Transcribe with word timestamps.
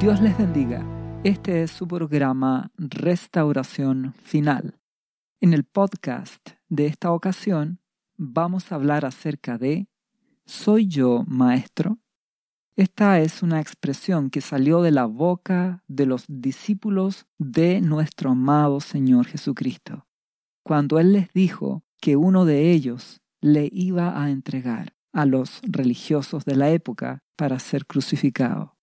Dios 0.00 0.18
les 0.22 0.38
bendiga. 0.38 0.82
Este 1.24 1.62
es 1.62 1.72
su 1.72 1.86
programa 1.86 2.72
Restauración 2.78 4.14
Final. 4.22 4.80
En 5.42 5.52
el 5.52 5.64
podcast 5.64 6.52
de 6.70 6.86
esta 6.86 7.12
ocasión 7.12 7.80
vamos 8.16 8.72
a 8.72 8.76
hablar 8.76 9.04
acerca 9.04 9.58
de 9.58 9.88
¿Soy 10.46 10.86
yo 10.86 11.24
maestro? 11.26 11.98
Esta 12.76 13.20
es 13.20 13.42
una 13.42 13.60
expresión 13.60 14.30
que 14.30 14.40
salió 14.40 14.80
de 14.80 14.90
la 14.90 15.04
boca 15.04 15.84
de 15.86 16.06
los 16.06 16.24
discípulos 16.28 17.26
de 17.36 17.82
nuestro 17.82 18.30
amado 18.30 18.80
Señor 18.80 19.26
Jesucristo, 19.26 20.06
cuando 20.62 20.98
Él 20.98 21.12
les 21.12 21.30
dijo 21.34 21.84
que 22.00 22.16
uno 22.16 22.46
de 22.46 22.72
ellos 22.72 23.20
le 23.42 23.68
iba 23.70 24.22
a 24.22 24.30
entregar 24.30 24.94
a 25.12 25.26
los 25.26 25.60
religiosos 25.62 26.46
de 26.46 26.56
la 26.56 26.70
época 26.70 27.22
para 27.36 27.58
ser 27.58 27.84
crucificado. 27.84 28.79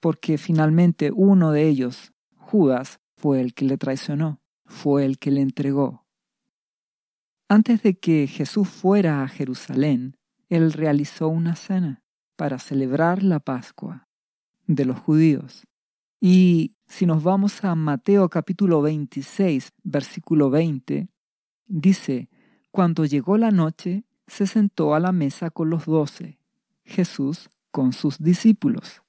Porque 0.00 0.38
finalmente 0.38 1.10
uno 1.14 1.52
de 1.52 1.68
ellos, 1.68 2.12
Judas, 2.36 3.00
fue 3.16 3.40
el 3.40 3.54
que 3.54 3.66
le 3.66 3.76
traicionó, 3.76 4.40
fue 4.64 5.04
el 5.04 5.18
que 5.18 5.30
le 5.30 5.42
entregó. 5.42 6.06
Antes 7.48 7.82
de 7.82 7.98
que 7.98 8.26
Jesús 8.26 8.68
fuera 8.68 9.22
a 9.22 9.28
Jerusalén, 9.28 10.16
él 10.48 10.72
realizó 10.72 11.28
una 11.28 11.56
cena 11.56 12.02
para 12.36 12.58
celebrar 12.58 13.22
la 13.22 13.40
Pascua 13.40 14.08
de 14.66 14.84
los 14.84 14.98
judíos. 14.98 15.66
Y 16.20 16.76
si 16.86 17.06
nos 17.06 17.22
vamos 17.22 17.64
a 17.64 17.74
Mateo 17.74 18.28
capítulo 18.28 18.82
26, 18.82 19.72
versículo 19.82 20.48
20, 20.48 21.08
dice, 21.66 22.28
cuando 22.70 23.04
llegó 23.04 23.36
la 23.36 23.50
noche, 23.50 24.04
se 24.26 24.46
sentó 24.46 24.94
a 24.94 25.00
la 25.00 25.12
mesa 25.12 25.50
con 25.50 25.70
los 25.70 25.86
doce, 25.86 26.38
Jesús 26.84 27.50
con 27.70 27.92
sus 27.92 28.18
discípulos. 28.18 29.02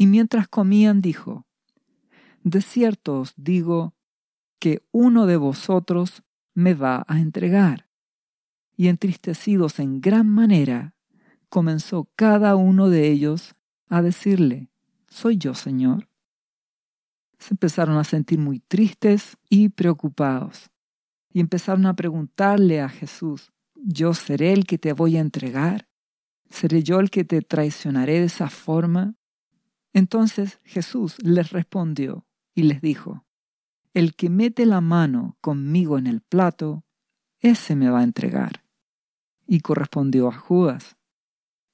Y 0.00 0.06
mientras 0.06 0.48
comían 0.48 1.02
dijo, 1.02 1.44
De 2.42 2.62
cierto 2.62 3.20
os 3.20 3.34
digo 3.36 3.94
que 4.58 4.82
uno 4.92 5.26
de 5.26 5.36
vosotros 5.36 6.22
me 6.54 6.72
va 6.72 7.04
a 7.06 7.18
entregar. 7.18 7.86
Y 8.78 8.88
entristecidos 8.88 9.78
en 9.78 10.00
gran 10.00 10.26
manera, 10.26 10.94
comenzó 11.50 12.08
cada 12.16 12.56
uno 12.56 12.88
de 12.88 13.10
ellos 13.10 13.54
a 13.88 14.00
decirle, 14.00 14.70
¿Soy 15.06 15.36
yo, 15.36 15.52
Señor? 15.52 16.08
Se 17.38 17.52
empezaron 17.52 17.98
a 17.98 18.04
sentir 18.04 18.38
muy 18.38 18.60
tristes 18.60 19.36
y 19.50 19.68
preocupados, 19.68 20.70
y 21.30 21.40
empezaron 21.40 21.84
a 21.84 21.94
preguntarle 21.94 22.80
a 22.80 22.88
Jesús, 22.88 23.52
yo 23.74 24.14
seré 24.14 24.54
el 24.54 24.64
que 24.64 24.78
te 24.78 24.94
voy 24.94 25.18
a 25.18 25.20
entregar, 25.20 25.90
seré 26.48 26.82
yo 26.82 27.00
el 27.00 27.10
que 27.10 27.24
te 27.24 27.42
traicionaré 27.42 28.20
de 28.20 28.24
esa 28.24 28.48
forma. 28.48 29.14
Entonces 29.92 30.60
Jesús 30.64 31.16
les 31.22 31.50
respondió 31.50 32.26
y 32.54 32.64
les 32.64 32.80
dijo, 32.80 33.24
el 33.92 34.14
que 34.14 34.30
mete 34.30 34.66
la 34.66 34.80
mano 34.80 35.36
conmigo 35.40 35.98
en 35.98 36.06
el 36.06 36.20
plato, 36.20 36.84
ese 37.38 37.74
me 37.74 37.90
va 37.90 38.00
a 38.00 38.04
entregar. 38.04 38.64
Y 39.46 39.60
correspondió 39.60 40.28
a 40.28 40.32
Judas. 40.32 40.96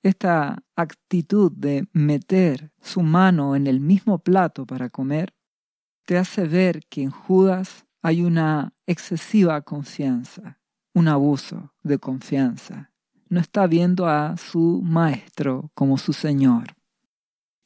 Esta 0.03 0.63
actitud 0.77 1.53
de 1.53 1.89
meter 1.93 2.73
su 2.81 3.03
mano 3.03 3.57
en 3.57 3.67
el 3.67 3.81
mismo 3.81 4.19
plato 4.19 4.65
para 4.67 4.89
comer 4.89 5.35
te 6.07 6.17
hace 6.17 6.47
ver 6.47 6.87
que 6.89 7.03
en 7.03 7.11
Judas 7.11 7.87
hay 8.01 8.23
una 8.23 8.73
excesiva 8.87 9.61
confianza 9.63 10.59
un 10.97 11.09
abuso 11.09 11.75
de 11.83 11.99
confianza. 11.99 12.91
No 13.29 13.39
está 13.39 13.67
viendo 13.67 14.07
a 14.07 14.39
su 14.39 14.81
maestro 14.83 15.71
como 15.75 15.99
su 15.99 16.15
Señor. 16.15 16.75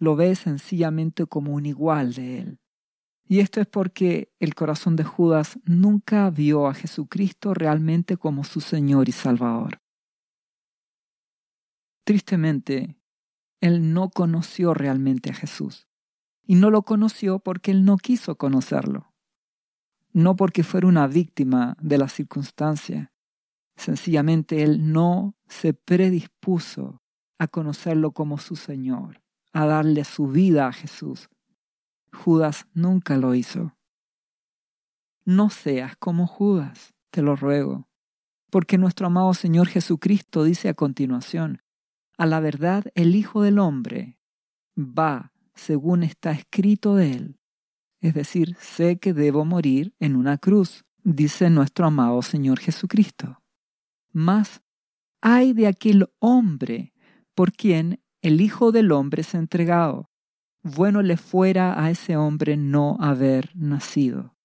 Lo 0.01 0.17
ve 0.17 0.35
sencillamente 0.35 1.27
como 1.27 1.55
un 1.55 1.65
igual 1.67 2.15
de 2.15 2.41
él. 2.41 2.59
Y 3.29 3.39
esto 3.39 3.61
es 3.61 3.69
porque 3.69 4.33
el 4.41 4.57
corazón 4.57 4.97
de 4.97 5.05
Judas 5.05 5.61
nunca 5.65 6.29
vio 6.31 6.67
a 6.67 6.75
Jesucristo 6.75 7.55
realmente 7.55 8.17
como 8.17 8.43
su 8.43 8.61
Señor 8.61 9.09
y 9.09 9.13
Salvador. 9.13 9.81
Tristemente, 12.03 12.97
él 13.61 13.95
no 13.95 14.11
conoció 14.11 14.75
realmente 14.75 15.31
a 15.31 15.35
Jesús. 15.35 15.87
Y 16.45 16.57
no 16.57 16.71
lo 16.71 16.83
conoció 16.83 17.39
porque 17.39 17.71
él 17.71 17.85
no 17.85 17.97
quiso 17.97 18.37
conocerlo. 18.37 19.15
No 20.13 20.35
porque 20.35 20.65
fuera 20.65 20.89
una 20.89 21.07
víctima 21.07 21.77
de 21.81 21.99
la 21.99 22.09
circunstancia, 22.09 23.13
Sencillamente 23.81 24.63
él 24.63 24.93
no 24.93 25.39
se 25.49 25.73
predispuso 25.73 27.01
a 27.39 27.49
conocerlo 27.49 28.13
como 28.13 28.37
su 28.37 28.55
Señor, 28.55 29.23
a 29.53 29.67
darle 29.67 30.05
su 30.05 30.29
vida 30.29 30.67
a 30.67 30.73
Jesús. 30.73 31.29
Judas 32.13 32.67
nunca 32.75 33.17
lo 33.17 33.35
hizo. 33.35 33.77
No 35.25 35.51
seas 35.51 35.97
como 35.97 36.27
Judas, 36.27 36.95
te 37.11 37.23
lo 37.23 37.37
ruego, 37.37 37.89
porque 38.51 38.79
nuestro 38.79 39.07
amado 39.07 39.35
Señor 39.35 39.69
Jesucristo 39.69 40.45
dice 40.45 40.69
a 40.69 40.75
continuación, 40.75 41.63
a 42.19 42.27
la 42.27 42.41
verdad 42.41 42.85
el 42.95 43.15
Hijo 43.15 43.43
del 43.43 43.59
Hombre 43.59 44.19
va 44.77 45.33
según 45.55 46.03
está 46.03 46.33
escrito 46.33 46.97
de 46.97 47.13
él. 47.13 47.41
Es 48.01 48.15
decir, 48.15 48.57
sé 48.61 48.99
que 48.99 49.13
debo 49.13 49.45
morir 49.45 49.95
en 50.01 50.17
una 50.17 50.39
cruz, 50.39 50.85
dice 51.05 51.51
nuestro 51.51 51.87
amado 51.87 52.23
Señor 52.23 52.59
Jesucristo. 52.59 53.43
Mas 54.13 54.63
hay 55.21 55.53
de 55.53 55.67
aquel 55.67 56.09
hombre 56.19 56.95
por 57.35 57.53
quien 57.53 58.03
el 58.23 58.41
Hijo 58.41 58.73
del 58.73 58.93
Hombre 58.93 59.23
es 59.23 59.35
entregado. 59.35 60.11
Bueno 60.63 61.03
le 61.03 61.17
fuera 61.17 61.83
a 61.83 61.91
ese 61.91 62.17
hombre 62.17 62.57
no 62.57 62.97
haber 63.01 63.51
nacido. 63.57 64.37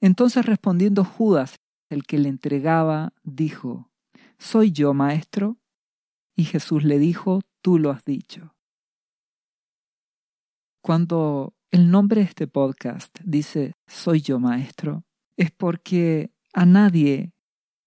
Entonces 0.00 0.46
respondiendo 0.46 1.04
Judas, 1.04 1.56
el 1.88 2.04
que 2.04 2.18
le 2.18 2.28
entregaba, 2.28 3.12
dijo, 3.22 3.90
¿Soy 4.38 4.72
yo, 4.72 4.94
maestro? 4.94 5.58
Y 6.34 6.44
Jesús 6.44 6.84
le 6.84 6.98
dijo, 6.98 7.40
tú 7.60 7.78
lo 7.78 7.90
has 7.90 8.04
dicho. 8.04 8.54
Cuando 10.80 11.54
el 11.70 11.90
nombre 11.90 12.22
de 12.22 12.26
este 12.28 12.46
podcast 12.46 13.16
dice, 13.24 13.74
Soy 13.86 14.20
yo, 14.20 14.38
maestro, 14.38 15.04
es 15.36 15.50
porque 15.50 16.32
a 16.52 16.66
nadie 16.66 17.32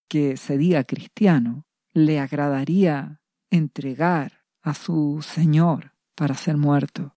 que 0.07 0.37
se 0.37 0.57
diga 0.57 0.83
cristiano 0.83 1.65
le 1.93 2.19
agradaría 2.19 3.21
entregar 3.49 4.44
a 4.65 4.73
su 4.73 5.21
Señor 5.21 5.93
para 6.15 6.33
ser 6.33 6.57
muerto. 6.57 7.15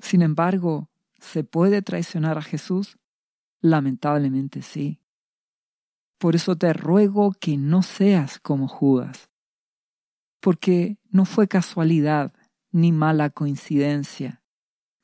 Sin 0.00 0.20
embargo, 0.20 0.90
¿se 1.20 1.44
puede 1.44 1.80
traicionar 1.80 2.38
a 2.38 2.42
Jesús? 2.42 2.98
Lamentablemente 3.60 4.62
sí. 4.62 5.00
Por 6.18 6.34
eso 6.34 6.56
te 6.56 6.72
ruego 6.72 7.32
que 7.38 7.56
no 7.56 7.82
seas 7.82 8.40
como 8.40 8.66
Judas, 8.66 9.30
porque 10.40 10.98
no 11.08 11.24
fue 11.24 11.46
casualidad 11.46 12.32
ni 12.72 12.90
mala 12.90 13.30
coincidencia, 13.30 14.42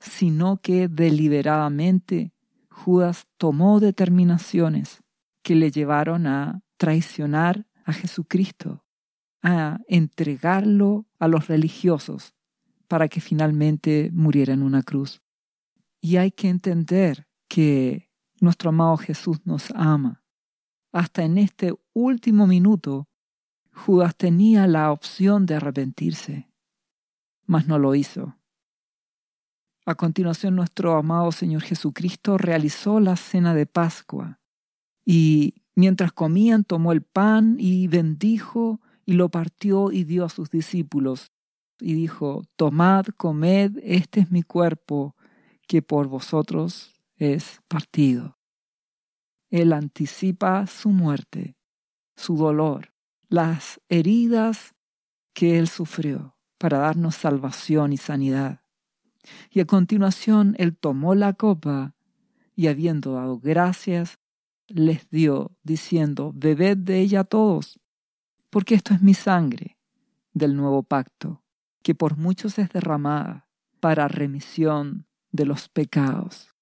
sino 0.01 0.61
que 0.61 0.89
deliberadamente 0.89 2.33
Judas 2.71 3.29
tomó 3.37 3.79
determinaciones 3.79 5.05
que 5.43 5.55
le 5.55 5.71
llevaron 5.71 6.27
a 6.27 6.61
traicionar 6.77 7.69
a 7.85 7.93
Jesucristo, 7.93 8.85
a 9.43 9.79
entregarlo 9.89 11.07
a 11.19 11.29
los 11.29 11.49
religiosos 11.49 12.35
para 12.89 13.09
que 13.09 13.21
finalmente 13.21 14.11
muriera 14.13 14.53
en 14.53 14.63
una 14.63 14.83
cruz. 14.83 15.23
Y 16.01 16.17
hay 16.17 16.31
que 16.31 16.49
entender 16.49 17.27
que 17.49 18.11
nuestro 18.41 18.71
amado 18.71 18.97
Jesús 18.97 19.39
nos 19.45 19.71
ama. 19.73 20.25
Hasta 20.93 21.23
en 21.25 21.39
este 21.39 21.75
último 21.93 22.47
minuto, 22.47 23.09
Judas 23.73 24.17
tenía 24.17 24.67
la 24.67 24.91
opción 24.91 25.47
de 25.47 25.57
arrepentirse, 25.57 26.51
mas 27.47 27.67
no 27.67 27.79
lo 27.79 27.95
hizo. 27.95 28.37
A 29.87 29.95
continuación, 29.95 30.57
nuestro 30.57 30.97
amado 30.97 31.33
Señor 31.33 31.63
Jesucristo 31.63 32.39
realizó 32.39 33.01
la 33.01 33.17
cena 33.17 33.55
de 33.55 33.67
Pascua 33.67 34.41
y 35.05 35.63
Mientras 35.79 36.11
comían, 36.11 36.65
tomó 36.65 36.91
el 36.91 37.03
pan 37.03 37.55
y 37.57 37.87
bendijo 37.87 38.81
y 39.09 39.15
lo 39.15 39.31
partió 39.31 39.91
y 39.91 40.05
dio 40.05 40.27
a 40.27 40.29
sus 40.29 40.51
discípulos. 40.51 41.33
Y 41.81 41.95
dijo, 41.95 42.43
Tomad, 42.57 43.07
comed, 43.17 43.79
este 43.83 44.21
es 44.21 44.31
mi 44.31 44.43
cuerpo, 44.43 45.17
que 45.67 45.81
por 45.81 46.09
vosotros 46.09 46.93
es 47.17 47.63
partido. 47.69 48.37
Él 49.49 49.73
anticipa 49.73 50.67
su 50.67 50.91
muerte, 50.91 51.57
su 52.17 52.37
dolor, 52.37 52.93
las 53.31 53.81
heridas 53.89 54.75
que 55.33 55.59
él 55.59 55.69
sufrió 55.69 56.37
para 56.59 56.77
darnos 56.77 57.15
salvación 57.15 57.95
y 57.95 57.97
sanidad. 57.97 58.61
Y 59.49 59.61
a 59.61 59.65
continuación 59.65 60.55
él 60.59 60.77
tomó 60.77 61.15
la 61.15 61.33
copa 61.33 61.95
y 62.55 62.67
habiendo 62.67 63.15
dado 63.15 63.39
gracias, 63.39 64.19
les 64.67 65.09
dio, 65.09 65.57
diciendo, 65.63 66.31
bebed 66.35 66.77
de 66.77 67.01
ella 67.01 67.25
todos, 67.25 67.81
porque 68.51 68.75
esto 68.75 68.95
es 68.95 69.03
mi 69.03 69.15
sangre 69.15 69.79
del 70.33 70.57
nuevo 70.57 70.83
pacto, 70.83 71.43
que 71.83 71.95
por 71.95 72.17
muchos 72.17 72.59
es 72.59 72.71
derramada 72.71 73.49
para 73.81 74.09
remisión 74.09 75.07
de 75.33 75.47
los 75.47 75.69
pecados. 75.69 76.55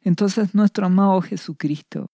Entonces 0.00 0.54
nuestro 0.54 0.86
amado 0.86 1.20
Jesucristo, 1.20 2.10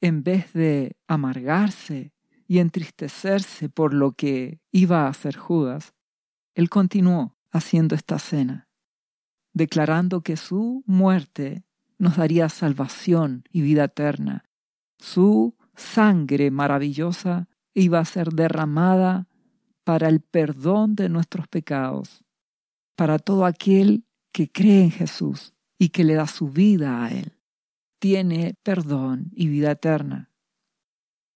en 0.00 0.22
vez 0.22 0.52
de 0.52 0.96
amargarse 1.06 2.12
y 2.46 2.58
entristecerse 2.58 3.68
por 3.68 3.94
lo 3.94 4.12
que 4.12 4.60
iba 4.70 5.02
a 5.02 5.08
hacer 5.08 5.36
Judas, 5.36 5.94
él 6.54 6.68
continuó 6.68 7.36
haciendo 7.50 7.94
esta 7.94 8.18
cena, 8.18 8.68
declarando 9.52 10.22
que 10.22 10.36
su 10.36 10.82
muerte 10.86 11.64
nos 11.98 12.16
daría 12.16 12.48
salvación 12.48 13.44
y 13.50 13.62
vida 13.62 13.84
eterna. 13.84 14.44
Su 14.98 15.56
sangre 15.74 16.50
maravillosa 16.50 17.48
iba 17.74 17.98
a 17.98 18.04
ser 18.04 18.30
derramada 18.30 19.28
para 19.84 20.08
el 20.08 20.20
perdón 20.20 20.94
de 20.94 21.08
nuestros 21.08 21.48
pecados, 21.48 22.24
para 22.96 23.18
todo 23.18 23.44
aquel 23.44 24.04
que 24.32 24.50
cree 24.50 24.84
en 24.84 24.90
Jesús 24.90 25.54
y 25.78 25.90
que 25.90 26.04
le 26.04 26.14
da 26.14 26.26
su 26.26 26.48
vida 26.48 27.04
a 27.04 27.10
Él. 27.10 27.38
Tiene 27.98 28.54
perdón 28.62 29.30
y 29.32 29.48
vida 29.48 29.72
eterna. 29.72 30.30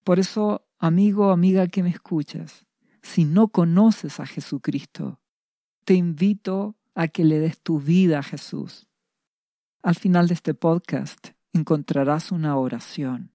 Por 0.03 0.19
eso, 0.19 0.65
amigo 0.79 1.27
o 1.27 1.31
amiga 1.31 1.67
que 1.67 1.83
me 1.83 1.89
escuchas, 1.89 2.65
si 3.01 3.25
no 3.25 3.49
conoces 3.49 4.19
a 4.19 4.25
Jesucristo, 4.25 5.19
te 5.85 5.93
invito 5.93 6.77
a 6.95 7.07
que 7.07 7.23
le 7.23 7.39
des 7.39 7.61
tu 7.61 7.79
vida 7.79 8.19
a 8.19 8.23
Jesús. 8.23 8.87
Al 9.81 9.95
final 9.95 10.27
de 10.27 10.33
este 10.33 10.53
podcast 10.53 11.29
encontrarás 11.53 12.31
una 12.31 12.57
oración 12.57 13.33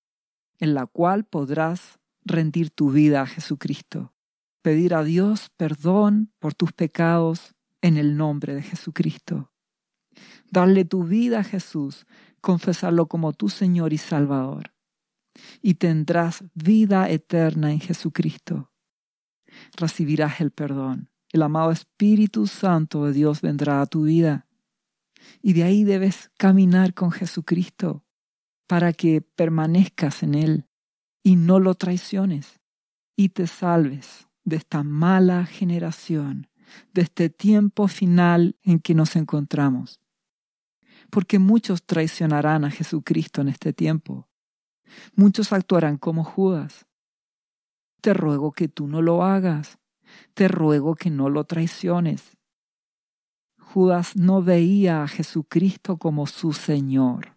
en 0.59 0.75
la 0.75 0.87
cual 0.87 1.25
podrás 1.25 1.99
rendir 2.25 2.71
tu 2.71 2.91
vida 2.91 3.23
a 3.23 3.27
Jesucristo, 3.27 4.15
pedir 4.63 4.95
a 4.95 5.03
Dios 5.03 5.51
perdón 5.57 6.33
por 6.39 6.55
tus 6.55 6.73
pecados 6.73 7.55
en 7.81 7.97
el 7.97 8.17
nombre 8.17 8.55
de 8.55 8.63
Jesucristo, 8.63 9.53
darle 10.51 10.85
tu 10.85 11.05
vida 11.05 11.41
a 11.41 11.45
Jesús, 11.45 12.07
confesarlo 12.41 13.07
como 13.07 13.33
tu 13.33 13.49
Señor 13.49 13.93
y 13.93 13.99
Salvador, 13.99 14.73
y 15.61 15.75
tendrás 15.75 16.45
vida 16.55 17.09
eterna 17.11 17.73
en 17.73 17.81
Jesucristo. 17.81 18.71
Recibirás 19.77 20.41
el 20.41 20.51
perdón. 20.51 21.11
El 21.31 21.43
amado 21.43 21.71
Espíritu 21.71 22.47
Santo 22.47 23.07
de 23.07 23.13
Dios 23.13 23.41
vendrá 23.41 23.81
a 23.81 23.87
tu 23.87 24.05
vida. 24.05 24.47
Y 25.41 25.55
de 25.55 25.63
ahí 25.63 25.85
debes 25.85 26.31
caminar 26.37 26.95
con 26.95 27.11
Jesucristo 27.11 28.05
para 28.67 28.93
que 28.93 29.23
permanezcas 29.23 30.23
en 30.23 30.35
Él 30.35 30.69
y 31.23 31.37
no 31.37 31.61
lo 31.61 31.75
traiciones 31.75 32.61
y 33.17 33.31
te 33.31 33.47
salves 33.47 34.29
de 34.45 34.57
esta 34.57 34.83
mala 34.83 35.47
generación, 35.47 36.49
de 36.93 37.03
este 37.03 37.31
tiempo 37.31 37.89
final 37.89 38.57
en 38.63 38.81
que 38.81 38.95
nos 38.95 39.17
encontramos. 39.17 40.01
Porque 41.11 41.39
muchos 41.39 41.85
traicionarán 41.85 42.65
a 42.65 42.71
Jesucristo 42.71 43.41
en 43.41 43.49
este 43.49 43.73
tiempo. 43.73 44.29
Muchos 45.15 45.53
actuarán 45.53 45.99
como 45.99 46.25
Judas. 46.25 46.87
Te 48.01 48.15
ruego 48.15 48.53
que 48.53 48.69
tú 48.69 48.89
no 48.89 49.03
lo 49.03 49.23
hagas. 49.23 49.79
Te 50.35 50.49
ruego 50.49 50.95
que 50.95 51.11
no 51.11 51.29
lo 51.29 51.45
traiciones. 51.45 52.37
Judas 53.59 54.17
no 54.17 54.43
veía 54.43 55.03
a 55.03 55.09
Jesucristo 55.09 55.99
como 55.99 56.27
su 56.27 56.53
Señor 56.53 57.37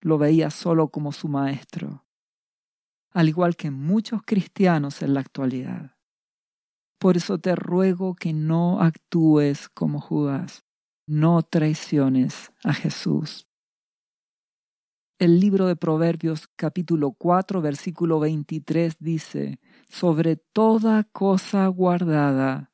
lo 0.00 0.18
veía 0.18 0.50
solo 0.50 0.88
como 0.88 1.12
su 1.12 1.28
maestro, 1.28 2.04
al 3.12 3.28
igual 3.28 3.56
que 3.56 3.70
muchos 3.70 4.22
cristianos 4.24 5.02
en 5.02 5.14
la 5.14 5.20
actualidad. 5.20 5.96
Por 6.98 7.16
eso 7.16 7.38
te 7.38 7.56
ruego 7.56 8.14
que 8.14 8.32
no 8.32 8.80
actúes 8.80 9.68
como 9.70 10.00
Judas, 10.00 10.64
no 11.06 11.42
traiciones 11.42 12.52
a 12.62 12.74
Jesús. 12.74 13.46
El 15.18 15.40
libro 15.40 15.66
de 15.66 15.76
Proverbios 15.76 16.48
capítulo 16.56 17.12
4 17.12 17.60
versículo 17.60 18.20
23 18.20 18.96
dice, 19.00 19.60
sobre 19.88 20.36
toda 20.36 21.04
cosa 21.04 21.66
guardada, 21.66 22.70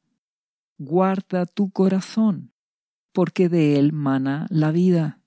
guarda 0.79 1.47
tu 1.47 1.71
corazón, 1.71 2.53
porque 3.13 3.49
de 3.49 3.79
él 3.79 3.93
mana 3.93 4.47
la 4.51 4.71
vida. 4.71 5.21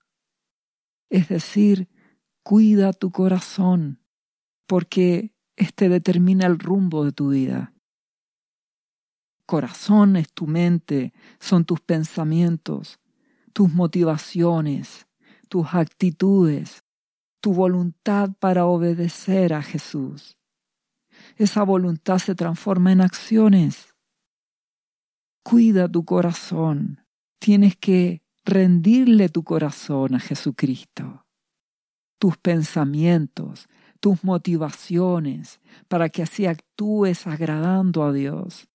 Es 1.09 1.27
decir, 1.27 1.89
cuida 2.43 2.93
tu 2.93 3.11
corazón, 3.11 3.98
porque 4.69 5.33
éste 5.55 5.89
determina 5.89 6.45
el 6.45 6.59
rumbo 6.59 7.03
de 7.03 7.11
tu 7.11 7.29
vida. 7.29 7.73
Corazón 9.47 10.15
es 10.15 10.31
tu 10.31 10.45
mente, 10.45 11.11
son 11.39 11.65
tus 11.65 11.81
pensamientos, 11.81 12.99
tus 13.51 13.73
motivaciones, 13.73 15.07
tus 15.47 15.73
actitudes, 15.73 16.83
tu 17.41 17.51
voluntad 17.51 18.29
para 18.39 18.67
obedecer 18.67 19.55
a 19.55 19.63
Jesús. 19.63 20.37
Esa 21.35 21.63
voluntad 21.63 22.19
se 22.19 22.35
transforma 22.35 22.91
en 22.91 23.01
acciones. 23.01 23.95
Cuida 25.41 25.89
tu 25.89 26.05
corazón. 26.05 27.03
Tienes 27.39 27.75
que 27.75 28.21
rendirle 28.45 29.29
tu 29.29 29.43
corazón 29.43 30.13
a 30.13 30.19
Jesucristo, 30.19 31.25
tus 32.19 32.37
pensamientos, 32.37 33.67
tus 33.99 34.23
motivaciones, 34.23 35.59
para 35.87 36.09
que 36.09 36.23
así 36.23 36.45
actúes 36.45 37.27
agradando 37.27 38.03
a 38.03 38.13
Dios, 38.13 38.67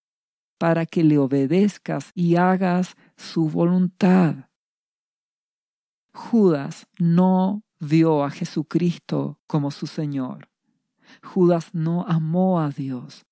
para 0.59 0.87
que 0.87 1.03
le 1.05 1.19
obedezcas 1.19 2.11
y 2.15 2.37
hagas 2.37 2.97
su 3.17 3.49
voluntad. 3.49 4.49
Judas 6.13 6.87
no 6.99 7.65
vio 7.81 8.25
a 8.25 8.31
Jesucristo 8.31 9.41
como 9.47 9.71
su 9.71 9.87
Señor. 9.87 10.49
Judas 11.23 11.71
no 11.75 12.05
amó 12.07 12.61
a 12.61 12.71
Dios, 12.71 13.27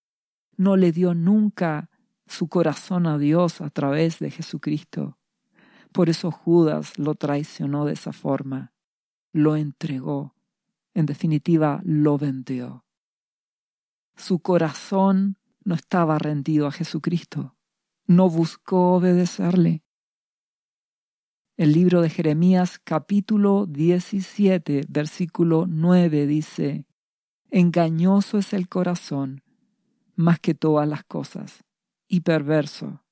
no 0.56 0.76
le 0.76 0.92
dio 0.92 1.14
nunca 1.14 1.90
su 2.26 2.48
corazón 2.48 3.06
a 3.06 3.18
Dios 3.18 3.60
a 3.60 3.70
través 3.70 4.18
de 4.18 4.30
Jesucristo. 4.30 5.18
Por 5.92 6.08
eso 6.08 6.30
Judas 6.30 6.98
lo 6.98 7.14
traicionó 7.14 7.84
de 7.84 7.92
esa 7.92 8.12
forma, 8.12 8.72
lo 9.32 9.56
entregó, 9.56 10.34
en 10.94 11.06
definitiva 11.06 11.80
lo 11.84 12.18
vendió. 12.18 12.84
Su 14.16 14.40
corazón 14.40 15.38
no 15.64 15.74
estaba 15.74 16.18
rendido 16.18 16.66
a 16.66 16.72
Jesucristo, 16.72 17.56
no 18.06 18.28
buscó 18.28 18.94
obedecerle. 18.94 19.84
El 21.56 21.72
libro 21.72 22.02
de 22.02 22.10
Jeremías 22.10 22.80
capítulo 22.82 23.66
17 23.66 24.86
versículo 24.88 25.66
9 25.68 26.26
dice, 26.26 26.86
Engañoso 27.50 28.38
es 28.38 28.52
el 28.52 28.68
corazón 28.68 29.42
más 30.16 30.38
que 30.40 30.54
todas 30.54 30.88
las 30.88 31.04
cosas, 31.04 31.64
y 32.08 32.20
perverso. 32.20 33.04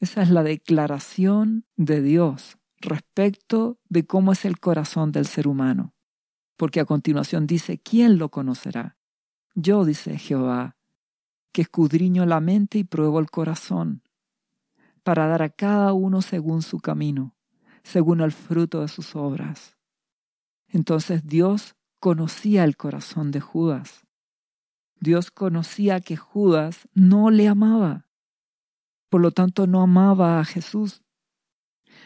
Esa 0.00 0.22
es 0.22 0.30
la 0.30 0.42
declaración 0.42 1.66
de 1.76 2.00
Dios 2.00 2.58
respecto 2.78 3.78
de 3.88 4.06
cómo 4.06 4.32
es 4.32 4.44
el 4.44 4.58
corazón 4.58 5.12
del 5.12 5.26
ser 5.26 5.46
humano. 5.46 5.94
Porque 6.60 6.80
a 6.80 6.84
continuación 6.84 7.46
dice, 7.46 7.78
¿quién 7.78 8.18
lo 8.18 8.28
conocerá? 8.28 8.98
Yo, 9.54 9.86
dice 9.86 10.18
Jehová, 10.18 10.76
que 11.52 11.62
escudriño 11.62 12.26
la 12.26 12.40
mente 12.40 12.76
y 12.76 12.84
pruebo 12.84 13.18
el 13.20 13.30
corazón, 13.30 14.02
para 15.02 15.26
dar 15.26 15.40
a 15.40 15.48
cada 15.48 15.94
uno 15.94 16.20
según 16.20 16.60
su 16.60 16.80
camino, 16.80 17.34
según 17.82 18.20
el 18.20 18.32
fruto 18.32 18.82
de 18.82 18.88
sus 18.88 19.16
obras. 19.16 19.78
Entonces 20.68 21.26
Dios 21.26 21.76
conocía 21.98 22.64
el 22.64 22.76
corazón 22.76 23.30
de 23.30 23.40
Judas. 23.40 24.06
Dios 25.00 25.30
conocía 25.30 26.00
que 26.00 26.18
Judas 26.18 26.86
no 26.92 27.30
le 27.30 27.48
amaba 27.48 28.04
por 29.10 29.20
lo 29.20 29.32
tanto, 29.32 29.66
no 29.66 29.82
amaba 29.82 30.38
a 30.38 30.44
Jesús. 30.44 31.02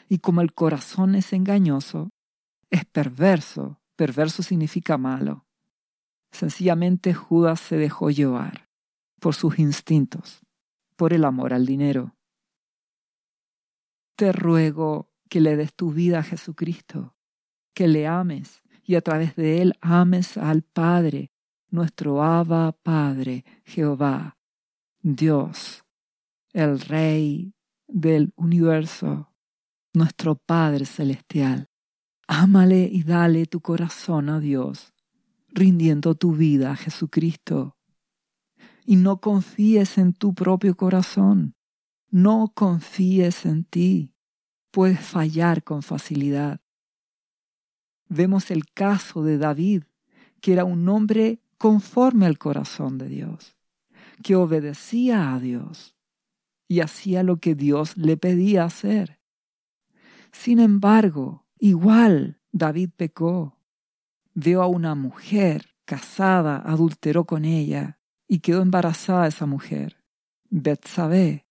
Y 0.08 0.18
como 0.18 0.40
el 0.40 0.54
corazón 0.54 1.14
es 1.14 1.32
engañoso, 1.32 2.10
es 2.70 2.84
perverso. 2.86 3.78
Perverso 3.96 4.42
significa 4.42 4.98
malo. 4.98 5.46
Sencillamente 6.32 7.14
Judas 7.14 7.60
se 7.60 7.76
dejó 7.76 8.10
llevar 8.10 8.68
por 9.20 9.34
sus 9.34 9.58
instintos, 9.58 10.44
por 10.96 11.12
el 11.12 11.24
amor 11.24 11.54
al 11.54 11.66
dinero. 11.66 12.16
Te 14.16 14.32
ruego 14.32 15.10
que 15.28 15.40
le 15.40 15.56
des 15.56 15.74
tu 15.74 15.92
vida 15.92 16.20
a 16.20 16.22
Jesucristo, 16.22 17.16
que 17.72 17.88
le 17.88 18.06
ames 18.06 18.62
y 18.84 18.96
a 18.96 19.00
través 19.00 19.36
de 19.36 19.62
él 19.62 19.74
ames 19.80 20.36
al 20.36 20.62
Padre, 20.62 21.32
nuestro 21.70 22.22
Abba 22.22 22.72
Padre, 22.72 23.44
Jehová, 23.64 24.36
Dios 25.00 25.84
el 26.54 26.80
Rey 26.80 27.52
del 27.88 28.32
universo, 28.36 29.34
nuestro 29.92 30.36
Padre 30.36 30.86
Celestial. 30.86 31.68
Ámale 32.26 32.88
y 32.90 33.02
dale 33.02 33.46
tu 33.46 33.60
corazón 33.60 34.28
a 34.28 34.40
Dios, 34.40 34.94
rindiendo 35.48 36.14
tu 36.14 36.34
vida 36.34 36.72
a 36.72 36.76
Jesucristo. 36.76 37.76
Y 38.86 38.96
no 38.96 39.20
confíes 39.20 39.98
en 39.98 40.12
tu 40.12 40.34
propio 40.34 40.76
corazón, 40.76 41.54
no 42.10 42.52
confíes 42.54 43.44
en 43.44 43.64
ti. 43.64 44.10
puedes 44.70 45.00
fallar 45.00 45.62
con 45.62 45.82
facilidad. 45.82 46.60
Vemos 48.08 48.50
el 48.50 48.66
caso 48.72 49.22
de 49.22 49.38
David, 49.38 49.84
que 50.40 50.52
era 50.52 50.64
un 50.64 50.88
hombre 50.88 51.40
conforme 51.58 52.26
al 52.26 52.38
corazón 52.38 52.98
de 52.98 53.08
Dios, 53.08 53.56
que 54.22 54.34
obedecía 54.34 55.32
a 55.32 55.38
Dios 55.38 55.94
y 56.66 56.80
hacía 56.80 57.22
lo 57.22 57.38
que 57.38 57.54
Dios 57.54 57.96
le 57.96 58.16
pedía 58.16 58.64
hacer. 58.64 59.20
Sin 60.32 60.58
embargo, 60.58 61.43
igual 61.64 62.38
David 62.52 62.90
pecó. 62.94 63.58
Vio 64.34 64.62
a 64.62 64.66
una 64.66 64.94
mujer 64.94 65.74
casada, 65.86 66.58
adulteró 66.58 67.24
con 67.24 67.46
ella 67.46 67.98
y 68.28 68.40
quedó 68.40 68.60
embarazada 68.60 69.26
esa 69.26 69.46
mujer, 69.46 69.96
Betsabé. 70.50 71.46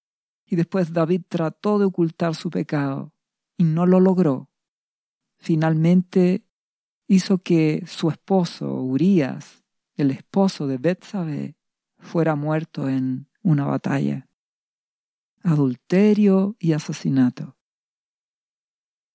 Y 0.46 0.55
después 0.55 0.93
David 0.93 1.24
trató 1.27 1.79
de 1.79 1.86
ocultar 1.86 2.36
su 2.36 2.51
pecado 2.51 3.12
y 3.58 3.63
no 3.63 3.88
lo 3.88 4.00
logró. 4.00 4.51
Finalmente 5.36 6.46
hizo 7.08 7.39
que 7.39 7.84
su 7.88 8.12
esposo, 8.12 8.72
Urías, 8.72 9.63
el 9.96 10.12
esposo 10.12 10.67
de 10.67 10.77
Betsabé, 10.77 11.55
fuera 11.98 12.36
muerto 12.36 12.88
en 12.88 13.27
una 13.41 13.65
batalla. 13.65 14.27
Adulterio 15.41 16.55
y 16.60 16.74
asesinato. 16.74 17.58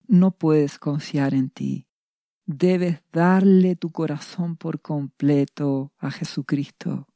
No 0.09 0.31
puedes 0.31 0.79
confiar 0.79 1.35
en 1.35 1.50
ti. 1.50 1.87
Debes 2.47 3.03
darle 3.12 3.77
tu 3.77 3.91
corazón 3.91 4.57
por 4.57 4.81
completo 4.81 5.93
a 5.99 6.11
Jesucristo. 6.11 7.09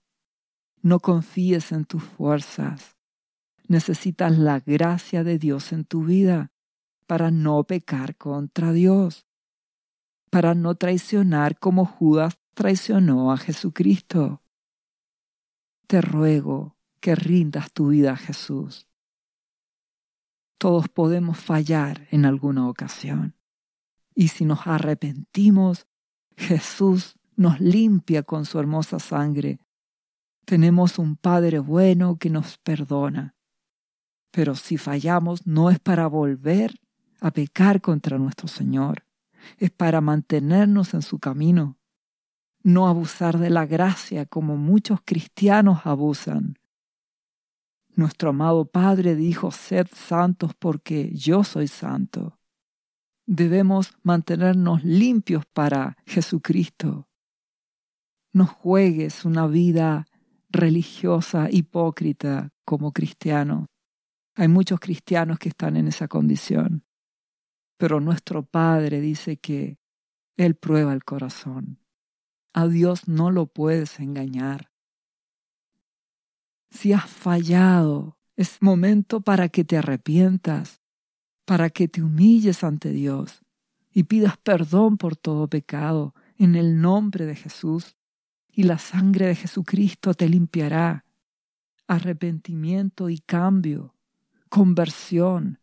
No 0.83 1.01
confíes 1.01 1.73
en 1.73 1.87
tus 1.87 2.03
fuerzas. 2.03 2.99
Necesitas 3.67 4.37
la 4.37 4.61
gracia 4.61 5.25
de 5.25 5.39
Dios 5.39 5.73
en 5.73 5.87
tu 5.87 6.05
vida 6.05 6.53
para 7.07 7.31
no 7.31 7.65
pecar 7.65 8.15
contra 8.17 8.73
Dios, 8.73 9.27
para 10.29 10.55
no 10.55 10.75
traicionar 10.75 11.59
como 11.59 11.87
Judas 11.87 12.39
traicionó 12.53 13.33
a 13.33 13.39
Jesucristo. 13.39 14.43
Te 15.87 16.03
ruego 16.03 16.77
que 17.01 17.15
rindas 17.15 17.73
tu 17.73 17.89
vida 17.89 18.13
a 18.13 18.17
Jesús. 18.17 18.87
Todos 20.63 20.89
podemos 20.89 21.41
fallar 21.41 22.07
en 22.13 22.25
alguna 22.25 22.69
ocasión. 22.69 23.35
Y 24.15 24.29
si 24.29 24.45
nos 24.45 24.65
arrepentimos, 24.69 25.89
Jesús 26.37 27.17
nos 27.35 27.59
limpia 27.59 28.23
con 28.23 28.45
su 28.45 28.61
hermosa 28.61 29.01
sangre. 29.01 29.59
Tenemos 30.45 31.01
un 31.01 31.17
Padre 31.17 31.59
bueno 31.59 32.17
que 32.17 32.31
nos 32.31 32.59
perdona. 32.59 33.35
Pero 34.31 34.55
si 34.55 34.79
fallamos 34.79 35.49
no 35.49 35.69
es 35.69 35.81
para 35.81 36.07
volver 36.07 36.79
a 37.19 37.33
pecar 37.33 37.81
contra 37.81 38.17
nuestro 38.19 38.47
Señor, 38.47 39.05
es 39.59 39.73
para 39.73 40.01
mantenernos 40.01 40.95
en 40.95 41.03
su 41.03 41.19
camino, 41.19 41.77
no 42.63 42.87
abusar 42.87 43.39
de 43.39 43.51
la 43.51 43.67
gracia 43.67 44.27
como 44.27 44.57
muchos 44.57 45.01
cristianos 45.05 45.81
abusan. 45.87 46.57
Nuestro 47.95 48.31
amado 48.31 48.65
Padre 48.65 49.15
dijo, 49.15 49.51
sed 49.51 49.87
santos 49.93 50.53
porque 50.59 51.11
yo 51.13 51.45
soy 51.45 51.69
santo. 51.69 52.39
Debemos 53.27 53.93
mantenernos 54.03 54.83
limpios 54.83 55.45
para 55.45 55.99
Jesucristo. 56.07 57.09
No 58.33 58.47
juegues 58.47 59.27
una 59.27 59.47
vida 59.47 60.07
religiosa 60.49 61.49
hipócrita 61.51 62.51
como 62.65 62.93
cristiano. 62.93 63.67
Hay 64.37 64.49
muchos 64.49 64.81
cristianos 64.81 65.39
que 65.39 65.51
están 65.51 65.77
en 65.77 65.89
esa 65.89 66.09
condición. 66.09 66.85
Pero 67.77 68.01
nuestro 68.01 68.43
Padre 68.43 69.03
dice 69.03 69.37
que 69.37 69.79
Él 70.39 70.55
prueba 70.55 70.95
el 70.95 71.05
corazón. 71.05 71.79
A 72.55 72.69
Dios 72.69 73.07
no 73.07 73.31
lo 73.31 73.47
puedes 73.47 74.01
engañar 74.01 74.72
si 76.73 76.93
has 76.93 77.09
fallado, 77.09 78.19
es 78.35 78.63
momento 78.63 79.21
para 79.21 79.51
que 79.51 79.63
te 79.63 79.77
arrepientas, 79.77 80.81
para 81.45 81.69
que 81.69 81.87
te 81.87 82.03
humilles 82.03 82.65
ante 82.65 82.91
Dios 82.91 83.43
y 83.93 84.05
pidas 84.05 84.39
perdón 84.39 84.97
por 84.97 85.15
todo 85.17 85.49
pecado 85.49 86.15
en 86.39 86.57
el 86.57 86.81
nombre 86.81 87.27
de 87.27 87.37
Jesús, 87.37 87.97
y 88.55 88.65
la 88.65 88.79
sangre 88.79 89.27
de 89.27 89.35
Jesucristo 89.35 90.13
te 90.15 90.29
limpiará. 90.29 91.07
Arrepentimiento 91.87 93.09
y 93.09 93.19
cambio, 93.19 93.95
conversión. 94.49 95.59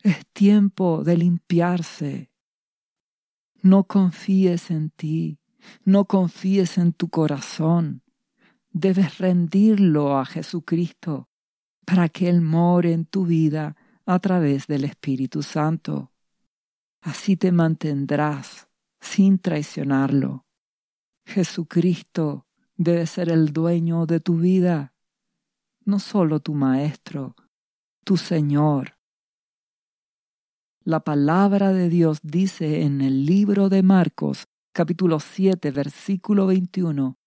Es 0.00 0.26
tiempo 0.32 1.02
de 1.04 1.16
limpiarse. 1.16 2.30
No 3.62 3.84
confíes 3.84 4.70
en 4.70 4.90
ti, 4.90 5.38
no 5.84 6.04
confíes 6.04 6.78
en 6.78 6.92
tu 6.92 7.08
corazón 7.08 8.01
debes 8.72 9.18
rendirlo 9.18 10.18
a 10.18 10.24
Jesucristo 10.24 11.28
para 11.84 12.08
que 12.08 12.28
Él 12.28 12.40
more 12.40 12.92
en 12.92 13.04
tu 13.04 13.26
vida 13.26 13.76
a 14.06 14.18
través 14.18 14.66
del 14.66 14.84
Espíritu 14.84 15.42
Santo. 15.42 16.12
Así 17.00 17.36
te 17.36 17.52
mantendrás 17.52 18.68
sin 19.00 19.38
traicionarlo. 19.38 20.46
Jesucristo 21.24 22.46
debe 22.76 23.06
ser 23.06 23.30
el 23.30 23.52
dueño 23.52 24.06
de 24.06 24.20
tu 24.20 24.38
vida, 24.38 24.94
no 25.84 25.98
solo 25.98 26.40
tu 26.40 26.54
Maestro, 26.54 27.34
tu 28.04 28.16
Señor. 28.16 28.96
La 30.84 31.00
palabra 31.00 31.72
de 31.72 31.88
Dios 31.88 32.20
dice 32.22 32.82
en 32.82 33.00
el 33.00 33.24
libro 33.24 33.68
de 33.68 33.82
Marcos, 33.82 34.48
capítulo 34.72 35.20
7, 35.20 35.70
versículo 35.70 36.46
21, 36.46 37.18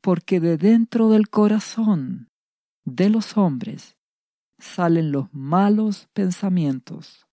porque 0.00 0.40
de 0.40 0.56
dentro 0.56 1.10
del 1.10 1.28
corazón 1.28 2.30
de 2.84 3.10
los 3.10 3.36
hombres 3.36 3.96
salen 4.58 5.12
los 5.12 5.32
malos 5.32 6.08
pensamientos, 6.12 7.26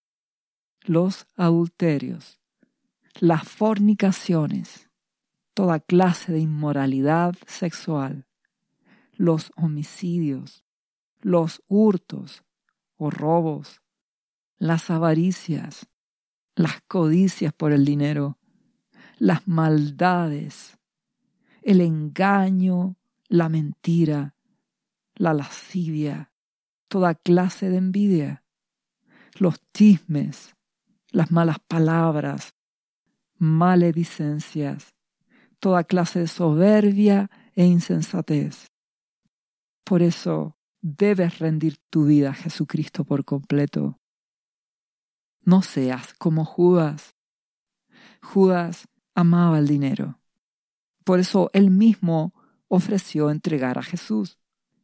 los 0.81 1.27
adulterios, 1.35 2.39
las 3.19 3.47
fornicaciones, 3.47 4.89
toda 5.53 5.79
clase 5.79 6.31
de 6.31 6.39
inmoralidad 6.39 7.35
sexual, 7.47 8.27
los 9.13 9.51
homicidios, 9.55 10.65
los 11.21 11.63
hurtos 11.67 12.43
o 12.97 13.09
robos, 13.09 13.81
las 14.57 14.89
avaricias, 14.89 15.87
las 16.55 16.81
codicias 16.87 17.53
por 17.53 17.71
el 17.71 17.85
dinero, 17.85 18.37
las 19.19 19.47
maldades, 19.47 20.76
el 21.67 21.81
engaño, 21.81 22.95
la 23.27 23.49
mentira, 23.49 24.33
la 25.15 25.33
lascivia, 25.33 26.31
toda 26.87 27.13
clase 27.13 27.69
de 27.69 27.75
envidia, 27.75 28.45
los 29.37 29.59
chismes, 29.73 30.55
las 31.11 31.29
malas 31.29 31.57
palabras, 31.67 32.55
maledicencias, 33.37 34.93
toda 35.59 35.83
clase 35.83 36.19
de 36.19 36.27
soberbia 36.27 37.29
e 37.53 37.65
insensatez. 37.65 38.71
Por 39.83 40.01
eso 40.01 40.57
debes 40.81 41.39
rendir 41.39 41.79
tu 41.89 42.05
vida 42.05 42.29
a 42.29 42.33
Jesucristo 42.33 43.03
por 43.03 43.25
completo. 43.25 43.99
No 45.41 45.61
seas 45.61 46.13
como 46.13 46.45
Judas. 46.45 47.13
Judas 48.21 48.87
amaba 49.13 49.59
el 49.59 49.67
dinero. 49.67 50.16
Por 51.07 51.21
eso 51.21 51.49
él 51.53 51.71
mismo 51.71 52.33
ofreció 52.67 53.29
entregar 53.29 53.77
a 53.77 53.81
Jesús. 53.81 54.37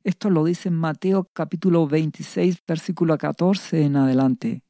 Esto 0.06 0.30
lo 0.30 0.46
dice 0.46 0.70
en 0.70 0.76
Mateo 0.76 1.30
capítulo 1.34 1.86
26, 1.86 2.64
versículo 2.66 3.18
14 3.18 3.84
en 3.84 3.98
adelante. 3.98 4.64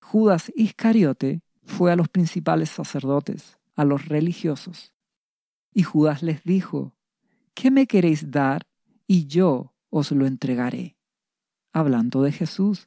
Judas 0.00 0.52
Iscariote 0.54 1.42
fue 1.64 1.90
a 1.90 1.96
los 1.96 2.08
principales 2.08 2.70
sacerdotes, 2.70 3.58
a 3.74 3.84
los 3.84 4.06
religiosos. 4.06 4.94
Y 5.74 5.82
Judas 5.82 6.22
les 6.22 6.44
dijo, 6.44 6.94
¿qué 7.54 7.72
me 7.72 7.88
queréis 7.88 8.30
dar? 8.30 8.68
Y 9.08 9.26
yo 9.26 9.74
os 9.90 10.12
lo 10.12 10.24
entregaré. 10.24 10.96
Hablando 11.72 12.22
de 12.22 12.30
Jesús. 12.30 12.86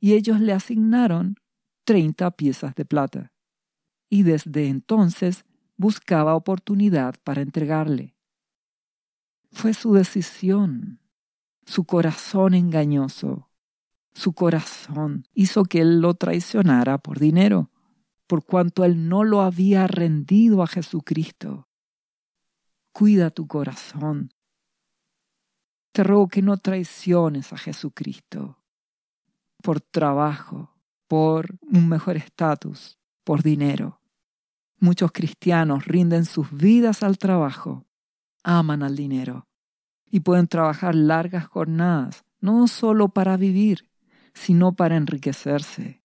Y 0.00 0.14
ellos 0.14 0.40
le 0.40 0.52
asignaron 0.52 1.36
treinta 1.84 2.32
piezas 2.32 2.74
de 2.74 2.84
plata. 2.84 3.32
Y 4.10 4.24
desde 4.24 4.66
entonces 4.66 5.44
buscaba 5.78 6.34
oportunidad 6.34 7.14
para 7.24 7.40
entregarle. 7.40 8.14
Fue 9.50 9.72
su 9.72 9.94
decisión, 9.94 11.00
su 11.64 11.84
corazón 11.84 12.52
engañoso, 12.52 13.48
su 14.12 14.34
corazón 14.34 15.26
hizo 15.32 15.64
que 15.64 15.80
él 15.80 16.00
lo 16.00 16.12
traicionara 16.14 16.98
por 16.98 17.18
dinero, 17.18 17.70
por 18.26 18.44
cuanto 18.44 18.84
él 18.84 19.08
no 19.08 19.24
lo 19.24 19.40
había 19.40 19.86
rendido 19.86 20.62
a 20.62 20.66
Jesucristo. 20.66 21.68
Cuida 22.92 23.30
tu 23.30 23.46
corazón. 23.46 24.34
Te 25.92 26.04
ruego 26.04 26.28
que 26.28 26.42
no 26.42 26.58
traiciones 26.58 27.52
a 27.54 27.56
Jesucristo 27.56 28.58
por 29.62 29.80
trabajo, 29.80 30.74
por 31.06 31.58
un 31.62 31.88
mejor 31.88 32.16
estatus, 32.16 32.98
por 33.24 33.42
dinero. 33.42 33.97
Muchos 34.80 35.10
cristianos 35.12 35.86
rinden 35.86 36.24
sus 36.24 36.52
vidas 36.52 37.02
al 37.02 37.18
trabajo, 37.18 37.84
aman 38.44 38.82
al 38.82 38.94
dinero 38.94 39.48
y 40.10 40.20
pueden 40.20 40.46
trabajar 40.46 40.94
largas 40.94 41.46
jornadas, 41.46 42.24
no 42.40 42.68
solo 42.68 43.08
para 43.08 43.36
vivir, 43.36 43.90
sino 44.34 44.74
para 44.74 44.96
enriquecerse. 44.96 46.02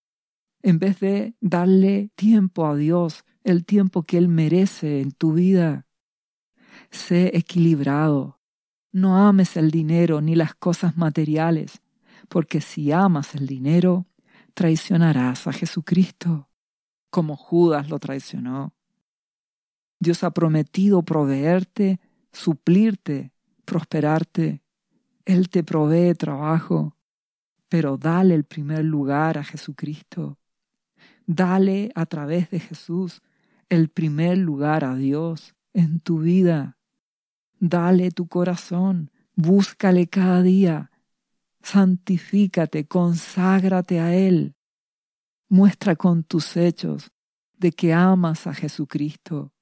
En 0.61 0.79
vez 0.79 0.99
de 0.99 1.35
darle 1.39 2.09
tiempo 2.15 2.65
a 2.65 2.75
Dios, 2.75 3.25
el 3.43 3.65
tiempo 3.65 4.03
que 4.03 4.17
Él 4.17 4.27
merece 4.27 5.01
en 5.01 5.11
tu 5.11 5.33
vida, 5.33 5.85
sé 6.89 7.31
equilibrado. 7.37 8.39
No 8.91 9.17
ames 9.17 9.57
el 9.57 9.71
dinero 9.71 10.21
ni 10.21 10.35
las 10.35 10.55
cosas 10.55 10.97
materiales, 10.97 11.81
porque 12.29 12.61
si 12.61 12.91
amas 12.91 13.35
el 13.35 13.47
dinero, 13.47 14.07
traicionarás 14.53 15.47
a 15.47 15.53
Jesucristo, 15.53 16.49
como 17.13 17.37
Judas 17.37 17.89
lo 17.89 17.99
traicionó. 17.99 18.73
Dios 19.99 20.23
ha 20.23 20.31
prometido 20.31 21.03
proveerte, 21.03 21.99
suplirte, 22.31 23.31
prosperarte. 23.65 24.63
Él 25.23 25.47
te 25.49 25.63
provee 25.63 26.15
trabajo, 26.15 26.97
pero 27.69 27.97
dale 27.97 28.33
el 28.33 28.45
primer 28.45 28.83
lugar 28.83 29.37
a 29.37 29.43
Jesucristo. 29.43 30.39
Dale 31.27 31.91
a 31.93 32.07
través 32.07 32.49
de 32.49 32.59
Jesús 32.59 33.21
el 33.69 33.89
primer 33.89 34.39
lugar 34.39 34.83
a 34.83 34.95
Dios 34.95 35.53
en 35.71 35.99
tu 35.99 36.17
vida. 36.17 36.79
Dale 37.59 38.09
tu 38.09 38.27
corazón, 38.27 39.11
búscale 39.35 40.07
cada 40.07 40.41
día, 40.41 40.89
santifícate, 41.61 42.87
conságrate 42.87 43.99
a 43.99 44.15
Él. 44.15 44.55
Muestra 45.53 45.95
con 45.95 46.23
tus 46.23 46.57
hechos 46.57 47.11
de 47.55 47.71
que 47.71 47.93
amas 47.93 48.47
a 48.47 48.55
Jesucristo, 48.55 49.53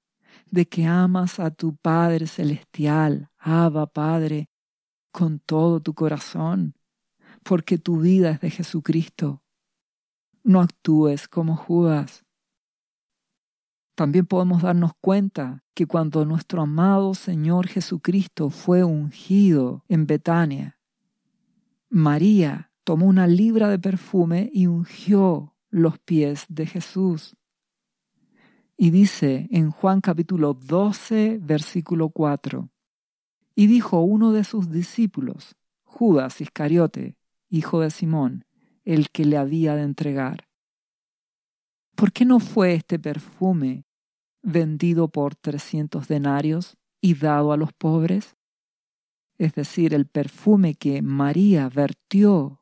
de 0.50 0.66
que 0.66 0.86
amas 0.86 1.38
a 1.38 1.52
tu 1.52 1.76
Padre 1.76 2.28
Celestial, 2.28 3.30
Abba 3.38 3.88
Padre, 3.88 4.50
con 5.12 5.40
todo 5.40 5.82
tu 5.82 5.94
corazón, 5.94 6.78
porque 7.44 7.78
tu 7.78 8.00
vida 8.00 8.32
es 8.32 8.40
de 8.40 8.52
Jesucristo. 8.52 9.44
No 10.46 10.62
actúes 10.62 11.28
como 11.28 11.58
Judas. 11.58 12.24
También 13.94 14.26
podemos 14.26 14.62
darnos 14.62 14.94
cuenta 15.02 15.66
que 15.74 15.88
cuando 15.88 16.24
nuestro 16.24 16.62
amado 16.62 17.16
Señor 17.16 17.68
Jesucristo 17.68 18.50
fue 18.50 18.86
ungido 18.86 19.84
en 19.90 20.08
Betania, 20.08 20.80
María 21.90 22.72
tomó 22.86 23.08
una 23.08 23.28
libra 23.28 23.68
de 23.68 23.78
perfume 23.78 24.50
y 24.54 24.68
ungió 24.68 25.51
los 25.72 25.98
pies 25.98 26.46
de 26.48 26.68
Jesús. 26.68 27.36
Y 28.78 28.92
dice 28.92 29.48
en 29.50 29.72
Juan 29.72 30.02
capítulo 30.02 30.54
12, 30.54 31.40
versículo 31.42 32.10
4, 32.10 32.70
y 33.56 33.66
dijo 33.66 34.02
uno 34.02 34.32
de 34.32 34.44
sus 34.44 34.70
discípulos, 34.70 35.56
Judas 35.84 36.40
Iscariote, 36.40 37.18
hijo 37.50 37.82
de 37.82 37.90
Simón, 37.90 38.46
el 38.86 39.10
que 39.10 39.26
le 39.26 39.38
había 39.38 39.76
de 39.76 39.82
entregar. 39.82 40.48
¿Por 41.96 42.12
qué 42.12 42.26
no 42.26 42.40
fue 42.40 42.76
este 42.76 43.00
perfume 43.00 43.86
vendido 44.44 45.08
por 45.08 45.36
trescientos 45.36 46.08
denarios 46.08 46.78
y 47.02 47.16
dado 47.16 47.52
a 47.52 47.58
los 47.58 47.74
pobres? 47.74 48.36
es 49.42 49.56
decir, 49.56 49.96
el 49.96 50.06
perfume 50.06 50.76
que 50.76 51.02
María 51.02 51.68
vertió 51.68 52.62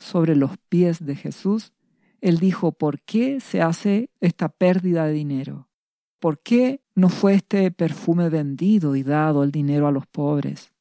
sobre 0.00 0.34
los 0.34 0.58
pies 0.68 1.06
de 1.06 1.14
Jesús, 1.14 1.72
él 2.20 2.38
dijo, 2.38 2.72
¿por 2.72 3.00
qué 3.00 3.40
se 3.40 3.62
hace 3.62 4.10
esta 4.20 4.48
pérdida 4.48 5.06
de 5.06 5.12
dinero? 5.12 5.68
¿Por 6.18 6.40
qué 6.40 6.82
no 6.94 7.08
fue 7.08 7.34
este 7.34 7.70
perfume 7.70 8.28
vendido 8.28 8.96
y 8.96 9.02
dado 9.02 9.44
el 9.44 9.52
dinero 9.52 9.86
a 9.86 9.92
los 9.92 10.06
pobres? 10.06 10.72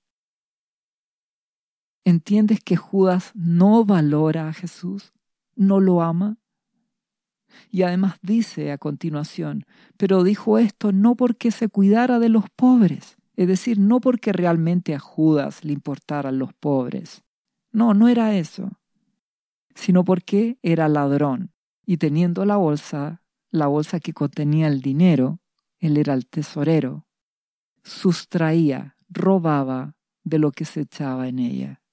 ¿Entiendes 2.04 2.62
que 2.62 2.76
Judas 2.76 3.32
no 3.36 3.86
valora 3.86 4.48
a 4.48 4.54
Jesús? 4.54 5.14
¿No 5.56 5.80
lo 5.80 6.02
ama? 6.02 6.38
Y 7.70 7.84
además 7.84 8.16
dice 8.22 8.72
a 8.72 8.78
continuación, 8.78 9.66
pero 9.98 10.24
dijo 10.24 10.58
esto 10.58 10.92
no 10.92 11.16
porque 11.16 11.52
se 11.52 11.70
cuidara 11.70 12.20
de 12.20 12.30
los 12.30 12.50
pobres, 12.50 13.18
es 13.36 13.48
decir, 13.48 13.80
no 13.80 14.00
porque 14.00 14.32
realmente 14.32 14.96
a 14.96 15.00
Judas 15.00 15.64
le 15.64 15.74
importaran 15.74 16.40
los 16.40 16.54
pobres. 16.54 17.24
No, 17.72 17.94
no 17.94 18.08
era 18.08 18.36
eso. 18.36 18.72
Sino 19.78 20.04
porque 20.04 20.58
era 20.64 20.88
ladrón. 20.88 21.54
Y 21.86 21.98
teniendo 21.98 22.46
la 22.46 22.58
bolsa, 22.58 23.22
la 23.52 23.68
bolsa 23.68 24.00
que 24.00 24.12
contenía 24.12 24.68
el 24.68 24.82
dinero, 24.82 25.40
él 25.78 25.98
era 25.98 26.16
el 26.16 26.26
tesorero, 26.28 27.06
sustraía, 27.84 28.98
robaba 29.08 29.96
de 30.24 30.40
lo 30.40 30.52
que 30.52 30.66
se 30.66 30.82
echaba 30.82 31.28
en 31.28 31.38
ella. 31.38 31.84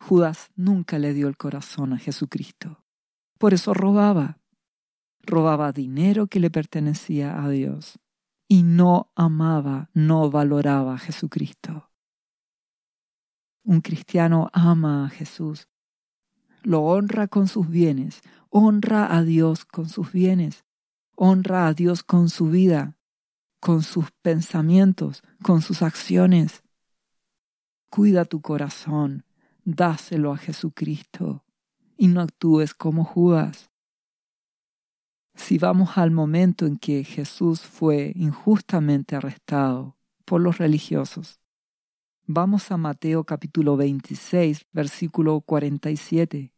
Judas 0.00 0.50
nunca 0.56 0.98
le 0.98 1.14
dio 1.14 1.28
el 1.28 1.36
corazón 1.36 1.92
a 1.92 1.98
Jesucristo. 1.98 2.84
Por 3.38 3.54
eso 3.54 3.72
robaba. 3.72 4.40
Robaba 5.22 5.70
dinero 5.70 6.26
que 6.26 6.40
le 6.40 6.50
pertenecía 6.50 7.42
a 7.42 7.48
Dios 7.48 8.00
y 8.48 8.64
no 8.64 9.12
amaba, 9.14 9.88
no 9.94 10.32
valoraba 10.32 10.94
a 10.94 10.98
Jesucristo. 10.98 11.90
Un 13.62 13.80
cristiano 13.80 14.50
ama 14.52 15.06
a 15.06 15.08
Jesús, 15.08 15.68
lo 16.64 16.82
honra 16.82 17.28
con 17.28 17.46
sus 17.46 17.68
bienes, 17.68 18.22
honra 18.50 19.14
a 19.14 19.22
Dios 19.22 19.64
con 19.64 19.88
sus 19.88 20.10
bienes, 20.12 20.64
honra 21.14 21.68
a 21.68 21.74
Dios 21.74 22.02
con 22.02 22.28
su 22.28 22.50
vida, 22.50 22.96
con 23.60 23.82
sus 23.82 24.10
pensamientos, 24.22 25.22
con 25.42 25.62
sus 25.62 25.82
acciones. 25.82 26.62
Cuida 27.90 28.24
tu 28.24 28.40
corazón, 28.40 29.24
dáselo 29.64 30.32
a 30.32 30.36
Jesucristo 30.36 31.44
y 31.96 32.08
no 32.08 32.20
actúes 32.20 32.74
como 32.74 33.04
Judas. 33.04 33.70
Si 35.34 35.58
vamos 35.58 35.98
al 35.98 36.10
momento 36.10 36.64
en 36.66 36.76
que 36.78 37.04
Jesús 37.04 37.60
fue 37.60 38.12
injustamente 38.14 39.16
arrestado 39.16 39.96
por 40.24 40.40
los 40.40 40.58
religiosos, 40.58 41.40
vamos 42.26 42.70
a 42.70 42.76
Mateo 42.76 43.24
capítulo 43.24 43.76
26, 43.76 44.66
versículo 44.72 45.40
47, 45.40 46.53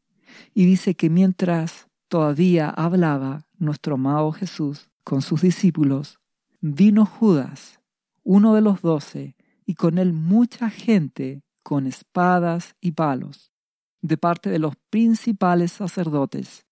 y 0.54 0.66
dice 0.66 0.94
que 0.94 1.10
mientras 1.10 1.88
todavía 2.08 2.70
hablaba 2.70 3.46
nuestro 3.58 3.94
amado 3.94 4.32
Jesús 4.32 4.90
con 5.04 5.22
sus 5.22 5.42
discípulos, 5.42 6.18
vino 6.60 7.06
Judas, 7.06 7.80
uno 8.22 8.54
de 8.54 8.60
los 8.60 8.82
doce, 8.82 9.36
y 9.64 9.74
con 9.74 9.98
él 9.98 10.12
mucha 10.12 10.70
gente 10.70 11.42
con 11.62 11.86
espadas 11.86 12.76
y 12.80 12.92
palos, 12.92 13.52
de 14.00 14.16
parte 14.16 14.50
de 14.50 14.58
los 14.58 14.74
principales 14.90 15.72
sacerdotes 15.72 16.64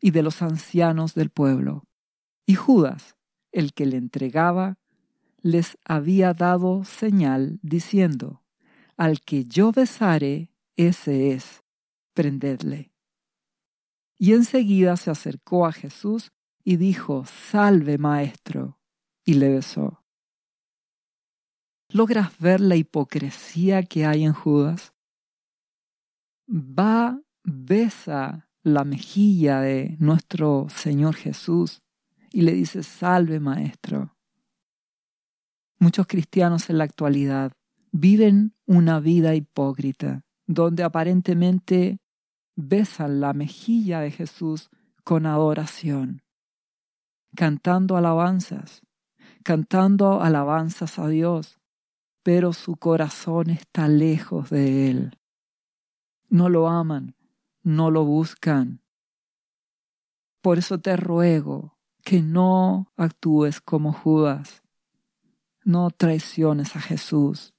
y 0.00 0.10
de 0.10 0.22
los 0.22 0.42
ancianos 0.42 1.14
del 1.14 1.30
pueblo. 1.30 1.84
Y 2.46 2.54
Judas, 2.54 3.16
el 3.52 3.72
que 3.72 3.86
le 3.86 3.96
entregaba, 3.96 4.76
les 5.40 5.78
había 5.84 6.34
dado 6.34 6.84
señal 6.84 7.58
diciendo, 7.62 8.42
Al 8.96 9.20
que 9.20 9.44
yo 9.44 9.72
besare, 9.72 10.50
ese 10.76 11.32
es, 11.32 11.62
prendedle. 12.14 12.93
Y 14.24 14.32
enseguida 14.32 14.96
se 14.96 15.10
acercó 15.10 15.66
a 15.66 15.72
Jesús 15.72 16.32
y 16.64 16.78
dijo, 16.78 17.26
Salve, 17.26 17.98
maestro, 17.98 18.78
y 19.22 19.34
le 19.34 19.50
besó. 19.50 20.02
¿Logras 21.90 22.38
ver 22.38 22.62
la 22.62 22.76
hipocresía 22.76 23.82
que 23.82 24.06
hay 24.06 24.24
en 24.24 24.32
Judas? 24.32 24.94
Va, 26.48 27.20
besa 27.42 28.48
la 28.62 28.84
mejilla 28.84 29.60
de 29.60 29.94
nuestro 30.00 30.68
Señor 30.70 31.16
Jesús 31.16 31.82
y 32.32 32.40
le 32.40 32.52
dice, 32.52 32.82
salve 32.82 33.40
maestro. 33.40 34.16
Muchos 35.78 36.06
cristianos 36.06 36.70
en 36.70 36.78
la 36.78 36.84
actualidad 36.84 37.52
viven 37.92 38.54
una 38.64 39.00
vida 39.00 39.34
hipócrita, 39.34 40.22
donde 40.46 40.82
aparentemente 40.82 41.98
besan 42.56 43.20
la 43.20 43.32
mejilla 43.32 44.00
de 44.00 44.10
Jesús 44.10 44.70
con 45.02 45.26
adoración, 45.26 46.22
cantando 47.34 47.96
alabanzas, 47.96 48.82
cantando 49.42 50.22
alabanzas 50.22 50.98
a 50.98 51.08
Dios, 51.08 51.58
pero 52.22 52.52
su 52.52 52.76
corazón 52.76 53.50
está 53.50 53.88
lejos 53.88 54.50
de 54.50 54.90
Él. 54.90 55.18
No 56.28 56.48
lo 56.48 56.68
aman, 56.68 57.16
no 57.62 57.90
lo 57.90 58.04
buscan. 58.04 58.82
Por 60.40 60.58
eso 60.58 60.78
te 60.78 60.96
ruego 60.96 61.78
que 62.02 62.22
no 62.22 62.92
actúes 62.96 63.60
como 63.60 63.92
Judas, 63.92 64.62
no 65.64 65.90
traiciones 65.90 66.76
a 66.76 66.80
Jesús. 66.80 67.54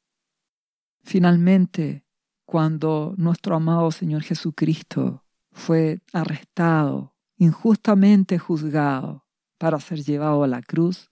Finalmente, 1.04 2.05
cuando 2.46 3.16
nuestro 3.18 3.56
amado 3.56 3.92
Señor 3.92 4.22
Jesucristo 4.24 5.24
fue 5.52 6.02
arrestado, 6.14 7.16
injustamente 7.38 8.38
juzgado 8.38 9.26
para 9.58 9.80
ser 9.80 10.04
llevado 10.04 10.44
a 10.44 10.48
la 10.48 10.62
cruz, 10.62 11.10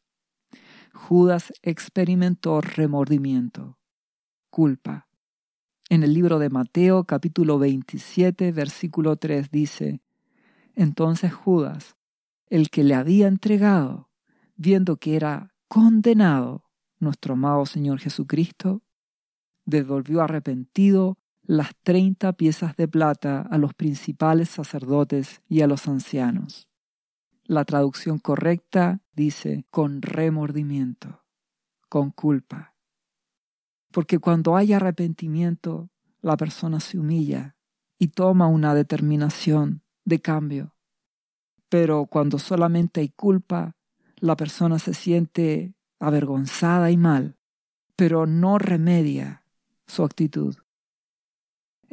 Judas 0.94 1.52
experimentó 1.64 2.62
remordimiento, 2.62 3.80
culpa. 4.50 5.08
En 5.90 6.04
el 6.04 6.14
libro 6.14 6.40
de 6.40 6.50
Mateo 6.50 7.04
capítulo 7.06 7.58
27 7.58 8.52
versículo 8.52 9.16
3 9.16 9.50
dice, 9.50 10.02
Entonces 10.76 11.34
Judas, 11.34 11.96
el 12.48 12.70
que 12.70 12.84
le 12.84 12.94
había 12.94 13.28
entregado, 13.28 14.10
viendo 14.56 14.98
que 14.98 15.16
era 15.16 15.54
condenado 15.68 16.64
nuestro 17.00 17.34
amado 17.34 17.66
Señor 17.66 18.00
Jesucristo, 18.00 18.84
devolvió 19.66 20.22
arrepentido 20.22 21.18
las 21.44 21.76
treinta 21.84 22.34
piezas 22.34 22.76
de 22.78 22.88
plata 22.88 23.42
a 23.42 23.58
los 23.58 23.74
principales 23.74 24.50
sacerdotes 24.50 25.42
y 25.50 25.62
a 25.62 25.68
los 25.68 25.88
ancianos. 25.88 26.70
La 27.44 27.66
traducción 27.66 28.20
correcta 28.20 29.02
dice 29.12 29.66
con 29.70 30.02
remordimiento, 30.02 31.26
con 31.90 32.12
culpa. 32.12 32.76
Porque 33.92 34.20
cuando 34.20 34.56
hay 34.56 34.74
arrepentimiento, 34.74 35.90
la 36.22 36.38
persona 36.38 36.80
se 36.80 36.98
humilla 36.98 37.58
y 38.00 38.08
toma 38.08 38.48
una 38.48 38.74
determinación 38.74 39.84
de 40.06 40.22
cambio. 40.22 40.74
Pero 41.68 42.06
cuando 42.06 42.40
solamente 42.40 43.02
hay 43.02 43.10
culpa, 43.10 43.76
la 44.16 44.38
persona 44.38 44.80
se 44.80 44.94
siente 44.94 45.76
avergonzada 46.00 46.92
y 46.92 46.98
mal, 46.98 47.38
pero 47.98 48.26
no 48.26 48.58
remedia 48.58 49.46
su 49.86 50.04
actitud. 50.04 50.56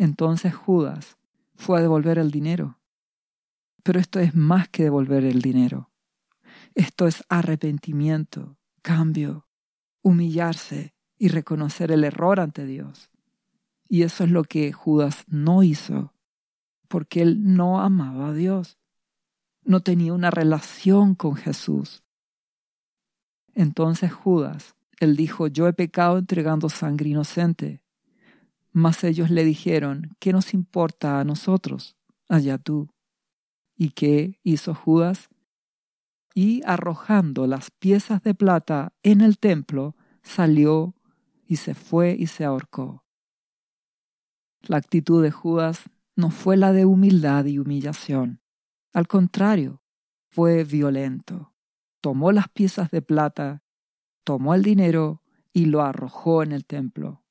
Entonces 0.01 0.55
Judas 0.55 1.19
fue 1.57 1.79
a 1.79 1.83
devolver 1.83 2.19
el 2.19 2.31
dinero. 2.31 2.79
Pero 3.83 4.01
esto 4.01 4.19
es 4.19 4.35
más 4.35 4.67
que 4.71 4.85
devolver 4.85 5.25
el 5.25 5.43
dinero. 5.43 5.91
Esto 6.75 7.07
es 7.07 7.23
arrepentimiento, 7.29 8.57
cambio, 8.81 9.47
humillarse 10.01 10.95
y 11.19 11.29
reconocer 11.29 11.93
el 11.93 12.05
error 12.05 12.41
ante 12.41 12.65
Dios. 12.65 13.11
Y 13.91 14.05
eso 14.05 14.25
es 14.25 14.31
lo 14.31 14.43
que 14.43 14.73
Judas 14.73 15.25
no 15.27 15.63
hizo, 15.63 16.15
porque 16.89 17.21
él 17.21 17.55
no 17.55 17.83
amaba 17.83 18.29
a 18.29 18.33
Dios, 18.33 18.79
no 19.65 19.81
tenía 19.81 20.15
una 20.15 20.31
relación 20.31 21.15
con 21.15 21.37
Jesús. 21.37 22.05
Entonces 23.53 24.15
Judas, 24.15 24.77
él 24.99 25.15
dijo, 25.15 25.47
yo 25.47 25.69
he 25.69 25.75
pecado 25.75 26.17
entregando 26.17 26.71
sangre 26.71 27.11
inocente. 27.11 27.83
Mas 28.73 29.05
ellos 29.05 29.31
le 29.31 29.45
dijeron, 29.45 30.17
¿qué 30.19 30.33
nos 30.33 30.55
importa 30.55 31.21
a 31.21 31.25
nosotros? 31.25 31.97
Allá 32.29 32.59
tú. 32.59 32.89
¿Y 33.77 33.91
qué 33.91 34.39
hizo 34.43 34.75
Judas? 34.75 35.29
Y 36.35 36.63
arrojando 36.65 37.47
las 37.47 37.71
piezas 37.71 38.23
de 38.23 38.35
plata 38.35 38.93
en 39.03 39.21
el 39.21 39.39
templo, 39.39 39.97
salió 40.23 40.95
y 41.47 41.57
se 41.57 41.75
fue 41.75 42.15
y 42.19 42.29
se 42.29 42.45
ahorcó. 42.45 43.05
La 44.63 44.77
actitud 44.77 45.23
de 45.23 45.31
Judas 45.31 45.91
no 46.15 46.31
fue 46.31 46.57
la 46.57 46.73
de 46.73 46.85
humildad 46.85 47.47
y 47.47 47.59
humillación. 47.59 48.41
Al 48.93 49.09
contrario, 49.09 49.83
fue 50.29 50.65
violento. 50.65 51.53
Tomó 52.01 52.31
las 52.31 52.49
piezas 52.49 52.91
de 52.91 53.03
plata, 53.03 53.63
tomó 54.23 54.55
el 54.55 54.63
dinero 54.63 55.23
y 55.53 55.67
lo 55.67 55.83
arrojó 55.83 56.43
en 56.43 56.53
el 56.53 56.65
templo. 56.65 57.25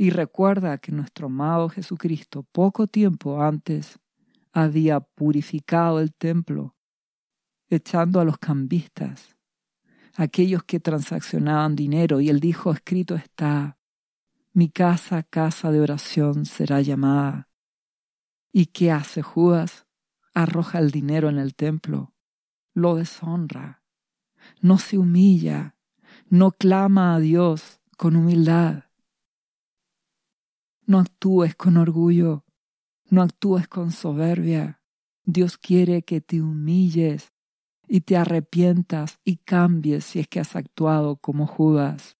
Y 0.00 0.10
recuerda 0.10 0.78
que 0.78 0.92
nuestro 0.92 1.26
amado 1.26 1.68
Jesucristo 1.68 2.44
poco 2.52 2.86
tiempo 2.86 3.42
antes 3.42 3.98
había 4.52 5.00
purificado 5.00 5.98
el 5.98 6.14
templo, 6.14 6.76
echando 7.68 8.20
a 8.20 8.24
los 8.24 8.38
cambistas, 8.38 9.36
aquellos 10.14 10.62
que 10.62 10.78
transaccionaban 10.78 11.74
dinero, 11.74 12.20
y 12.20 12.28
él 12.28 12.38
dijo, 12.38 12.70
escrito 12.70 13.16
está, 13.16 13.76
mi 14.52 14.68
casa, 14.68 15.24
casa 15.24 15.72
de 15.72 15.80
oración 15.80 16.46
será 16.46 16.80
llamada. 16.80 17.48
¿Y 18.52 18.66
qué 18.66 18.92
hace 18.92 19.22
Judas? 19.22 19.88
Arroja 20.32 20.78
el 20.78 20.92
dinero 20.92 21.28
en 21.28 21.38
el 21.38 21.56
templo, 21.56 22.14
lo 22.72 22.94
deshonra, 22.94 23.82
no 24.60 24.78
se 24.78 24.96
humilla, 24.96 25.74
no 26.28 26.52
clama 26.52 27.16
a 27.16 27.18
Dios 27.18 27.80
con 27.96 28.14
humildad 28.14 28.87
no 30.88 31.00
actúes 31.00 31.54
con 31.54 31.76
orgullo, 31.76 32.46
no 33.10 33.20
actúes 33.20 33.68
con 33.68 33.92
soberbia. 33.92 34.80
Dios 35.22 35.58
quiere 35.58 36.02
que 36.02 36.22
te 36.22 36.40
humilles 36.40 37.34
y 37.86 38.00
te 38.00 38.16
arrepientas 38.16 39.20
y 39.22 39.36
cambies 39.36 40.06
si 40.06 40.20
es 40.20 40.28
que 40.28 40.40
has 40.40 40.56
actuado 40.56 41.16
como 41.16 41.46
Judas. 41.46 42.16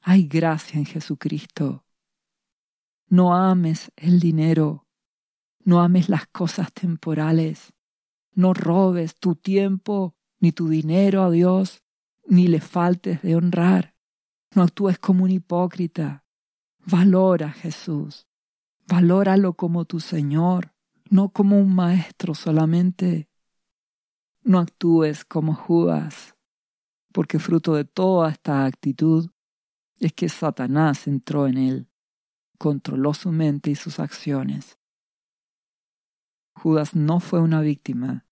Hay 0.00 0.26
gracia 0.26 0.78
en 0.78 0.86
Jesucristo. 0.86 1.84
No 3.08 3.34
ames 3.34 3.92
el 3.94 4.20
dinero, 4.20 4.86
no 5.62 5.82
ames 5.82 6.08
las 6.08 6.26
cosas 6.28 6.72
temporales, 6.72 7.74
no 8.32 8.54
robes 8.54 9.16
tu 9.16 9.34
tiempo 9.34 10.16
ni 10.38 10.52
tu 10.52 10.70
dinero 10.70 11.24
a 11.24 11.30
Dios, 11.30 11.82
ni 12.26 12.46
le 12.46 12.62
faltes 12.62 13.20
de 13.20 13.36
honrar. 13.36 13.94
No 14.54 14.62
actúes 14.62 14.98
como 14.98 15.24
un 15.24 15.30
hipócrita, 15.30 16.24
Valora 16.86 17.46
a 17.46 17.52
Jesús. 17.52 18.26
Valóralo 18.86 19.54
como 19.54 19.84
tu 19.84 20.00
Señor, 20.00 20.74
no 21.10 21.28
como 21.28 21.58
un 21.58 21.74
maestro 21.74 22.34
solamente. 22.34 23.28
No 24.42 24.58
actúes 24.58 25.24
como 25.24 25.54
Judas, 25.54 26.34
porque 27.12 27.38
fruto 27.38 27.74
de 27.74 27.84
toda 27.84 28.30
esta 28.30 28.64
actitud 28.64 29.30
es 29.98 30.12
que 30.12 30.28
Satanás 30.28 31.06
entró 31.06 31.46
en 31.46 31.58
él, 31.58 31.88
controló 32.58 33.14
su 33.14 33.30
mente 33.30 33.70
y 33.70 33.74
sus 33.74 34.00
acciones. 34.00 34.78
Judas 36.54 36.96
no 36.96 37.20
fue 37.20 37.40
una 37.40 37.60
víctima. 37.60 38.26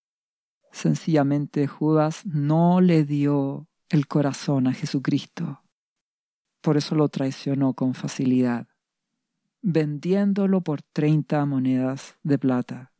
Sencillamente 0.71 1.67
Judas 1.67 2.25
no 2.25 2.81
le 2.81 3.05
dio 3.05 3.67
el 3.89 4.07
corazón 4.07 4.67
a 4.67 4.73
Jesucristo. 4.73 5.63
Por 6.61 6.77
eso 6.77 6.95
lo 6.95 7.07
traicionó 7.09 7.73
con 7.73 7.93
facilidad, 7.93 8.67
vendiéndolo 9.61 10.61
por 10.61 10.81
treinta 10.81 11.45
monedas 11.45 12.17
de 12.23 12.37
plata. 12.37 12.93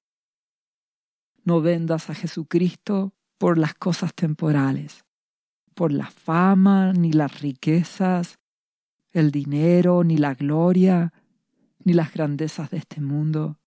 No 1.44 1.62
vendas 1.62 2.10
a 2.10 2.16
Jesucristo 2.16 3.14
por 3.38 3.58
las 3.58 3.74
cosas 3.74 4.14
temporales, 4.14 5.06
por 5.74 5.92
la 5.92 6.10
fama, 6.10 6.94
ni 6.94 7.12
las 7.12 7.42
riquezas, 7.42 8.40
el 9.12 9.32
dinero, 9.32 10.04
ni 10.04 10.18
la 10.18 10.36
gloria, 10.36 11.14
ni 11.84 11.94
las 11.94 12.14
grandezas 12.14 12.70
de 12.70 12.78
este 12.78 13.02
mundo, 13.02 13.60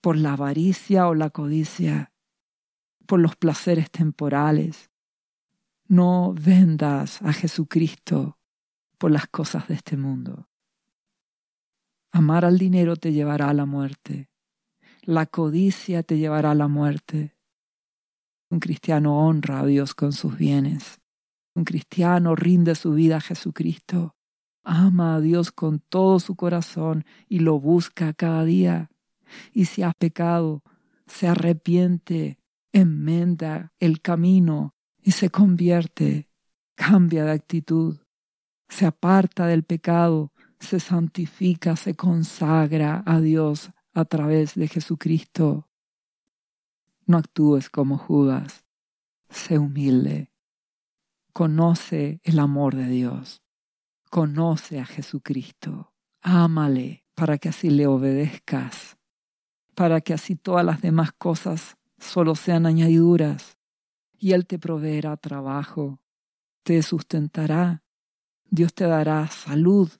por 0.00 0.16
la 0.16 0.32
avaricia 0.32 1.08
o 1.08 1.14
la 1.14 1.30
codicia, 1.30 2.12
por 3.06 3.20
los 3.20 3.36
placeres 3.36 3.90
temporales. 3.90 4.90
No 5.86 6.34
vendas 6.34 7.22
a 7.22 7.32
Jesucristo 7.32 8.37
por 8.98 9.10
las 9.10 9.28
cosas 9.28 9.68
de 9.68 9.74
este 9.74 9.96
mundo. 9.96 10.48
Amar 12.10 12.44
al 12.44 12.58
dinero 12.58 12.96
te 12.96 13.12
llevará 13.12 13.48
a 13.48 13.54
la 13.54 13.64
muerte. 13.64 14.28
La 15.02 15.26
codicia 15.26 16.02
te 16.02 16.18
llevará 16.18 16.50
a 16.50 16.54
la 16.54 16.68
muerte. 16.68 17.36
Un 18.50 18.60
cristiano 18.60 19.26
honra 19.26 19.60
a 19.60 19.66
Dios 19.66 19.94
con 19.94 20.12
sus 20.12 20.36
bienes. 20.36 21.00
Un 21.54 21.64
cristiano 21.64 22.34
rinde 22.34 22.74
su 22.74 22.92
vida 22.92 23.16
a 23.16 23.20
Jesucristo. 23.20 24.16
Ama 24.64 25.16
a 25.16 25.20
Dios 25.20 25.52
con 25.52 25.80
todo 25.80 26.18
su 26.18 26.34
corazón 26.34 27.04
y 27.28 27.38
lo 27.38 27.60
busca 27.60 28.12
cada 28.12 28.44
día. 28.44 28.90
Y 29.52 29.66
si 29.66 29.82
has 29.82 29.94
pecado, 29.94 30.62
se 31.06 31.28
arrepiente, 31.28 32.38
enmenda 32.72 33.72
el 33.78 34.00
camino 34.00 34.74
y 35.02 35.12
se 35.12 35.30
convierte, 35.30 36.28
cambia 36.74 37.24
de 37.24 37.32
actitud 37.32 37.98
se 38.68 38.86
aparta 38.86 39.46
del 39.46 39.64
pecado, 39.64 40.32
se 40.60 40.80
santifica, 40.80 41.76
se 41.76 41.94
consagra 41.94 43.02
a 43.06 43.20
Dios 43.20 43.70
a 43.94 44.04
través 44.04 44.54
de 44.54 44.68
Jesucristo. 44.68 45.68
No 47.06 47.18
actúes 47.18 47.70
como 47.70 47.96
Judas, 47.96 48.64
sé 49.30 49.58
humilde. 49.58 50.30
Conoce 51.32 52.20
el 52.24 52.38
amor 52.38 52.74
de 52.74 52.88
Dios, 52.88 53.42
conoce 54.10 54.80
a 54.80 54.84
Jesucristo, 54.84 55.92
ámale 56.20 57.04
para 57.14 57.38
que 57.38 57.48
así 57.48 57.70
le 57.70 57.86
obedezcas, 57.86 58.98
para 59.74 60.00
que 60.00 60.14
así 60.14 60.34
todas 60.34 60.64
las 60.64 60.82
demás 60.82 61.12
cosas 61.12 61.76
solo 61.98 62.34
sean 62.34 62.66
añadiduras, 62.66 63.56
y 64.18 64.32
Él 64.32 64.46
te 64.46 64.58
proveerá 64.58 65.16
trabajo, 65.16 66.00
te 66.64 66.82
sustentará 66.82 67.84
Dios 68.50 68.74
te 68.74 68.84
dará 68.84 69.26
salud, 69.28 69.90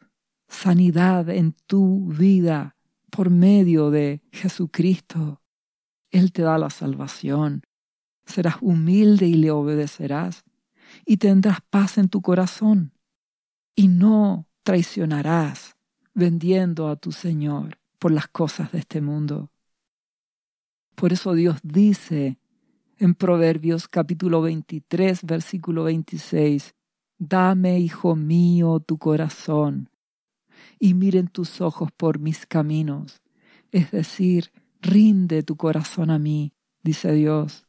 sanidad 0.48 1.28
en 1.28 1.52
tu 1.66 2.06
vida 2.08 2.76
por 3.10 3.30
medio 3.30 3.90
de 3.90 4.22
Jesucristo. 4.32 5.42
Él 6.10 6.32
te 6.32 6.42
da 6.42 6.58
la 6.58 6.70
salvación. 6.70 7.62
Serás 8.24 8.56
humilde 8.60 9.26
y 9.26 9.34
le 9.34 9.50
obedecerás, 9.50 10.44
y 11.06 11.16
tendrás 11.16 11.60
paz 11.70 11.98
en 11.98 12.08
tu 12.08 12.20
corazón, 12.20 12.92
y 13.74 13.88
no 13.88 14.46
traicionarás 14.62 15.76
vendiendo 16.14 16.88
a 16.88 16.96
tu 16.96 17.12
Señor 17.12 17.78
por 17.98 18.12
las 18.12 18.28
cosas 18.28 18.72
de 18.72 18.78
este 18.78 19.00
mundo. 19.00 19.50
Por 20.94 21.12
eso 21.12 21.32
Dios 21.34 21.60
dice 21.62 22.38
en 22.98 23.14
Proverbios 23.14 23.88
capítulo 23.88 24.42
23, 24.42 25.24
versículo 25.24 25.84
26, 25.84 26.74
Dame, 27.18 27.80
hijo 27.80 28.14
mío, 28.14 28.80
tu 28.80 28.96
corazón, 28.96 29.90
y 30.78 30.94
miren 30.94 31.28
tus 31.28 31.60
ojos 31.60 31.90
por 31.96 32.20
mis 32.20 32.46
caminos. 32.46 33.20
Es 33.72 33.90
decir, 33.90 34.52
rinde 34.80 35.42
tu 35.42 35.56
corazón 35.56 36.10
a 36.10 36.18
mí, 36.18 36.52
dice 36.82 37.12
Dios. 37.12 37.66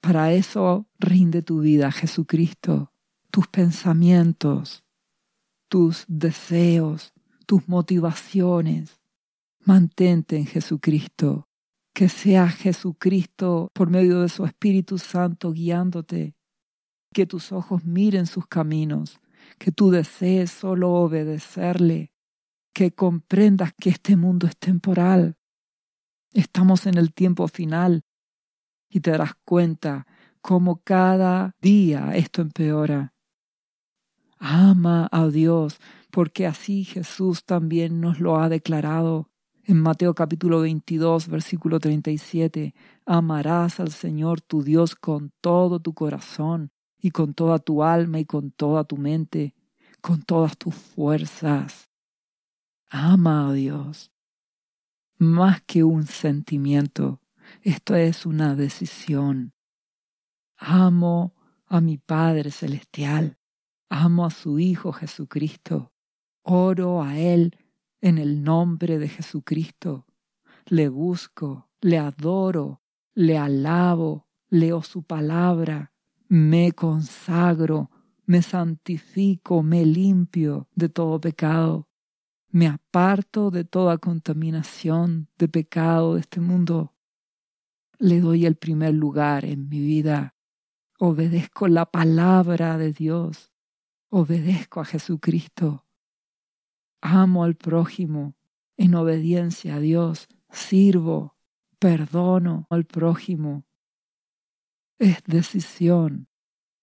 Para 0.00 0.32
eso 0.32 0.88
rinde 0.98 1.42
tu 1.42 1.60
vida 1.60 1.92
Jesucristo, 1.92 2.92
tus 3.30 3.46
pensamientos, 3.48 4.82
tus 5.68 6.04
deseos, 6.08 7.12
tus 7.46 7.68
motivaciones. 7.68 9.00
Mantente 9.64 10.36
en 10.36 10.46
Jesucristo. 10.46 11.46
Que 11.92 12.08
sea 12.08 12.48
Jesucristo 12.48 13.68
por 13.74 13.90
medio 13.90 14.20
de 14.20 14.28
su 14.28 14.44
Espíritu 14.44 14.96
Santo 14.98 15.52
guiándote. 15.52 16.34
Que 17.12 17.26
tus 17.26 17.50
ojos 17.50 17.84
miren 17.84 18.26
sus 18.26 18.46
caminos. 18.46 19.20
Que 19.58 19.72
tú 19.72 19.90
desees 19.90 20.52
solo 20.52 20.92
obedecerle. 20.92 22.12
Que 22.72 22.92
comprendas 22.92 23.72
que 23.74 23.90
este 23.90 24.16
mundo 24.16 24.46
es 24.46 24.56
temporal. 24.56 25.36
Estamos 26.32 26.86
en 26.86 26.96
el 26.96 27.12
tiempo 27.12 27.48
final 27.48 28.04
y 28.88 29.00
te 29.00 29.10
darás 29.10 29.32
cuenta 29.44 30.06
cómo 30.40 30.82
cada 30.84 31.56
día 31.60 32.12
esto 32.14 32.42
empeora. 32.42 33.12
Ama 34.38 35.08
a 35.10 35.26
Dios, 35.26 35.80
porque 36.12 36.46
así 36.46 36.84
Jesús 36.84 37.44
también 37.44 38.00
nos 38.00 38.20
lo 38.20 38.38
ha 38.38 38.48
declarado. 38.48 39.28
En 39.64 39.80
Mateo 39.80 40.14
capítulo 40.14 40.60
22, 40.60 41.28
versículo 41.28 41.80
37, 41.80 42.72
amarás 43.04 43.80
al 43.80 43.90
Señor 43.90 44.40
tu 44.40 44.62
Dios 44.62 44.94
con 44.94 45.32
todo 45.40 45.80
tu 45.80 45.92
corazón 45.92 46.70
y 47.00 47.10
con 47.10 47.34
toda 47.34 47.58
tu 47.58 47.82
alma 47.82 48.18
y 48.18 48.24
con 48.24 48.50
toda 48.50 48.84
tu 48.84 48.96
mente, 48.96 49.54
con 50.00 50.22
todas 50.22 50.56
tus 50.56 50.74
fuerzas. 50.74 51.90
Ama 52.88 53.48
a 53.48 53.52
Dios. 53.52 54.12
Más 55.18 55.62
que 55.62 55.84
un 55.84 56.06
sentimiento, 56.06 57.20
esto 57.62 57.94
es 57.94 58.26
una 58.26 58.54
decisión. 58.54 59.52
Amo 60.56 61.34
a 61.66 61.80
mi 61.80 61.98
Padre 61.98 62.50
Celestial 62.50 63.40
Amo 63.92 64.24
a 64.24 64.30
su 64.30 64.60
Hijo 64.60 64.92
Jesucristo. 64.92 65.92
Oro 66.42 67.02
a 67.02 67.18
Él 67.18 67.56
en 68.00 68.18
el 68.18 68.44
nombre 68.44 69.00
de 69.00 69.08
Jesucristo. 69.08 70.06
Le 70.66 70.88
busco, 70.88 71.68
le 71.80 71.98
adoro, 71.98 72.82
le 73.14 73.36
alabo, 73.36 74.28
leo 74.48 74.82
su 74.82 75.02
palabra, 75.02 75.92
me 76.30 76.72
consagro, 76.72 77.90
me 78.24 78.40
santifico, 78.40 79.62
me 79.62 79.84
limpio 79.84 80.66
de 80.74 80.88
todo 80.88 81.20
pecado, 81.20 81.86
me 82.48 82.66
aparto 82.66 83.50
de 83.50 83.64
toda 83.64 83.98
contaminación 83.98 85.28
de 85.36 85.48
pecado 85.48 86.14
de 86.14 86.20
este 86.20 86.40
mundo. 86.40 86.94
Le 87.98 88.20
doy 88.20 88.46
el 88.46 88.56
primer 88.56 88.94
lugar 88.94 89.44
en 89.44 89.68
mi 89.68 89.80
vida. 89.80 90.34
Obedezco 90.98 91.68
la 91.68 91.84
palabra 91.84 92.78
de 92.78 92.92
Dios 92.92 93.50
obedezco 94.10 94.80
a 94.80 94.84
Jesucristo, 94.84 95.86
amo 97.00 97.44
al 97.44 97.54
prójimo, 97.54 98.34
en 98.76 98.94
obediencia 98.96 99.76
a 99.76 99.80
Dios, 99.80 100.28
sirvo, 100.50 101.36
perdono 101.78 102.66
al 102.70 102.84
prójimo. 102.84 103.64
Es 105.00 105.22
decisión 105.26 106.28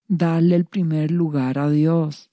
darle 0.08 0.56
el 0.56 0.65
primer 0.65 1.12
lugar 1.12 1.60
a 1.60 1.69
Dios. 1.69 2.32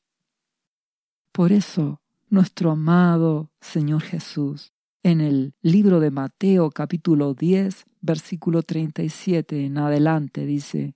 Por 1.30 1.52
eso, 1.52 2.00
nuestro 2.30 2.70
amado 2.70 3.50
Señor 3.60 4.00
Jesús, 4.00 4.72
en 5.02 5.20
el 5.20 5.52
libro 5.60 6.00
de 6.00 6.10
Mateo 6.10 6.70
capítulo 6.70 7.34
10, 7.34 7.84
versículo 8.00 8.62
37 8.62 9.66
en 9.66 9.76
adelante, 9.76 10.46
dice, 10.46 10.94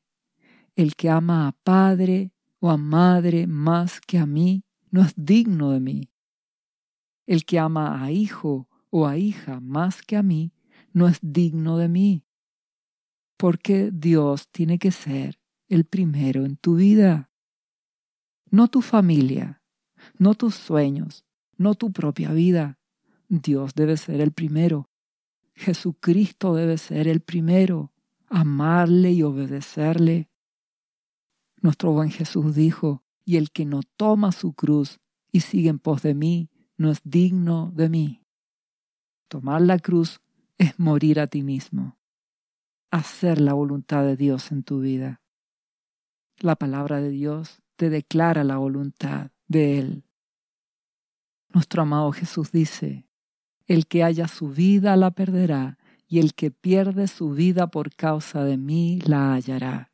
El 0.75 0.97
que 0.97 1.11
ama 1.11 1.49
a 1.49 1.53
padre 1.53 2.33
o 2.59 2.71
a 2.71 2.79
madre 2.79 3.47
más 3.47 4.01
que 4.01 4.17
a 4.17 4.25
mí 4.25 4.65
no 4.91 5.03
es 5.03 5.13
digno 5.17 5.73
de 5.73 5.81
mí. 5.81 6.09
El 7.27 7.45
que 7.45 7.59
ama 7.59 8.03
a 8.03 8.11
hijo 8.11 8.71
o 8.89 9.07
a 9.07 9.19
hija 9.19 9.61
más 9.61 10.01
que 10.01 10.17
a 10.17 10.23
mí 10.23 10.51
no 10.95 11.09
es 11.09 11.19
digno 11.21 11.77
de 11.77 11.89
mí. 11.91 12.25
Porque 13.39 13.91
Dios 13.91 14.49
tiene 14.49 14.79
que 14.79 14.91
ser 14.91 15.41
el 15.69 15.85
primero 15.85 16.45
en 16.45 16.57
tu 16.57 16.77
vida. 16.77 17.31
No 18.51 18.69
tu 18.69 18.83
familia, 18.83 19.63
no 20.19 20.35
tus 20.35 20.55
sueños, 20.55 21.25
no 21.57 21.75
tu 21.75 21.93
propia 21.93 22.33
vida. 22.33 22.79
Dios 23.29 23.75
debe 23.75 23.97
ser 23.97 24.21
el 24.21 24.33
primero. 24.33 24.91
Jesucristo 25.55 26.55
debe 26.55 26.77
ser 26.77 27.09
el 27.09 27.21
primero. 27.21 27.93
Amarle 28.29 29.13
y 29.13 29.23
obedecerle. 29.23 30.29
Nuestro 31.63 31.93
buen 31.93 32.11
Jesús 32.11 32.55
dijo, 32.55 33.03
y 33.25 33.37
el 33.37 33.51
que 33.51 33.65
no 33.65 33.81
toma 33.97 34.33
su 34.33 34.53
cruz 34.53 35.01
y 35.31 35.41
sigue 35.41 35.69
en 35.69 35.79
pos 35.79 36.03
de 36.03 36.15
mí, 36.15 36.51
no 36.77 36.91
es 36.91 37.01
digno 37.05 37.73
de 37.75 37.89
mí. 37.89 38.23
Tomar 39.29 39.61
la 39.63 39.79
cruz 39.79 40.21
es 40.57 40.79
morir 40.79 41.21
a 41.21 41.27
ti 41.27 41.43
mismo, 41.43 41.98
hacer 42.91 43.41
la 43.41 43.53
voluntad 43.53 44.05
de 44.05 44.17
Dios 44.17 44.53
en 44.53 44.63
tu 44.63 44.81
vida. 44.81 45.21
La 46.39 46.57
palabra 46.57 47.01
de 47.01 47.11
Dios 47.11 47.63
te 47.77 47.91
declara 47.91 48.45
la 48.45 48.57
voluntad 48.57 49.31
de 49.47 49.79
Él. 49.79 50.05
Nuestro 51.53 51.83
amado 51.83 52.13
Jesús 52.13 52.53
dice, 52.53 53.09
el 53.67 53.87
que 53.87 54.05
haya 54.05 54.29
su 54.29 54.49
vida 54.49 54.97
la 54.97 55.11
perderá, 55.11 55.79
y 56.09 56.21
el 56.21 56.35
que 56.35 56.51
pierde 56.51 57.07
su 57.07 57.31
vida 57.31 57.67
por 57.67 57.95
causa 57.95 58.43
de 58.43 58.57
mí 58.57 59.01
la 59.05 59.35
hallará. 59.35 59.93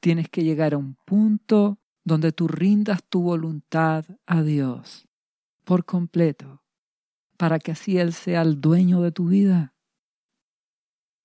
Tienes 0.00 0.30
que 0.30 0.42
llegar 0.42 0.72
a 0.72 0.78
un 0.78 0.96
punto 1.04 1.78
donde 2.02 2.32
tú 2.32 2.48
rindas 2.48 3.04
tu 3.04 3.22
voluntad 3.22 4.06
a 4.26 4.42
Dios 4.42 5.06
por 5.64 5.84
completo, 5.84 6.62
para 7.36 7.58
que 7.58 7.72
así 7.72 7.98
Él 7.98 8.12
sea 8.12 8.42
el 8.42 8.60
dueño 8.60 9.02
de 9.02 9.12
tu 9.12 9.26
vida. 9.26 9.71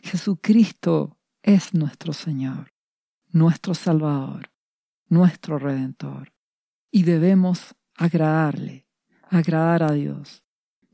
Jesucristo 0.01 1.17
es 1.41 1.73
nuestro 1.73 2.13
Señor, 2.13 2.73
nuestro 3.29 3.73
Salvador, 3.73 4.51
nuestro 5.09 5.59
Redentor, 5.59 6.33
y 6.91 7.03
debemos 7.03 7.75
agradarle, 7.95 8.87
agradar 9.29 9.83
a 9.83 9.91
Dios. 9.91 10.43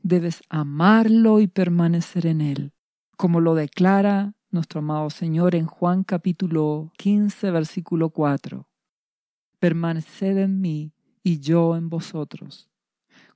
Debes 0.02 0.42
amarlo 0.48 1.40
y 1.40 1.46
permanecer 1.46 2.26
en 2.26 2.40
Él, 2.40 2.72
como 3.16 3.40
lo 3.40 3.54
declara 3.54 4.34
nuestro 4.50 4.80
amado 4.80 5.10
Señor 5.10 5.54
en 5.54 5.66
Juan 5.66 6.02
capítulo 6.02 6.92
15, 6.96 7.50
versículo 7.50 8.10
4. 8.10 8.66
Permaneced 9.60 10.38
en 10.38 10.60
mí 10.60 10.92
y 11.22 11.40
yo 11.40 11.76
en 11.76 11.88
vosotros. 11.88 12.68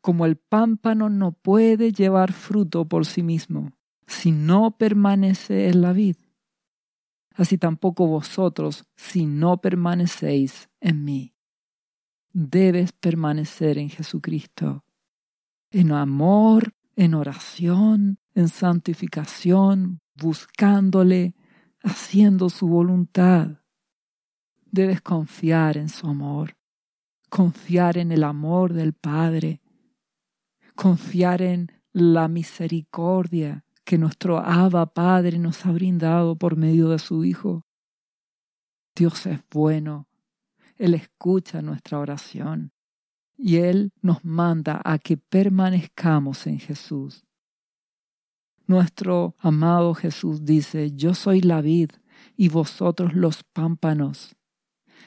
Como 0.01 0.27
el 0.27 0.37
pámpano 0.37 1.09
no 1.09 1.33
puede 1.33 1.93
llevar 1.93 2.33
fruto 2.33 2.87
por 2.87 3.07
sí 3.07 3.23
mismo 3.23 3.78
si 4.09 4.33
no 4.33 4.77
permanece 4.77 5.68
en 5.68 5.83
la 5.83 5.92
vid, 5.92 6.16
así 7.35 7.59
tampoco 7.59 8.07
vosotros 8.07 8.85
si 8.97 9.27
no 9.27 9.61
permanecéis 9.61 10.71
en 10.81 11.05
mí. 11.05 11.35
Debes 12.33 12.92
permanecer 12.92 13.77
en 13.77 13.90
Jesucristo, 13.90 14.85
en 15.71 15.92
amor, 15.92 16.75
en 16.97 17.14
oración, 17.14 18.18
en 18.35 18.49
santificación, 18.49 20.01
buscándole, 20.14 21.35
haciendo 21.83 22.49
su 22.49 22.66
voluntad. 22.66 23.59
Debes 24.64 25.03
confiar 25.03 25.77
en 25.77 25.90
su 25.90 26.07
amor, 26.07 26.57
confiar 27.29 27.99
en 27.99 28.11
el 28.12 28.25
amor 28.25 28.73
del 28.73 28.94
Padre, 28.94 29.61
confiar 30.75 31.42
en 31.42 31.73
la 31.92 32.29
misericordia 32.29 33.64
que 33.88 33.96
nuestro 33.96 34.37
Abba 34.37 34.85
Padre 34.92 35.38
nos 35.38 35.64
ha 35.64 35.72
brindado 35.72 36.37
por 36.37 36.57
medio 36.57 36.90
de 36.90 36.98
su 36.98 37.24
Hijo. 37.24 37.64
Dios 38.94 39.24
es 39.24 39.40
bueno, 39.51 40.07
Él 40.77 40.92
escucha 40.92 41.62
nuestra 41.62 41.98
oración 41.98 42.74
y 43.38 43.57
Él 43.57 43.94
nos 44.03 44.22
manda 44.27 44.83
a 44.85 44.98
que 44.98 45.16
permanezcamos 45.16 46.46
en 46.46 46.59
Jesús. 46.59 47.24
Nuestro 48.66 49.35
amado 49.38 49.94
Jesús 49.94 50.44
dice, 50.44 50.92
yo 50.94 51.14
soy 51.14 51.40
la 51.40 51.62
vid 51.62 51.88
y 52.37 52.51
vosotros 52.51 53.14
los 53.14 53.42
pámpanos. 53.42 54.37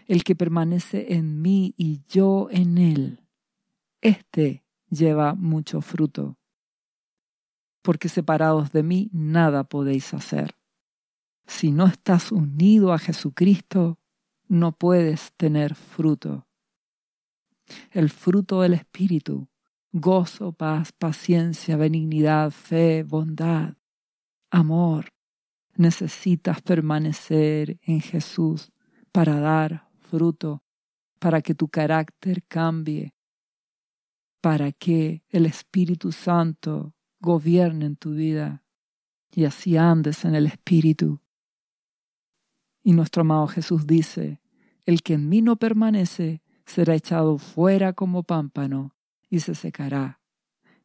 El 0.07 0.23
que 0.23 0.35
permanece 0.35 1.13
en 1.13 1.39
mí 1.43 1.75
y 1.77 2.01
yo 2.07 2.47
en 2.49 2.79
él, 2.79 3.27
éste 4.01 4.63
lleva 4.89 5.35
mucho 5.35 5.81
fruto. 5.81 6.40
Porque 7.81 8.09
separados 8.09 8.71
de 8.71 8.83
mí 8.83 9.09
nada 9.11 9.63
podéis 9.63 10.13
hacer. 10.13 10.55
Si 11.47 11.71
no 11.71 11.87
estás 11.87 12.31
unido 12.31 12.93
a 12.93 12.99
Jesucristo, 12.99 13.99
no 14.47 14.71
puedes 14.73 15.33
tener 15.33 15.75
fruto. 15.75 16.47
El 17.91 18.09
fruto 18.09 18.61
del 18.61 18.73
Espíritu 18.73 19.51
gozo, 19.91 20.53
paz, 20.53 20.91
paciencia, 20.91 21.75
benignidad, 21.77 22.51
fe, 22.51 23.03
bondad, 23.03 23.75
amor. 24.49 25.13
Necesitas 25.75 26.61
permanecer 26.61 27.79
en 27.83 28.01
Jesús 28.01 28.71
para 29.11 29.39
dar 29.39 29.89
fruto, 29.99 30.63
para 31.19 31.41
que 31.41 31.55
tu 31.55 31.67
carácter 31.67 32.43
cambie, 32.47 33.13
para 34.41 34.71
que 34.71 35.23
el 35.29 35.45
Espíritu 35.45 36.11
Santo 36.11 36.93
gobierne 37.21 37.85
en 37.85 37.95
tu 37.95 38.13
vida 38.15 38.63
y 39.31 39.45
así 39.45 39.77
andes 39.77 40.25
en 40.25 40.35
el 40.35 40.47
Espíritu. 40.47 41.21
Y 42.83 42.93
nuestro 42.93 43.21
amado 43.21 43.47
Jesús 43.47 43.87
dice, 43.87 44.41
el 44.85 45.03
que 45.03 45.13
en 45.13 45.29
mí 45.29 45.41
no 45.41 45.55
permanece 45.55 46.41
será 46.65 46.95
echado 46.95 47.37
fuera 47.37 47.93
como 47.93 48.23
pámpano 48.23 48.95
y 49.29 49.41
se 49.41 49.55
secará, 49.55 50.19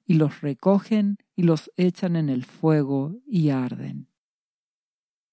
y 0.05 0.15
los 0.15 0.41
recogen 0.41 1.19
y 1.35 1.43
los 1.43 1.73
echan 1.77 2.17
en 2.17 2.29
el 2.29 2.45
fuego 2.45 3.17
y 3.27 3.51
arden. 3.51 4.09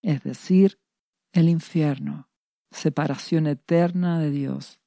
Es 0.01 0.23
decir, 0.23 0.79
el 1.31 1.49
infierno, 1.49 2.29
separación 2.71 3.47
eterna 3.47 4.19
de 4.19 4.31
Dios. 4.31 4.79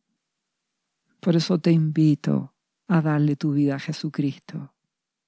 Por 1.20 1.36
eso 1.36 1.58
te 1.58 1.72
invito 1.72 2.54
a 2.88 3.00
darle 3.00 3.36
tu 3.36 3.52
vida 3.52 3.76
a 3.76 3.80
Jesucristo, 3.80 4.75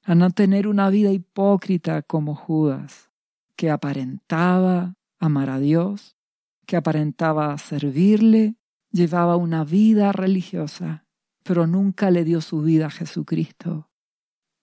a 0.09 0.15
no 0.15 0.31
tener 0.31 0.67
una 0.67 0.89
vida 0.89 1.13
hipócrita 1.13 2.01
como 2.01 2.35
Judas, 2.35 3.11
que 3.57 3.71
aparentaba 3.71 4.97
amar 5.19 5.51
a 5.51 5.59
Dios, 5.59 6.17
que 6.65 6.79
aparentaba 6.79 7.59
servirle, 7.59 8.57
llevaba 8.91 9.37
una 9.37 9.65
vida 9.65 10.13
religiosa, 10.13 11.05
pero 11.43 11.67
nunca 11.67 12.11
le 12.11 12.25
dio 12.25 12.41
su 12.41 12.63
vida 12.63 12.87
a 12.87 12.91
Jesucristo. 12.91 13.91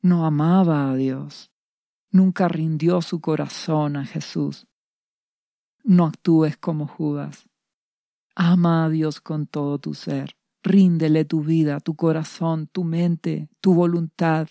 No 0.01 0.25
amaba 0.25 0.89
a 0.89 0.95
Dios. 0.95 1.51
Nunca 2.09 2.47
rindió 2.47 3.03
su 3.03 3.21
corazón 3.21 3.97
a 3.97 4.05
Jesús. 4.07 4.65
No 5.83 6.07
actúes 6.07 6.57
como 6.57 6.87
Judas. 6.87 7.47
Ama 8.33 8.85
a 8.85 8.89
Dios 8.89 9.21
con 9.21 9.45
todo 9.45 9.77
tu 9.77 9.93
ser. 9.93 10.35
Ríndele 10.63 11.23
tu 11.23 11.43
vida, 11.43 11.79
tu 11.81 11.95
corazón, 11.95 12.65
tu 12.65 12.83
mente, 12.83 13.47
tu 13.61 13.75
voluntad, 13.75 14.47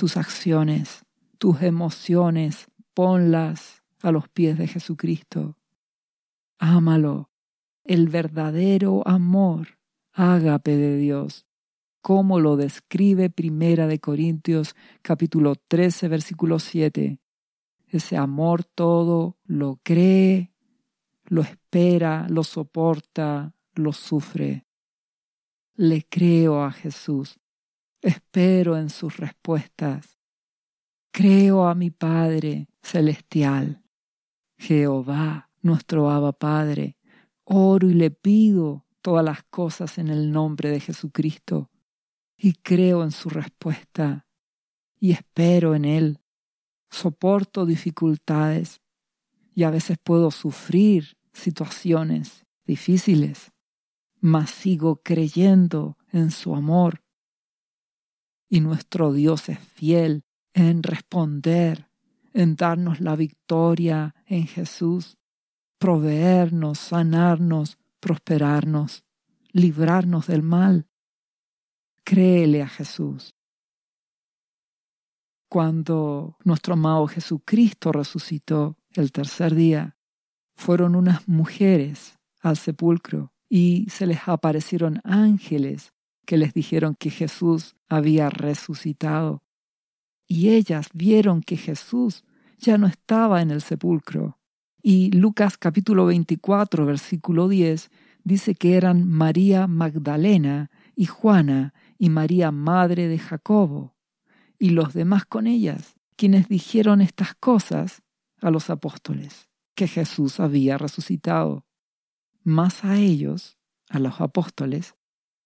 tus 0.00 0.16
acciones, 0.16 1.04
tus 1.36 1.60
emociones. 1.60 2.68
Ponlas 2.94 3.82
a 4.00 4.10
los 4.10 4.30
pies 4.30 4.56
de 4.56 4.66
Jesucristo. 4.66 5.58
Ámalo. 6.58 7.28
El 7.84 8.08
verdadero 8.08 9.06
amor 9.06 9.78
ágape 10.12 10.74
de 10.74 10.96
Dios, 10.96 11.44
como 12.00 12.40
lo 12.40 12.56
describe 12.56 13.28
Primera 13.28 13.86
de 13.88 13.98
Corintios 13.98 14.74
capítulo 15.02 15.54
13 15.54 16.08
versículo 16.08 16.60
7. 16.60 17.18
Ese 17.86 18.16
amor 18.16 18.64
todo 18.64 19.36
lo 19.44 19.80
cree, 19.82 20.54
lo 21.24 21.42
espera, 21.42 22.26
lo 22.30 22.42
soporta, 22.42 23.54
lo 23.74 23.92
sufre. 23.92 24.64
Le 25.74 26.06
creo 26.08 26.62
a 26.62 26.72
Jesús, 26.72 27.39
espero 28.02 28.76
en 28.76 28.90
sus 28.90 29.16
respuestas. 29.16 30.18
Creo 31.12 31.66
a 31.66 31.74
mi 31.74 31.90
Padre 31.90 32.68
celestial, 32.82 33.82
Jehová, 34.56 35.50
nuestro 35.62 36.10
Abba 36.10 36.32
Padre. 36.32 36.96
Oro 37.44 37.90
y 37.90 37.94
le 37.94 38.10
pido 38.10 38.86
todas 39.02 39.24
las 39.24 39.42
cosas 39.44 39.98
en 39.98 40.08
el 40.08 40.30
nombre 40.30 40.70
de 40.70 40.80
Jesucristo 40.80 41.70
y 42.36 42.54
creo 42.54 43.02
en 43.02 43.10
su 43.10 43.28
respuesta 43.28 44.26
y 44.98 45.12
espero 45.12 45.74
en 45.74 45.84
Él. 45.84 46.20
Soporto 46.90 47.66
dificultades 47.66 48.80
y 49.54 49.64
a 49.64 49.70
veces 49.70 49.98
puedo 50.02 50.30
sufrir 50.30 51.16
situaciones 51.32 52.46
difíciles, 52.64 53.52
mas 54.20 54.50
sigo 54.50 55.00
creyendo 55.02 55.96
en 56.12 56.30
su 56.30 56.54
amor. 56.54 57.02
Y 58.52 58.60
nuestro 58.60 59.12
Dios 59.12 59.48
es 59.48 59.60
fiel 59.60 60.24
en 60.52 60.82
responder, 60.82 61.88
en 62.34 62.56
darnos 62.56 63.00
la 63.00 63.14
victoria 63.14 64.16
en 64.26 64.48
Jesús, 64.48 65.16
proveernos, 65.78 66.80
sanarnos, 66.80 67.78
prosperarnos, 68.00 69.04
librarnos 69.52 70.26
del 70.26 70.42
mal. 70.42 70.88
Créele 72.04 72.62
a 72.62 72.68
Jesús. 72.68 73.36
Cuando 75.48 76.36
nuestro 76.44 76.74
amado 76.74 77.06
Jesucristo 77.06 77.92
resucitó 77.92 78.76
el 78.94 79.12
tercer 79.12 79.54
día, 79.54 79.96
fueron 80.56 80.96
unas 80.96 81.28
mujeres 81.28 82.18
al 82.40 82.56
sepulcro 82.56 83.32
y 83.48 83.86
se 83.90 84.06
les 84.06 84.26
aparecieron 84.26 85.00
ángeles 85.04 85.92
que 86.26 86.36
les 86.36 86.52
dijeron 86.52 86.96
que 86.96 87.10
Jesús 87.10 87.76
había 87.90 88.30
resucitado. 88.30 89.42
Y 90.26 90.50
ellas 90.50 90.88
vieron 90.94 91.42
que 91.42 91.58
Jesús 91.58 92.24
ya 92.56 92.78
no 92.78 92.86
estaba 92.86 93.42
en 93.42 93.50
el 93.50 93.60
sepulcro, 93.60 94.38
y 94.82 95.10
Lucas 95.10 95.58
capítulo 95.58 96.06
24, 96.06 96.86
versículo 96.86 97.48
10, 97.48 97.90
dice 98.24 98.54
que 98.54 98.76
eran 98.76 99.06
María 99.06 99.66
Magdalena 99.66 100.70
y 100.94 101.06
Juana 101.06 101.74
y 101.98 102.08
María 102.08 102.50
madre 102.50 103.08
de 103.08 103.18
Jacobo, 103.18 103.96
y 104.58 104.70
los 104.70 104.94
demás 104.94 105.26
con 105.26 105.46
ellas, 105.46 105.96
quienes 106.16 106.48
dijeron 106.48 107.00
estas 107.02 107.34
cosas 107.34 108.02
a 108.40 108.50
los 108.50 108.70
apóstoles, 108.70 109.48
que 109.74 109.88
Jesús 109.88 110.40
había 110.40 110.78
resucitado. 110.78 111.66
Más 112.42 112.84
a 112.84 112.98
ellos, 112.98 113.58
a 113.90 113.98
los 113.98 114.20
apóstoles, 114.20 114.94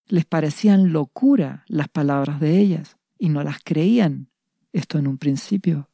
les 0.06 0.24
parecían 0.24 0.92
locura 0.92 1.64
las 1.66 1.88
palabras 1.88 2.40
de 2.40 2.58
ellas, 2.58 2.98
y 3.18 3.28
no 3.28 3.42
las 3.42 3.58
creían, 3.64 4.30
esto 4.72 4.98
en 4.98 5.06
un 5.06 5.18
principio. 5.18 5.90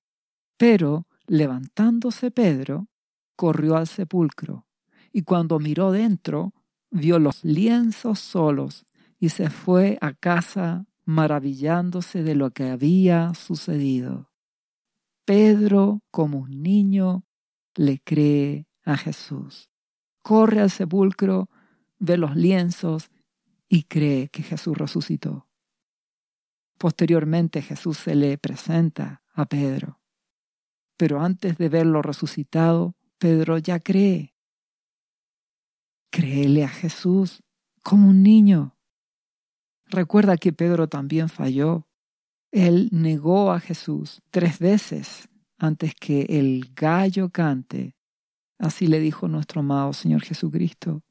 Pero, 0.57 1.07
levantándose 1.27 2.31
Pedro, 2.31 2.89
corrió 3.37 3.77
al 3.77 3.87
sepulcro, 3.87 4.67
y 5.13 5.23
cuando 5.23 5.59
miró 5.59 5.93
dentro, 5.93 6.55
vio 6.91 7.19
los 7.19 7.45
lienzos 7.45 8.19
solos, 8.19 8.87
y 9.19 9.29
se 9.29 9.51
fue 9.51 9.99
a 10.01 10.13
casa 10.13 10.87
maravillándose 11.05 12.23
de 12.23 12.35
lo 12.35 12.51
que 12.51 12.71
había 12.71 13.35
sucedido. 13.35 14.31
Pedro, 15.25 16.03
como 16.11 16.39
un 16.39 16.63
niño, 16.63 17.25
le 17.75 18.01
cree 18.01 18.67
a 18.85 18.97
Jesús. 18.97 19.71
Corre 20.23 20.61
al 20.61 20.71
sepulcro, 20.71 21.49
ve 21.99 22.17
los 22.17 22.35
lienzos 22.37 23.11
y 23.73 23.85
cree 23.85 24.29
que 24.29 24.43
Jesús 24.43 24.77
resucitó. 24.77 25.49
Posteriormente 26.77 27.63
Jesús 27.63 27.99
se 27.99 28.17
le 28.17 28.37
presenta 28.37 29.23
a 29.33 29.47
Pedro. 29.47 30.01
Pero 30.97 31.21
antes 31.21 31.57
de 31.57 31.69
verlo 31.69 32.03
resucitado, 32.03 32.97
Pedro 33.19 33.59
ya 33.59 33.79
cree. 33.79 34.35
Créele 36.11 36.65
a 36.65 36.69
Jesús 36.69 37.45
como 37.83 38.09
un 38.09 38.25
niño. 38.25 38.77
Recuerda 39.87 40.37
que 40.37 40.53
Pedro 40.53 40.89
también 40.89 41.29
falló. 41.29 41.87
Él 42.51 42.89
negó 42.91 43.53
a 43.53 43.61
Jesús 43.61 44.21
tres 44.31 44.59
veces 44.59 45.29
antes 45.59 45.95
que 45.95 46.23
el 46.23 46.73
gallo 46.75 47.31
cante. 47.31 47.95
Así 48.59 48.89
le 48.89 48.99
dijo 48.99 49.29
nuestro 49.29 49.61
amado 49.61 49.93
Señor 49.93 50.23
Jesucristo. 50.23 51.05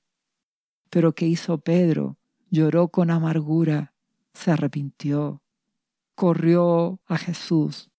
Pero 0.90 1.16
¿qué 1.16 1.26
hizo 1.26 1.58
Pedro? 1.60 2.19
Lloró 2.50 2.90
con 2.90 3.12
amargura, 3.12 3.94
se 4.34 4.52
arrepintió, 4.52 5.42
corrió 6.16 7.00
a 7.06 7.18
Jesús. 7.18 7.90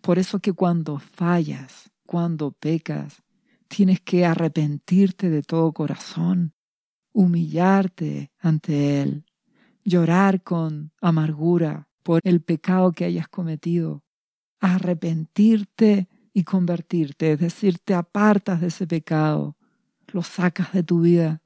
Por 0.00 0.18
eso 0.18 0.40
que 0.40 0.52
cuando 0.52 0.98
fallas, 0.98 1.92
cuando 2.12 2.52
pecas. 2.52 3.22
Tienes 3.68 4.02
que 4.02 4.26
arrepentirte 4.26 5.30
de 5.30 5.42
todo 5.42 5.72
corazón, 5.72 6.52
humillarte 7.12 8.30
ante 8.38 9.00
Él, 9.00 9.24
llorar 9.82 10.42
con 10.42 10.92
amargura 11.00 11.88
por 12.02 12.20
el 12.24 12.42
pecado 12.42 12.92
que 12.92 13.06
hayas 13.06 13.28
cometido, 13.28 14.04
arrepentirte 14.60 16.08
y 16.34 16.44
convertirte, 16.44 17.32
es 17.32 17.40
decir, 17.40 17.78
te 17.78 17.94
apartas 17.94 18.60
de 18.60 18.66
ese 18.66 18.86
pecado, 18.86 19.56
lo 20.08 20.22
sacas 20.22 20.72
de 20.74 20.82
tu 20.82 21.00
vida 21.00 21.40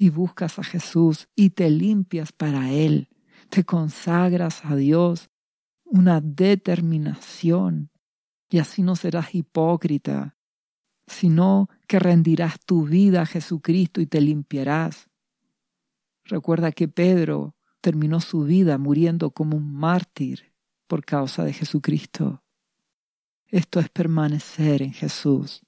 y 0.00 0.08
buscas 0.08 0.58
a 0.58 0.64
Jesús 0.64 1.28
y 1.36 1.50
te 1.50 1.68
limpias 1.68 2.32
para 2.32 2.72
Él, 2.72 3.10
te 3.50 3.64
consagras 3.64 4.64
a 4.64 4.74
Dios, 4.74 5.28
una 5.84 6.22
determinación, 6.22 7.90
y 8.48 8.60
así 8.60 8.82
no 8.82 8.96
serás 8.96 9.34
hipócrita, 9.34 10.38
sino 11.06 11.68
que 11.86 11.98
rendirás 11.98 12.58
tu 12.64 12.86
vida 12.86 13.20
a 13.20 13.26
Jesucristo 13.26 14.00
y 14.00 14.06
te 14.06 14.22
limpiarás. 14.22 15.10
Recuerda 16.24 16.72
que 16.72 16.88
Pedro 16.88 17.54
terminó 17.82 18.22
su 18.22 18.44
vida 18.44 18.78
muriendo 18.78 19.32
como 19.32 19.58
un 19.58 19.70
mártir 19.70 20.54
por 20.86 21.04
causa 21.04 21.44
de 21.44 21.52
Jesucristo. 21.52 22.42
Esto 23.48 23.80
es 23.80 23.90
permanecer 23.90 24.80
en 24.80 24.94
Jesús, 24.94 25.60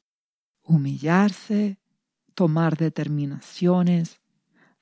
humillarse, 0.63 1.79
tomar 2.35 2.79
determinaciones, 2.79 4.22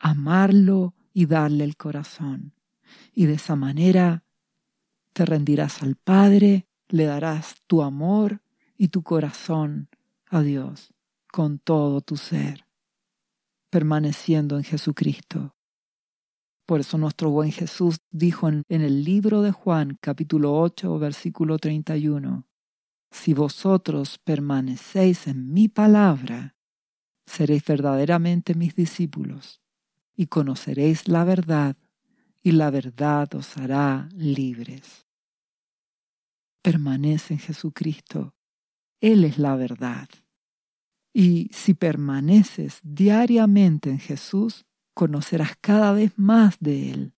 amarlo 0.00 0.94
y 1.12 1.26
darle 1.26 1.64
el 1.64 1.76
corazón. 1.76 2.54
Y 3.14 3.26
de 3.26 3.34
esa 3.34 3.54
manera 3.54 4.24
te 5.12 5.24
rendirás 5.24 5.82
al 5.82 5.94
Padre, 5.94 6.66
le 6.88 7.04
darás 7.04 7.56
tu 7.66 7.82
amor 7.82 8.42
y 8.76 8.88
tu 8.88 9.02
corazón 9.02 9.88
a 10.28 10.40
Dios 10.40 10.92
con 11.30 11.58
todo 11.58 12.00
tu 12.00 12.16
ser, 12.16 12.66
permaneciendo 13.68 14.56
en 14.56 14.64
Jesucristo. 14.64 15.54
Por 16.66 16.80
eso 16.80 16.98
nuestro 16.98 17.30
buen 17.30 17.52
Jesús 17.52 17.98
dijo 18.10 18.48
en, 18.48 18.64
el 18.68 19.04
libro 19.04 19.42
de 19.42 19.52
Juan 19.52 19.98
capítulo 20.00 20.58
8 20.58 20.98
versículo 20.98 21.58
31, 21.58 22.46
Si 23.10 23.34
vosotros 23.34 24.18
permanecéis 24.18 25.26
en 25.26 25.52
mi 25.52 25.68
palabra, 25.68 26.56
seréis 27.26 27.64
verdaderamente 27.64 28.54
mis 28.54 28.74
discípulos 28.74 29.60
y 30.16 30.26
conoceréis 30.26 31.08
la 31.08 31.24
verdad 31.24 31.76
y 32.42 32.52
la 32.52 32.70
verdad 32.70 33.34
os 33.34 33.56
hará 33.56 34.08
libres. 34.12 35.06
Permanece 36.62 37.34
en 37.34 37.40
Jesucristo. 37.40 38.34
Él 39.00 39.24
es 39.24 39.38
la 39.38 39.56
verdad. 39.56 40.08
Y 41.12 41.50
si 41.52 41.74
permaneces 41.74 42.80
diariamente 42.82 43.90
en 43.90 43.98
Jesús, 43.98 44.66
conocerás 44.94 45.56
cada 45.60 45.92
vez 45.92 46.12
más 46.16 46.58
de 46.60 46.90
Él. 46.90 47.14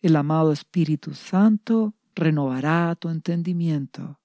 El 0.00 0.16
amado 0.16 0.52
Espíritu 0.52 1.14
Santo 1.14 1.94
renovará 2.14 2.94
tu 2.96 3.08
entendimiento, 3.08 4.20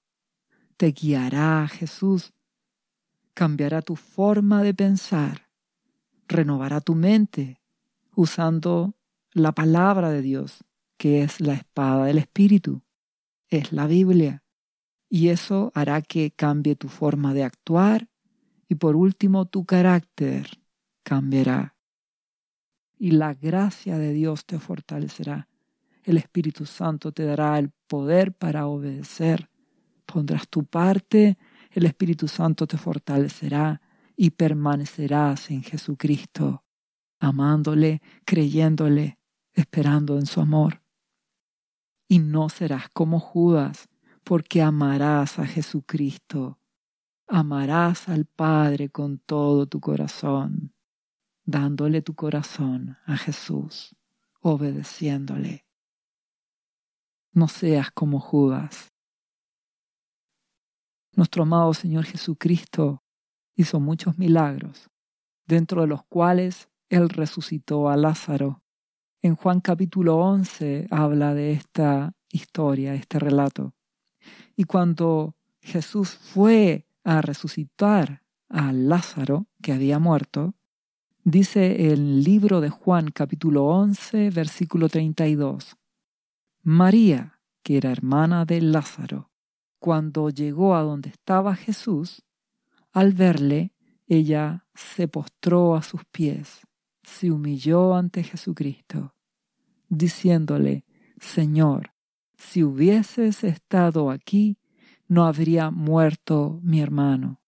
te 0.76 0.92
guiará 0.92 1.62
a 1.62 1.68
Jesús, 1.68 2.32
cambiará 3.32 3.80
tu 3.82 3.96
forma 3.96 4.62
de 4.62 4.74
pensar, 4.74 5.48
renovará 6.26 6.80
tu 6.80 6.94
mente 6.94 7.57
usando 8.18 8.96
la 9.32 9.52
palabra 9.52 10.10
de 10.10 10.22
Dios, 10.22 10.64
que 10.96 11.22
es 11.22 11.40
la 11.40 11.54
espada 11.54 12.06
del 12.06 12.18
Espíritu, 12.18 12.82
es 13.48 13.72
la 13.72 13.86
Biblia. 13.86 14.42
Y 15.08 15.28
eso 15.28 15.70
hará 15.72 16.02
que 16.02 16.32
cambie 16.32 16.74
tu 16.74 16.88
forma 16.88 17.32
de 17.32 17.44
actuar 17.44 18.08
y 18.68 18.74
por 18.74 18.96
último 18.96 19.46
tu 19.46 19.64
carácter 19.64 20.48
cambiará 21.04 21.76
y 22.98 23.12
la 23.12 23.34
gracia 23.34 23.98
de 23.98 24.12
Dios 24.12 24.44
te 24.46 24.58
fortalecerá. 24.58 25.48
El 26.02 26.16
Espíritu 26.16 26.66
Santo 26.66 27.12
te 27.12 27.24
dará 27.24 27.56
el 27.60 27.70
poder 27.86 28.32
para 28.32 28.66
obedecer. 28.66 29.48
Pondrás 30.04 30.48
tu 30.48 30.64
parte, 30.64 31.38
el 31.70 31.86
Espíritu 31.86 32.26
Santo 32.26 32.66
te 32.66 32.78
fortalecerá 32.78 33.80
y 34.16 34.30
permanecerás 34.30 35.50
en 35.50 35.62
Jesucristo, 35.62 36.64
amándole, 37.18 38.02
creyéndole, 38.24 39.18
esperando 39.52 40.18
en 40.18 40.26
su 40.26 40.40
amor. 40.40 40.82
Y 42.08 42.18
no 42.20 42.48
serás 42.48 42.88
como 42.90 43.20
Judas, 43.20 43.88
porque 44.24 44.62
amarás 44.62 45.38
a 45.38 45.46
Jesucristo, 45.46 46.58
amarás 47.26 48.08
al 48.08 48.24
Padre 48.24 48.90
con 48.90 49.18
todo 49.18 49.66
tu 49.66 49.80
corazón 49.80 50.72
dándole 51.48 52.02
tu 52.02 52.14
corazón 52.14 52.98
a 53.06 53.16
Jesús, 53.16 53.96
obedeciéndole. 54.42 55.64
No 57.32 57.48
seas 57.48 57.90
como 57.90 58.20
Judas. 58.20 58.92
Nuestro 61.16 61.44
amado 61.44 61.72
Señor 61.72 62.04
Jesucristo 62.04 63.02
hizo 63.54 63.80
muchos 63.80 64.18
milagros, 64.18 64.90
dentro 65.46 65.80
de 65.80 65.86
los 65.86 66.04
cuales 66.04 66.67
Él 66.88 67.08
resucitó 67.08 67.88
a 67.88 67.96
Lázaro. 67.96 68.62
En 69.22 69.34
Juan 69.36 69.60
capítulo 69.60 70.16
11 70.18 70.88
habla 70.90 71.34
de 71.34 71.52
esta 71.52 72.12
historia, 72.30 72.94
este 72.94 73.18
relato. 73.18 73.74
Y 74.56 74.64
cuando 74.64 75.36
Jesús 75.60 76.10
fue 76.10 76.86
a 77.04 77.20
resucitar 77.20 78.22
a 78.48 78.72
Lázaro, 78.72 79.46
que 79.62 79.72
había 79.72 79.98
muerto, 79.98 80.54
Dice 81.30 81.92
el 81.92 82.24
libro 82.24 82.62
de 82.62 82.70
Juan 82.70 83.10
capítulo 83.10 83.66
11 83.66 84.30
versículo 84.30 84.88
32. 84.88 85.76
María, 86.62 87.38
que 87.62 87.76
era 87.76 87.92
hermana 87.92 88.46
de 88.46 88.62
Lázaro, 88.62 89.30
cuando 89.78 90.30
llegó 90.30 90.74
a 90.74 90.80
donde 90.80 91.10
estaba 91.10 91.54
Jesús, 91.54 92.24
al 92.92 93.12
verle, 93.12 93.74
ella 94.06 94.64
se 94.74 95.06
postró 95.06 95.76
a 95.76 95.82
sus 95.82 96.02
pies, 96.06 96.62
se 97.08 97.30
humilló 97.30 97.94
ante 97.94 98.22
Jesucristo, 98.22 99.14
diciéndole, 99.88 100.84
Señor, 101.18 101.92
si 102.36 102.62
hubieses 102.62 103.42
estado 103.42 104.10
aquí, 104.10 104.58
no 105.08 105.24
habría 105.24 105.70
muerto 105.70 106.60
mi 106.62 106.80
hermano. 106.80 107.40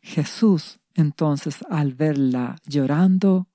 Jesús 0.00 0.80
entonces 0.94 1.64
al 1.68 1.94
verla 1.94 2.56
llorando 2.64 3.48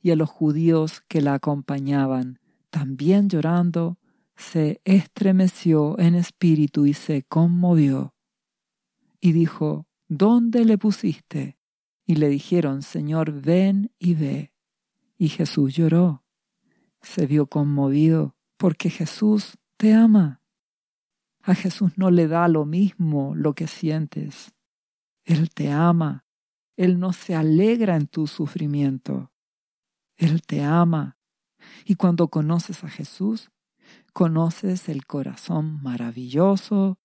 y 0.00 0.12
a 0.12 0.16
los 0.16 0.30
judíos 0.30 1.02
que 1.08 1.20
la 1.20 1.34
acompañaban 1.34 2.40
también 2.70 3.28
llorando, 3.28 3.98
se 4.36 4.80
estremeció 4.84 5.98
en 5.98 6.14
espíritu 6.14 6.86
y 6.86 6.94
se 6.94 7.24
conmovió. 7.24 8.14
Y 9.20 9.32
dijo, 9.32 9.86
¿Dónde 10.08 10.64
le 10.64 10.78
pusiste? 10.78 11.59
Y 12.10 12.16
le 12.16 12.28
dijeron, 12.28 12.82
Señor, 12.82 13.32
ven 13.32 13.92
y 13.98 14.14
ve. 14.14 14.52
Y 15.16 15.28
Jesús 15.28 15.74
lloró. 15.74 16.24
Se 17.02 17.26
vio 17.26 17.46
conmovido 17.46 18.36
porque 18.56 18.90
Jesús 18.90 19.58
te 19.76 19.94
ama. 19.94 20.40
A 21.42 21.54
Jesús 21.54 21.92
no 21.96 22.10
le 22.10 22.26
da 22.26 22.48
lo 22.48 22.64
mismo 22.64 23.34
lo 23.34 23.54
que 23.54 23.66
sientes. 23.66 24.52
Él 25.24 25.50
te 25.50 25.70
ama 25.70 26.24
él 26.80 26.98
no 26.98 27.12
se 27.12 27.34
alegra 27.34 27.94
en 27.94 28.06
tu 28.06 28.26
sufrimiento. 28.26 29.30
Él 30.16 30.40
te 30.40 30.62
ama. 30.62 31.18
Y 31.84 31.96
cuando 31.96 32.28
conoces 32.28 32.84
a 32.84 32.88
Jesús, 32.88 33.50
conoces 34.14 34.88
el 34.88 35.04
corazón 35.04 35.82
maravilloso 35.82 36.98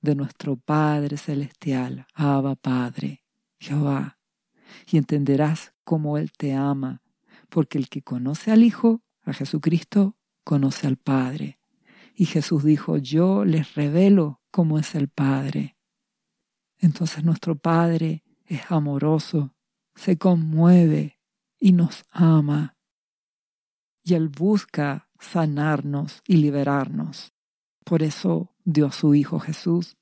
de 0.00 0.14
nuestro 0.14 0.56
Padre 0.56 1.16
Celestial, 1.16 2.06
Abba 2.14 2.54
Padre, 2.54 3.24
Jehová. 3.58 4.15
Y 4.90 4.98
entenderás 4.98 5.72
cómo 5.84 6.18
Él 6.18 6.32
te 6.32 6.54
ama, 6.54 7.02
porque 7.48 7.78
el 7.78 7.88
que 7.88 8.02
conoce 8.02 8.50
al 8.50 8.62
Hijo, 8.62 9.02
a 9.22 9.32
Jesucristo, 9.32 10.16
conoce 10.44 10.86
al 10.86 10.96
Padre. 10.96 11.58
Y 12.14 12.26
Jesús 12.26 12.64
dijo, 12.64 12.96
yo 12.96 13.44
les 13.44 13.74
revelo 13.74 14.40
cómo 14.50 14.78
es 14.78 14.94
el 14.94 15.08
Padre. 15.08 15.76
Entonces 16.78 17.24
nuestro 17.24 17.56
Padre 17.56 18.24
es 18.44 18.70
amoroso, 18.70 19.54
se 19.94 20.18
conmueve 20.18 21.18
y 21.58 21.72
nos 21.72 22.04
ama. 22.10 22.76
Y 24.02 24.14
Él 24.14 24.28
busca 24.28 25.10
sanarnos 25.18 26.22
y 26.26 26.36
liberarnos. 26.36 27.32
Por 27.84 28.02
eso 28.02 28.54
dio 28.64 28.86
a 28.86 28.92
su 28.92 29.14
Hijo 29.14 29.38
Jesús. 29.40 29.96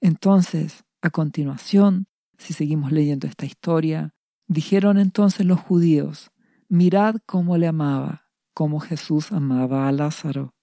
Entonces, 0.00 0.84
a 1.02 1.10
continuación, 1.10 2.06
si 2.38 2.54
seguimos 2.54 2.92
leyendo 2.92 3.26
esta 3.26 3.44
historia, 3.44 4.14
dijeron 4.46 4.96
entonces 4.98 5.44
los 5.44 5.60
judíos, 5.60 6.30
mirad 6.68 7.16
cómo 7.26 7.58
le 7.58 7.66
amaba, 7.66 8.30
cómo 8.54 8.80
Jesús 8.80 9.32
amaba 9.32 9.88
a 9.88 9.92
Lázaro. 9.92 10.54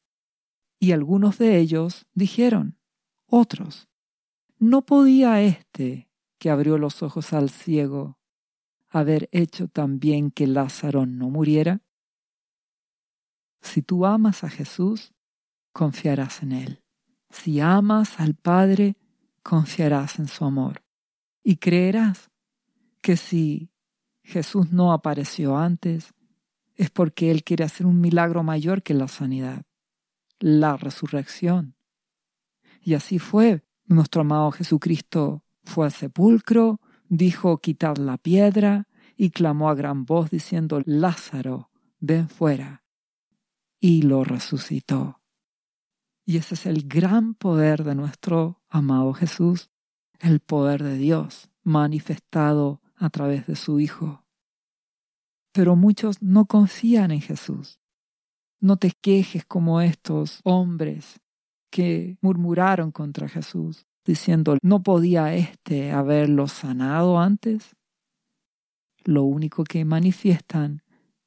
Y 0.80 0.94
algunos 0.94 1.38
de 1.38 1.60
ellos 1.60 2.08
dijeron, 2.14 2.80
otros, 3.28 3.90
¿no 4.58 4.86
podía 4.86 5.42
éste 5.42 6.10
que 6.40 6.50
abrió 6.50 6.78
los 6.78 7.04
ojos 7.04 7.34
al 7.34 7.50
ciego, 7.50 8.18
haber 8.90 9.30
hecho 9.32 9.68
también 9.68 10.32
que 10.32 10.48
Lázaro 10.48 11.06
no 11.06 11.30
muriera? 11.30 11.82
Si 13.62 13.82
tú 13.82 14.06
amas 14.06 14.44
a 14.44 14.50
Jesús, 14.50 15.14
confiarás 15.74 16.42
en 16.44 16.54
Él. 16.54 16.84
Si 17.30 17.60
amas 17.60 18.20
al 18.20 18.36
Padre, 18.36 18.96
confiarás 19.44 20.20
en 20.20 20.28
su 20.28 20.46
amor 20.46 20.85
y 21.46 21.58
creerás 21.58 22.32
que 23.02 23.16
si 23.16 23.70
Jesús 24.24 24.72
no 24.72 24.92
apareció 24.92 25.58
antes, 25.58 26.16
es 26.74 26.90
porque 26.90 27.30
Él 27.30 27.44
quiere 27.44 27.64
hacer 27.64 27.86
un 27.86 28.02
milagro 28.02 28.42
mayor 28.42 28.82
que 28.82 28.96
la 28.96 29.08
sanidad, 29.08 29.64
la 30.40 30.76
resurrección. 30.76 31.76
Y 32.82 32.96
así 32.96 33.20
fue. 33.20 33.64
Nuestro 33.86 34.22
amado 34.22 34.50
Jesucristo 34.52 35.44
fue 35.64 35.86
al 35.86 35.92
sepulcro, 35.92 36.82
dijo 37.10 37.60
quitar 37.60 38.00
la 38.00 38.18
piedra 38.18 38.88
y 39.16 39.30
clamó 39.30 39.70
a 39.70 39.76
gran 39.76 40.06
voz 40.06 40.32
diciendo, 40.32 40.82
Lázaro, 40.84 41.70
ven 42.00 42.28
fuera. 42.28 42.84
Y 43.80 44.02
lo 44.02 44.24
resucitó. 44.24 45.22
Y 46.26 46.38
ese 46.38 46.56
es 46.56 46.66
el 46.66 46.88
gran 46.88 47.36
poder 47.36 47.84
de 47.84 47.94
nuestro 47.94 48.64
amado 48.68 49.14
Jesús, 49.14 49.70
el 50.20 50.40
poder 50.40 50.84
de 50.84 50.98
Dios 50.98 51.50
manifestado 51.64 52.82
a 52.96 53.10
través 53.10 53.48
de 53.48 53.56
su 53.56 53.80
Hijo. 53.80 54.24
Pero 55.52 55.76
muchos 55.76 56.22
no 56.22 56.46
confían 56.46 57.12
en 57.12 57.22
Jesús. 57.22 57.80
No 58.60 58.78
te 58.78 58.92
quejes 58.92 59.46
como 59.46 59.82
estos 59.82 60.42
hombres 60.44 61.20
que 61.70 62.18
murmuraron 62.22 62.92
contra 62.92 63.28
Jesús, 63.28 63.86
diciendo, 64.06 64.58
¿no 64.62 64.84
podía 64.84 65.36
éste 65.36 65.92
haberlo 65.92 66.48
sanado 66.48 67.20
antes? 67.20 67.76
Lo 69.04 69.24
único 69.24 69.64
que 69.64 69.84
manifiestan 69.86 70.84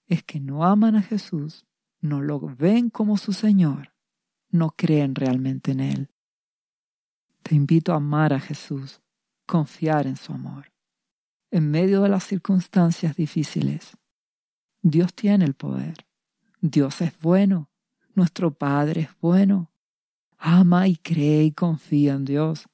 es 0.06 0.22
que 0.24 0.40
no 0.40 0.64
aman 0.64 0.96
a 0.96 1.02
Jesús, 1.02 1.66
no 2.00 2.22
lo 2.22 2.40
ven 2.40 2.90
como 2.90 3.16
su 3.18 3.32
Señor, 3.32 3.92
no 4.50 4.70
creen 4.70 5.14
realmente 5.14 5.72
en 5.72 5.80
Él. 5.80 6.10
Te 7.42 7.54
invito 7.54 7.92
a 7.92 7.96
amar 7.96 8.32
a 8.32 8.40
Jesús, 8.40 9.00
confiar 9.46 10.06
en 10.06 10.16
su 10.16 10.32
amor. 10.32 10.72
En 11.50 11.70
medio 11.70 12.02
de 12.02 12.10
las 12.10 12.24
circunstancias 12.24 13.16
difíciles, 13.16 13.96
Dios 14.82 15.14
tiene 15.14 15.44
el 15.44 15.54
poder. 15.54 16.06
Dios 16.60 17.00
es 17.00 17.18
bueno. 17.20 17.70
Nuestro 18.14 18.52
Padre 18.52 19.02
es 19.02 19.10
bueno. 19.20 19.70
Ama 20.36 20.88
y 20.88 20.96
cree 20.96 21.44
y 21.44 21.52
confía 21.52 22.14
en 22.14 22.24
Dios. 22.24 22.68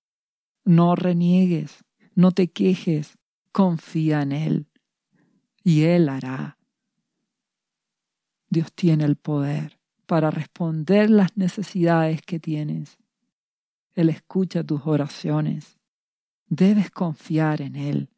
No 0.65 0.97
reniegues, 0.97 1.85
no 2.15 2.33
te 2.33 2.49
quejes, 2.49 3.19
confía 3.53 4.23
en 4.23 4.33
Él. 4.33 4.67
Y 5.63 5.83
Él 5.83 6.09
hará. 6.09 6.59
Dios 8.49 8.73
tiene 8.73 9.05
el 9.05 9.17
poder 9.17 9.79
para 10.07 10.31
responder 10.31 11.11
las 11.11 11.37
necesidades 11.37 12.23
que 12.23 12.39
tienes. 12.39 12.99
Él 13.95 14.09
escucha 14.09 14.65
tus 14.65 14.83
oraciones. 14.85 15.79
Debes 16.49 16.91
confiar 16.91 17.63
en 17.63 17.77
Él. 17.77 18.11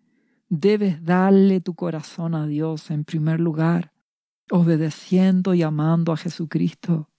Debes 0.48 1.04
darle 1.04 1.60
tu 1.60 1.74
corazón 1.74 2.34
a 2.34 2.46
Dios 2.46 2.90
en 2.90 3.04
primer 3.04 3.40
lugar, 3.40 3.92
obedeciendo 4.50 5.54
y 5.54 5.62
amando 5.62 6.12
a 6.12 6.16
Jesucristo. 6.16 7.10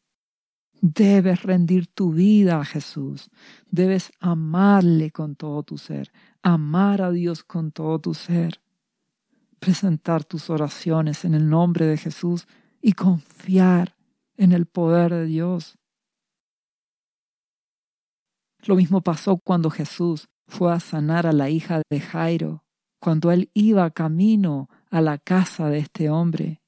Debes 0.79 1.43
rendir 1.43 1.87
tu 1.87 2.13
vida 2.13 2.59
a 2.59 2.65
Jesús. 2.65 3.29
Debes 3.69 4.11
amarle 4.19 5.11
con 5.11 5.35
todo 5.35 5.63
tu 5.63 5.77
ser, 5.77 6.11
amar 6.41 7.01
a 7.01 7.11
Dios 7.11 7.43
con 7.43 7.71
todo 7.71 7.99
tu 7.99 8.13
ser. 8.13 8.61
Presentar 9.59 10.23
tus 10.23 10.49
oraciones 10.49 11.25
en 11.25 11.33
el 11.33 11.49
nombre 11.49 11.85
de 11.87 11.97
Jesús 11.97 12.47
y 12.81 12.93
confiar 12.93 13.95
en 14.37 14.51
el 14.51 14.67
poder 14.67 15.11
de 15.13 15.25
Dios. 15.25 15.76
Lo 18.67 18.75
mismo 18.75 18.99
pasó 18.99 19.37
cuando 19.37 19.69
Jesús 19.69 20.27
fue 20.45 20.73
a 20.73 20.81
sanar 20.81 21.25
a 21.25 21.31
la 21.31 21.49
hija 21.49 21.81
de 21.89 22.01
Jairo, 22.01 22.65
cuando 22.99 23.31
él 23.31 23.49
iba 23.53 23.89
camino 23.91 24.69
a 24.91 24.99
la 24.99 25.17
casa 25.17 25.69
de 25.69 25.79
este 25.79 26.09
hombre. 26.09 26.61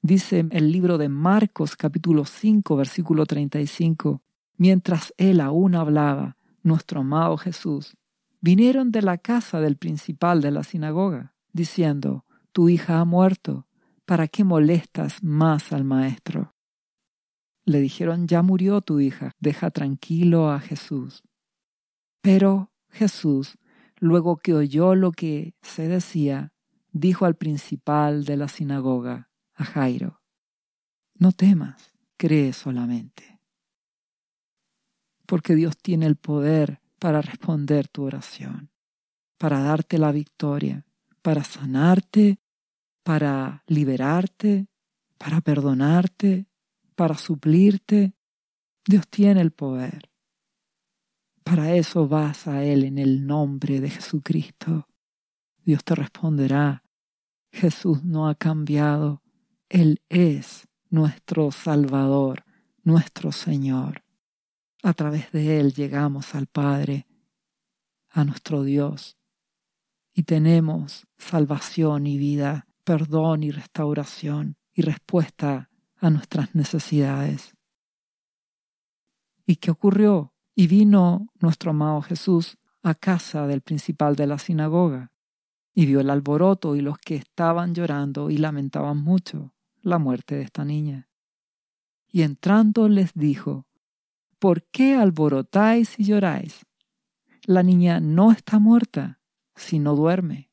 Dice 0.00 0.46
el 0.52 0.70
libro 0.70 0.96
de 0.96 1.08
Marcos 1.08 1.74
capítulo 1.74 2.24
5 2.24 2.76
versículo 2.76 3.26
35, 3.26 4.22
mientras 4.58 5.12
él 5.16 5.40
aún 5.40 5.74
hablaba, 5.74 6.36
nuestro 6.62 7.00
amado 7.00 7.36
Jesús, 7.36 7.96
vinieron 8.40 8.92
de 8.92 9.02
la 9.02 9.18
casa 9.18 9.60
del 9.60 9.76
principal 9.76 10.40
de 10.40 10.52
la 10.52 10.62
sinagoga, 10.62 11.34
diciendo, 11.52 12.26
Tu 12.52 12.68
hija 12.68 13.00
ha 13.00 13.04
muerto, 13.04 13.66
¿para 14.04 14.28
qué 14.28 14.44
molestas 14.44 15.20
más 15.24 15.72
al 15.72 15.82
maestro? 15.82 16.54
Le 17.68 17.82
dijeron, 17.82 18.26
ya 18.26 18.40
murió 18.40 18.80
tu 18.80 18.98
hija, 18.98 19.32
deja 19.40 19.70
tranquilo 19.70 20.50
a 20.50 20.58
Jesús. 20.58 21.22
Pero 22.22 22.72
Jesús, 22.88 23.58
luego 23.98 24.38
que 24.38 24.54
oyó 24.54 24.94
lo 24.94 25.12
que 25.12 25.52
se 25.60 25.86
decía, 25.86 26.54
dijo 26.92 27.26
al 27.26 27.34
principal 27.34 28.24
de 28.24 28.38
la 28.38 28.48
sinagoga, 28.48 29.28
a 29.52 29.64
Jairo, 29.66 30.22
no 31.18 31.32
temas, 31.32 31.92
cree 32.16 32.54
solamente. 32.54 33.38
Porque 35.26 35.54
Dios 35.54 35.76
tiene 35.76 36.06
el 36.06 36.16
poder 36.16 36.80
para 36.98 37.20
responder 37.20 37.86
tu 37.86 38.04
oración, 38.04 38.70
para 39.36 39.60
darte 39.60 39.98
la 39.98 40.10
victoria, 40.10 40.86
para 41.20 41.44
sanarte, 41.44 42.40
para 43.02 43.62
liberarte, 43.66 44.68
para 45.18 45.42
perdonarte, 45.42 46.46
para 46.98 47.16
suplirte. 47.16 48.12
Dios 48.84 49.06
tiene 49.06 49.40
el 49.40 49.52
poder. 49.52 50.10
Para 51.44 51.76
eso 51.76 52.08
vas 52.08 52.48
a 52.48 52.64
Él 52.64 52.82
en 52.82 52.98
el 52.98 53.24
nombre 53.24 53.80
de 53.80 53.88
Jesucristo. 53.88 54.88
Dios 55.64 55.84
te 55.84 55.94
responderá. 55.94 56.82
Jesús 57.52 58.02
no 58.02 58.28
ha 58.28 58.34
cambiado. 58.34 59.22
Él 59.68 60.02
es 60.08 60.66
nuestro 60.90 61.52
Salvador, 61.52 62.44
nuestro 62.82 63.30
Señor. 63.30 64.02
A 64.82 64.92
través 64.92 65.30
de 65.30 65.60
Él 65.60 65.74
llegamos 65.74 66.34
al 66.34 66.48
Padre, 66.48 67.06
a 68.08 68.24
nuestro 68.24 68.64
Dios, 68.64 69.16
y 70.12 70.24
tenemos 70.24 71.06
salvación 71.16 72.08
y 72.08 72.18
vida, 72.18 72.66
perdón 72.82 73.44
y 73.44 73.52
restauración 73.52 74.56
y 74.74 74.82
respuesta 74.82 75.67
a 76.00 76.10
nuestras 76.10 76.54
necesidades. 76.54 77.54
¿Y 79.46 79.56
qué 79.56 79.70
ocurrió? 79.70 80.34
Y 80.54 80.66
vino 80.66 81.28
nuestro 81.40 81.70
amado 81.70 82.02
Jesús 82.02 82.58
a 82.82 82.94
casa 82.94 83.46
del 83.46 83.60
principal 83.60 84.16
de 84.16 84.26
la 84.26 84.38
sinagoga, 84.38 85.12
y 85.74 85.86
vio 85.86 86.00
el 86.00 86.10
alboroto 86.10 86.74
y 86.76 86.80
los 86.80 86.98
que 86.98 87.14
estaban 87.16 87.74
llorando 87.74 88.30
y 88.30 88.38
lamentaban 88.38 88.98
mucho 88.98 89.54
la 89.80 89.98
muerte 89.98 90.34
de 90.34 90.42
esta 90.42 90.64
niña. 90.64 91.08
Y 92.10 92.22
entrando 92.22 92.88
les 92.88 93.14
dijo, 93.14 93.66
¿por 94.38 94.64
qué 94.64 94.94
alborotáis 94.94 95.98
y 95.98 96.04
lloráis? 96.04 96.66
La 97.44 97.62
niña 97.62 98.00
no 98.00 98.32
está 98.32 98.58
muerta, 98.58 99.20
sino 99.54 99.94
duerme. 99.94 100.50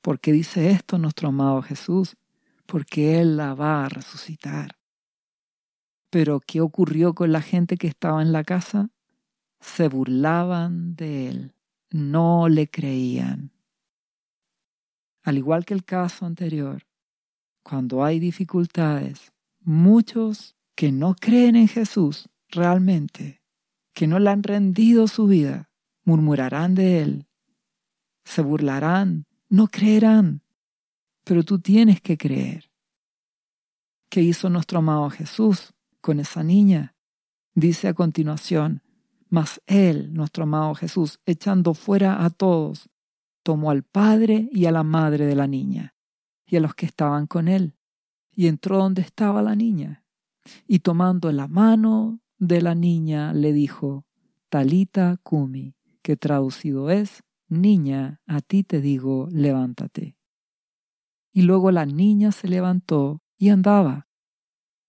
¿Por 0.00 0.20
qué 0.20 0.32
dice 0.32 0.70
esto 0.70 0.98
nuestro 0.98 1.28
amado 1.28 1.62
Jesús? 1.62 2.16
Porque 2.74 3.20
Él 3.20 3.36
la 3.36 3.54
va 3.54 3.84
a 3.84 3.88
resucitar. 3.88 4.76
Pero 6.10 6.40
¿qué 6.40 6.60
ocurrió 6.60 7.14
con 7.14 7.30
la 7.30 7.40
gente 7.40 7.76
que 7.76 7.86
estaba 7.86 8.20
en 8.20 8.32
la 8.32 8.42
casa? 8.42 8.90
Se 9.60 9.86
burlaban 9.86 10.96
de 10.96 11.28
Él, 11.28 11.54
no 11.92 12.48
le 12.48 12.68
creían. 12.68 13.52
Al 15.22 15.38
igual 15.38 15.64
que 15.64 15.74
el 15.74 15.84
caso 15.84 16.26
anterior, 16.26 16.82
cuando 17.62 18.02
hay 18.02 18.18
dificultades, 18.18 19.32
muchos 19.60 20.56
que 20.74 20.90
no 20.90 21.14
creen 21.14 21.54
en 21.54 21.68
Jesús 21.68 22.28
realmente, 22.48 23.40
que 23.92 24.08
no 24.08 24.18
le 24.18 24.30
han 24.30 24.42
rendido 24.42 25.06
su 25.06 25.28
vida, 25.28 25.70
murmurarán 26.02 26.74
de 26.74 27.02
Él, 27.02 27.28
se 28.24 28.42
burlarán, 28.42 29.26
no 29.48 29.68
creerán, 29.68 30.43
pero 31.24 31.42
tú 31.42 31.58
tienes 31.58 32.00
que 32.00 32.16
creer. 32.16 32.70
¿Qué 34.08 34.22
hizo 34.22 34.48
nuestro 34.50 34.78
amado 34.78 35.10
Jesús 35.10 35.74
con 36.00 36.20
esa 36.20 36.42
niña? 36.42 36.94
Dice 37.54 37.88
a 37.88 37.94
continuación, 37.94 38.82
mas 39.28 39.60
Él, 39.66 40.12
nuestro 40.12 40.44
amado 40.44 40.74
Jesús, 40.74 41.20
echando 41.26 41.74
fuera 41.74 42.24
a 42.24 42.30
todos, 42.30 42.88
tomó 43.42 43.70
al 43.70 43.82
padre 43.82 44.48
y 44.52 44.66
a 44.66 44.72
la 44.72 44.84
madre 44.84 45.26
de 45.26 45.34
la 45.34 45.46
niña 45.46 45.94
y 46.46 46.56
a 46.56 46.60
los 46.60 46.74
que 46.74 46.86
estaban 46.86 47.26
con 47.26 47.48
él, 47.48 47.74
y 48.32 48.46
entró 48.48 48.78
donde 48.78 49.02
estaba 49.02 49.42
la 49.42 49.54
niña, 49.54 50.04
y 50.66 50.80
tomando 50.80 51.32
la 51.32 51.48
mano 51.48 52.20
de 52.38 52.60
la 52.60 52.74
niña 52.74 53.32
le 53.32 53.52
dijo, 53.52 54.06
Talita 54.48 55.18
Kumi, 55.22 55.74
que 56.02 56.16
traducido 56.16 56.90
es, 56.90 57.22
Niña, 57.48 58.20
a 58.26 58.40
ti 58.40 58.64
te 58.64 58.80
digo, 58.80 59.28
levántate. 59.30 60.16
Y 61.36 61.42
luego 61.42 61.72
la 61.72 61.84
niña 61.84 62.30
se 62.30 62.46
levantó 62.46 63.20
y 63.36 63.48
andaba. 63.48 64.06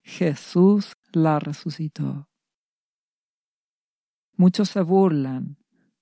Jesús 0.03 0.93
la 1.11 1.39
resucitó. 1.39 2.29
Muchos 4.37 4.69
se 4.69 4.81
burlan, 4.81 5.57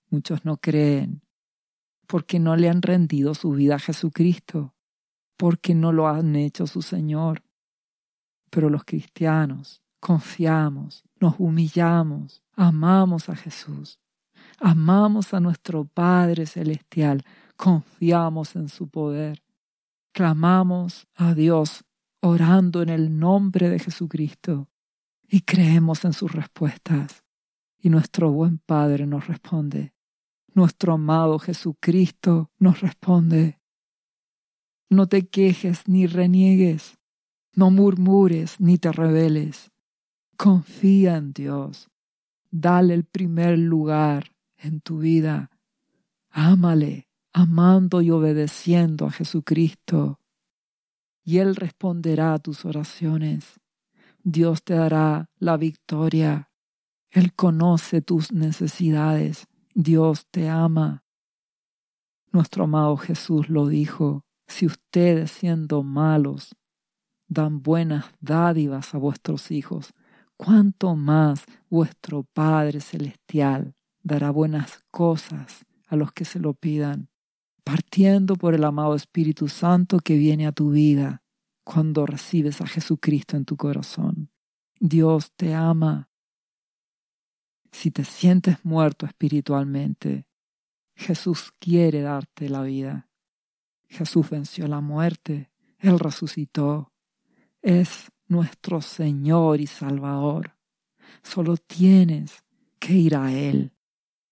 muchos 0.10 0.44
no 0.44 0.58
creen, 0.58 1.24
porque 2.08 2.39
no 2.39 2.58
le 2.58 2.68
han 2.68 2.82
rendido 2.82 3.36
su 3.36 3.52
vida 3.52 3.76
a 3.76 3.80
Jesucristo, 3.80 4.76
porque 5.38 5.74
no 5.76 5.94
lo 5.94 6.10
han 6.10 6.36
hecho 6.36 6.68
su 6.68 6.82
Señor. 6.82 7.41
Pero 8.50 8.70
los 8.70 8.84
cristianos 8.84 9.82
confiamos, 10.02 11.06
nos 11.22 11.36
humillamos, 11.39 12.44
amamos 12.54 13.30
a 13.30 13.38
Jesús, 13.38 13.98
amamos 14.60 15.34
a 15.34 15.39
nuestro 15.39 15.86
Padre 15.86 16.48
Celestial, 16.48 17.24
confiamos 17.56 18.58
en 18.58 18.68
su 18.68 18.89
poder, 18.89 19.41
clamamos 20.14 21.07
a 21.16 21.34
Dios 21.34 21.84
orando 22.22 22.82
en 22.82 22.89
el 22.89 23.20
nombre 23.20 23.70
de 23.70 23.80
Jesucristo 23.80 24.70
y 25.28 25.41
creemos 25.41 26.05
en 26.05 26.14
sus 26.14 26.32
respuestas. 26.32 27.24
Y 27.78 27.89
nuestro 27.89 28.32
buen 28.32 28.59
Padre 28.59 29.05
nos 29.05 29.28
responde. 29.28 29.93
Nuestro 30.53 30.93
amado 30.93 31.39
Jesucristo 31.39 32.51
nos 32.59 32.80
responde. 32.80 33.59
No 34.89 35.07
te 35.07 35.28
quejes 35.28 35.88
ni 35.88 36.05
reniegues, 36.05 36.97
no 37.55 37.72
murmures 37.72 38.59
ni 38.59 38.78
te 38.78 38.91
rebeles. 38.91 39.72
Confía 40.38 41.18
en 41.18 41.34
Dios. 41.34 41.89
Dale 42.51 42.93
el 42.93 43.03
primer 43.03 43.57
lugar 43.57 44.36
en 44.57 44.80
tu 44.80 44.99
vida. 44.99 45.49
Ámale, 46.30 47.07
amando 47.34 48.02
y 48.02 48.12
obedeciendo 48.12 49.08
a 49.08 49.12
Jesucristo. 49.12 50.20
Y 51.24 51.40
Él 51.40 51.56
responderá 51.56 52.36
a 52.36 52.40
tus 52.40 52.64
oraciones. 52.64 53.60
Dios 54.24 54.64
te 54.64 54.76
dará 54.76 55.30
la 55.38 55.58
victoria. 55.58 56.52
Él 57.10 57.34
conoce 57.34 58.02
tus 58.02 58.32
necesidades. 58.32 59.48
Dios 59.74 60.28
te 60.30 60.48
ama. 60.48 61.04
Nuestro 62.32 62.66
amado 62.66 62.98
Jesús 62.98 63.50
lo 63.50 63.68
dijo, 63.68 64.26
si 64.48 64.66
ustedes 64.66 65.32
siendo 65.32 65.84
malos 65.84 66.56
dan 67.28 67.62
buenas 67.62 68.06
dádivas 68.20 68.94
a 68.94 68.98
vuestros 68.98 69.52
hijos, 69.52 69.94
cuánto 70.38 70.96
más 70.96 71.46
vuestro 71.70 72.24
Padre 72.24 72.82
Celestial 72.82 73.76
dará 74.02 74.30
buenas 74.32 74.84
cosas 74.92 75.66
a 75.88 75.96
los 75.96 76.12
que 76.12 76.26
se 76.26 76.40
lo 76.40 76.54
pidan, 76.54 77.10
partiendo 77.64 78.36
por 78.36 78.53
el 78.53 78.64
amado 78.64 78.95
Espíritu 78.95 79.47
Santo 79.47 79.99
que 79.99 80.18
viene 80.18 80.47
a 80.47 80.51
tu 80.51 80.72
vida 80.72 81.24
cuando 81.64 82.05
recibes 82.05 82.61
a 82.61 82.68
Jesucristo 82.68 83.38
en 83.38 83.45
tu 83.45 83.55
corazón. 83.55 84.30
Dios 84.80 85.32
te 85.36 85.53
ama. 85.53 86.09
Si 87.72 87.89
te 87.89 88.03
sientes 88.03 88.64
muerto 88.64 89.05
espiritualmente, 89.05 90.28
Jesús 90.95 91.53
quiere 91.59 92.01
darte 92.01 92.49
la 92.49 92.61
vida. 92.61 93.09
Jesús 93.88 94.30
venció 94.30 94.68
la 94.68 94.82
muerte, 94.82 95.51
Él 95.80 95.99
resucitó. 95.99 96.91
Es 97.61 98.11
nuestro 98.28 98.82
Señor 98.82 99.61
y 99.61 99.68
Salvador. 99.68 100.55
Solo 101.22 101.57
tienes 101.57 102.43
que 102.80 102.93
ir 102.93 103.16
a 103.16 103.32
Él, 103.32 103.72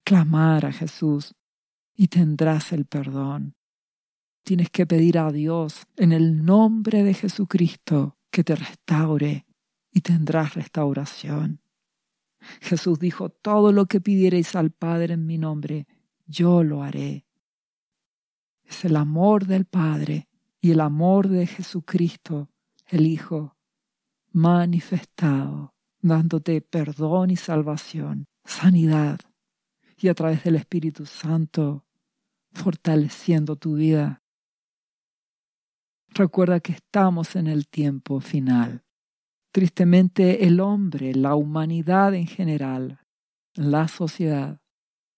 clamar 0.03 0.65
a 0.65 0.71
Jesús 0.71 1.33
y 1.95 2.07
tendrás 2.07 2.71
el 2.71 2.85
perdón. 2.85 3.55
Tienes 4.43 4.69
que 4.69 4.85
pedir 4.85 5.19
a 5.19 5.31
Dios 5.31 5.85
en 5.97 6.11
el 6.11 6.43
nombre 6.43 7.03
de 7.03 7.13
Jesucristo 7.13 8.17
que 8.31 8.43
te 8.43 8.55
restaure 8.55 9.45
y 9.91 10.01
tendrás 10.01 10.55
restauración. 10.55 11.61
Jesús 12.59 12.97
dijo, 12.97 13.29
todo 13.29 13.71
lo 13.71 13.85
que 13.85 14.01
pidiereis 14.01 14.55
al 14.55 14.71
Padre 14.71 15.13
en 15.13 15.25
mi 15.25 15.37
nombre, 15.37 15.87
yo 16.25 16.63
lo 16.63 16.81
haré. 16.81 17.25
Es 18.63 18.83
el 18.85 18.95
amor 18.95 19.45
del 19.45 19.65
Padre 19.65 20.27
y 20.59 20.71
el 20.71 20.79
amor 20.79 21.27
de 21.27 21.45
Jesucristo, 21.45 22.49
el 22.87 23.05
Hijo, 23.05 23.57
manifestado, 24.31 25.75
dándote 25.99 26.61
perdón 26.61 27.31
y 27.31 27.35
salvación, 27.35 28.27
sanidad, 28.43 29.19
y 30.01 30.09
a 30.09 30.13
través 30.13 30.43
del 30.43 30.55
Espíritu 30.55 31.05
Santo, 31.05 31.85
fortaleciendo 32.53 33.55
tu 33.55 33.75
vida 33.75 34.21
Recuerda 36.13 36.59
que 36.59 36.73
estamos 36.73 37.37
en 37.37 37.47
el 37.47 37.67
tiempo 37.67 38.19
final. 38.19 38.83
Tristemente 39.53 40.45
el 40.45 40.59
hombre, 40.59 41.15
la 41.15 41.35
humanidad 41.35 42.13
en 42.13 42.27
general, 42.27 42.99
la 43.53 43.87
sociedad, 43.87 44.61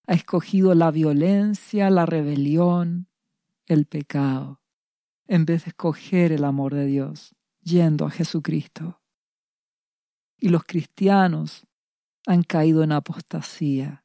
ha 0.05 0.13
escogido 0.13 0.75
la 0.75 0.91
violencia, 0.91 1.89
la 1.89 2.05
rebelión, 2.05 3.07
el 3.65 3.87
pecado, 3.87 4.61
en 5.27 5.45
vez 5.45 5.65
de 5.65 5.69
escoger 5.69 6.31
el 6.31 6.43
amor 6.43 6.75
de 6.75 6.85
Dios, 6.85 7.35
yendo 7.61 8.05
a 8.05 8.11
Jesucristo. 8.11 9.01
Y 10.37 10.49
los 10.49 10.63
cristianos 10.63 11.65
han 12.27 12.43
caído 12.43 12.83
en 12.83 12.91
apostasía, 12.91 14.02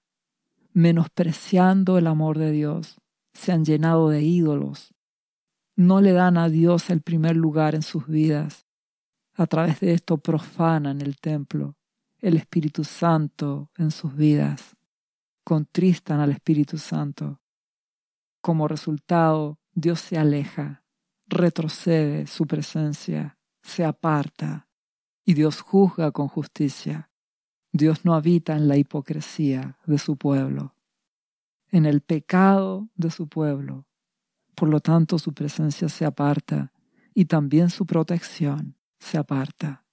menospreciando 0.78 1.98
el 1.98 2.06
amor 2.06 2.38
de 2.38 2.52
Dios, 2.52 3.00
se 3.32 3.50
han 3.50 3.64
llenado 3.64 4.10
de 4.10 4.22
ídolos, 4.22 4.94
no 5.74 6.00
le 6.00 6.12
dan 6.12 6.38
a 6.38 6.48
Dios 6.48 6.90
el 6.90 7.02
primer 7.02 7.34
lugar 7.34 7.74
en 7.74 7.82
sus 7.82 8.06
vidas. 8.06 8.64
A 9.34 9.48
través 9.48 9.80
de 9.80 9.92
esto 9.92 10.18
profanan 10.18 11.00
el 11.00 11.18
templo, 11.18 11.76
el 12.18 12.36
Espíritu 12.36 12.84
Santo 12.84 13.72
en 13.76 13.90
sus 13.90 14.14
vidas, 14.14 14.76
contristan 15.42 16.20
al 16.20 16.30
Espíritu 16.30 16.78
Santo. 16.78 17.40
Como 18.40 18.68
resultado, 18.68 19.58
Dios 19.72 19.98
se 19.98 20.16
aleja, 20.16 20.84
retrocede 21.26 22.28
su 22.28 22.46
presencia, 22.46 23.36
se 23.62 23.84
aparta 23.84 24.68
y 25.24 25.34
Dios 25.34 25.60
juzga 25.60 26.12
con 26.12 26.28
justicia. 26.28 27.10
Dios 27.72 28.04
no 28.04 28.14
habita 28.14 28.56
en 28.56 28.68
la 28.68 28.76
hipocresía 28.76 29.78
de 29.86 29.98
su 29.98 30.16
pueblo, 30.16 30.74
en 31.70 31.86
el 31.86 32.00
pecado 32.00 32.88
de 32.96 33.10
su 33.10 33.28
pueblo 33.28 33.88
por 34.58 34.68
lo 34.68 34.80
tanto, 34.80 35.20
su 35.20 35.34
presencia 35.34 35.88
se 35.88 36.04
aparta 36.04 36.72
y 37.14 37.26
también 37.26 37.70
su 37.70 37.86
protección 37.86 38.74
se 38.98 39.16
aparta. 39.16 39.84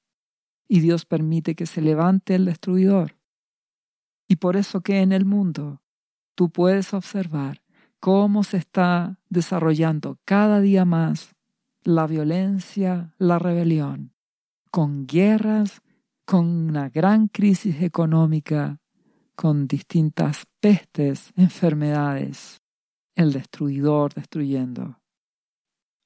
Y 0.67 0.79
Dios 0.79 1.05
permite 1.05 1.53
que 1.53 1.67
se 1.67 1.81
levante 1.81 2.33
el 2.33 2.45
destruidor. 2.45 3.15
Y 4.27 4.37
por 4.37 4.55
eso 4.55 4.81
que 4.81 5.01
en 5.01 5.11
el 5.11 5.23
mundo 5.23 5.83
tú 6.33 6.49
puedes 6.49 6.95
observar 6.95 7.61
cómo 7.99 8.43
se 8.43 8.57
está 8.57 9.19
desarrollando 9.29 10.17
cada 10.25 10.61
día 10.61 10.83
más 10.83 11.35
la 11.83 12.07
violencia, 12.07 13.13
la 13.19 13.37
rebelión, 13.37 14.15
con 14.71 15.05
guerras, 15.05 15.83
con 16.25 16.47
una 16.47 16.89
gran 16.89 17.27
crisis 17.27 17.81
económica, 17.81 18.79
con 19.35 19.67
distintas 19.67 20.45
pestes, 20.59 21.31
enfermedades, 21.35 22.61
el 23.15 23.31
destruidor 23.31 24.13
destruyendo. 24.13 24.99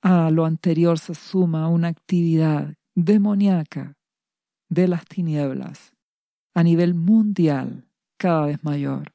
A 0.01 0.29
lo 0.29 0.45
anterior 0.45 0.99
se 0.99 1.15
suma 1.15 1.69
una 1.69 1.87
actividad 1.87 2.75
demoníaca 2.95 3.97
de 4.69 4.87
las 4.87 5.05
tinieblas 5.05 5.93
a 6.53 6.63
nivel 6.63 6.93
mundial 6.93 7.89
cada 8.17 8.47
vez 8.47 8.63
mayor, 8.63 9.13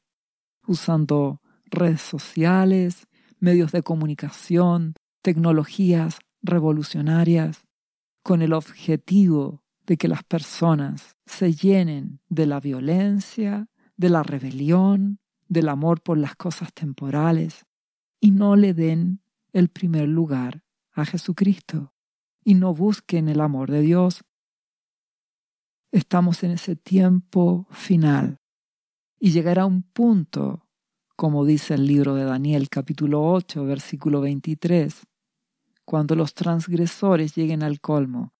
usando 0.67 1.41
redes 1.67 2.01
sociales, 2.01 3.07
medios 3.39 3.73
de 3.73 3.83
comunicación, 3.83 4.95
tecnologías 5.23 6.19
revolucionarias, 6.43 7.65
con 8.23 8.41
el 8.41 8.55
objetivo 8.55 9.64
de 9.87 9.97
que 9.97 10.09
las 10.09 10.25
personas 10.25 11.17
se 11.27 11.53
llenen 11.53 12.21
de 12.29 12.47
la 12.47 12.61
violencia, 12.61 13.69
de 13.97 14.09
la 14.11 14.23
rebelión, 14.23 15.19
del 15.49 15.69
amor 15.69 16.03
por 16.03 16.19
las 16.19 16.37
cosas 16.37 16.73
temporales, 16.73 17.67
y 18.21 18.31
no 18.31 18.57
le 18.57 18.75
den 18.75 19.21
el 19.53 19.69
primer 19.69 20.09
lugar 20.09 20.63
a 20.93 21.05
Jesucristo 21.05 21.95
y 22.45 22.55
no 22.55 22.75
busquen 22.75 23.29
el 23.29 23.41
amor 23.41 23.71
de 23.71 23.81
Dios. 23.81 24.25
Estamos 25.93 26.43
en 26.43 26.53
ese 26.53 26.77
tiempo 26.77 27.67
final 27.71 28.41
y 29.19 29.31
llegará 29.31 29.65
un 29.65 29.83
punto, 29.83 30.67
como 31.17 31.45
dice 31.45 31.75
el 31.75 31.87
libro 31.87 32.15
de 32.15 32.25
Daniel 32.25 32.69
capítulo 32.69 33.23
8 33.23 33.65
versículo 33.65 34.21
23, 34.21 35.03
cuando 35.85 36.17
los 36.17 36.35
transgresores 36.35 37.35
lleguen 37.35 37.63
al 37.63 37.81
colmo, 37.81 38.34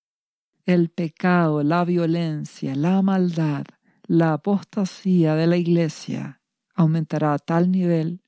el 0.65 0.89
pecado, 0.89 1.61
la 1.61 1.85
violencia, 1.85 2.75
la 2.75 3.03
maldad, 3.03 3.65
la 4.07 4.33
apostasía 4.33 5.35
de 5.35 5.45
la 5.45 5.57
iglesia 5.57 6.41
aumentará 6.73 7.33
a 7.33 7.39
tal 7.39 7.71
nivel 7.71 8.23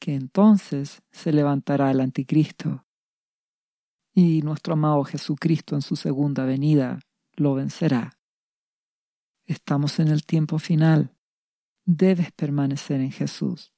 que 0.00 0.14
entonces 0.14 1.02
se 1.12 1.32
levantará 1.32 1.90
el 1.90 2.00
anticristo. 2.00 2.84
Y 4.12 4.42
nuestro 4.42 4.74
amado 4.74 5.04
Jesucristo 5.04 5.76
en 5.76 5.82
su 5.82 5.94
segunda 5.94 6.44
venida 6.44 6.98
lo 7.34 7.54
vencerá. 7.54 8.18
Estamos 9.44 10.00
en 10.00 10.08
el 10.08 10.24
tiempo 10.24 10.58
final. 10.58 11.12
debes 11.88 12.32
permanecer 12.32 13.00
en 13.00 13.12
Jesús. 13.12 13.72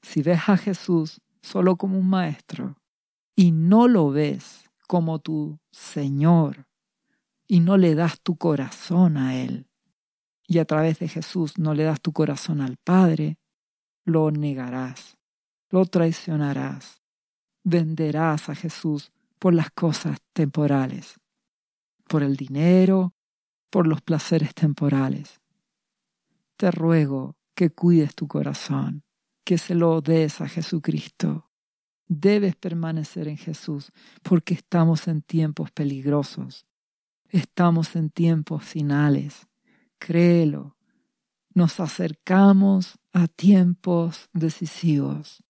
Si 0.00 0.22
ves 0.22 0.48
a 0.48 0.56
Jesús 0.56 1.20
solo 1.42 1.74
como 1.74 1.98
un 1.98 2.08
maestro 2.08 2.76
y 3.34 3.50
no 3.50 3.88
lo 3.88 4.10
ves 4.10 4.70
como 4.86 5.18
tu 5.18 5.58
Señor 5.72 6.67
y 7.48 7.60
no 7.60 7.76
le 7.76 7.96
das 7.96 8.20
tu 8.20 8.36
corazón 8.36 9.16
a 9.16 9.34
Él 9.34 9.68
y 10.48 10.58
a 10.58 10.64
través 10.64 10.98
de 10.98 11.08
Jesús 11.08 11.58
no 11.58 11.74
le 11.74 11.84
das 11.84 12.00
tu 12.00 12.12
corazón 12.12 12.62
al 12.62 12.78
Padre, 12.78 13.38
lo 14.04 14.30
negarás, 14.30 15.18
lo 15.68 15.84
traicionarás, 15.84 17.02
venderás 17.62 18.48
a 18.48 18.54
Jesús 18.54 19.12
por 19.38 19.52
las 19.52 19.70
cosas 19.70 20.18
temporales, 20.32 21.20
por 22.08 22.22
el 22.22 22.34
dinero, 22.34 23.14
por 23.70 23.86
los 23.86 24.00
placeres 24.00 24.54
temporales. 24.54 25.40
Te 26.56 26.70
ruego 26.70 27.36
que 27.54 27.68
cuides 27.70 28.14
tu 28.14 28.26
corazón, 28.26 29.04
que 29.44 29.58
se 29.58 29.74
lo 29.74 30.00
des 30.00 30.40
a 30.40 30.48
Jesucristo. 30.48 31.50
Debes 32.06 32.56
permanecer 32.56 33.28
en 33.28 33.36
Jesús 33.36 33.92
porque 34.22 34.54
estamos 34.54 35.08
en 35.08 35.20
tiempos 35.20 35.70
peligrosos. 35.72 36.67
Estamos 37.28 37.94
en 37.94 38.08
tiempos 38.10 38.64
finales. 38.64 39.48
Créelo. 39.98 40.76
Nos 41.52 41.78
acercamos 41.80 42.98
a 43.12 43.26
tiempos 43.28 44.28
decisivos. 44.32 45.44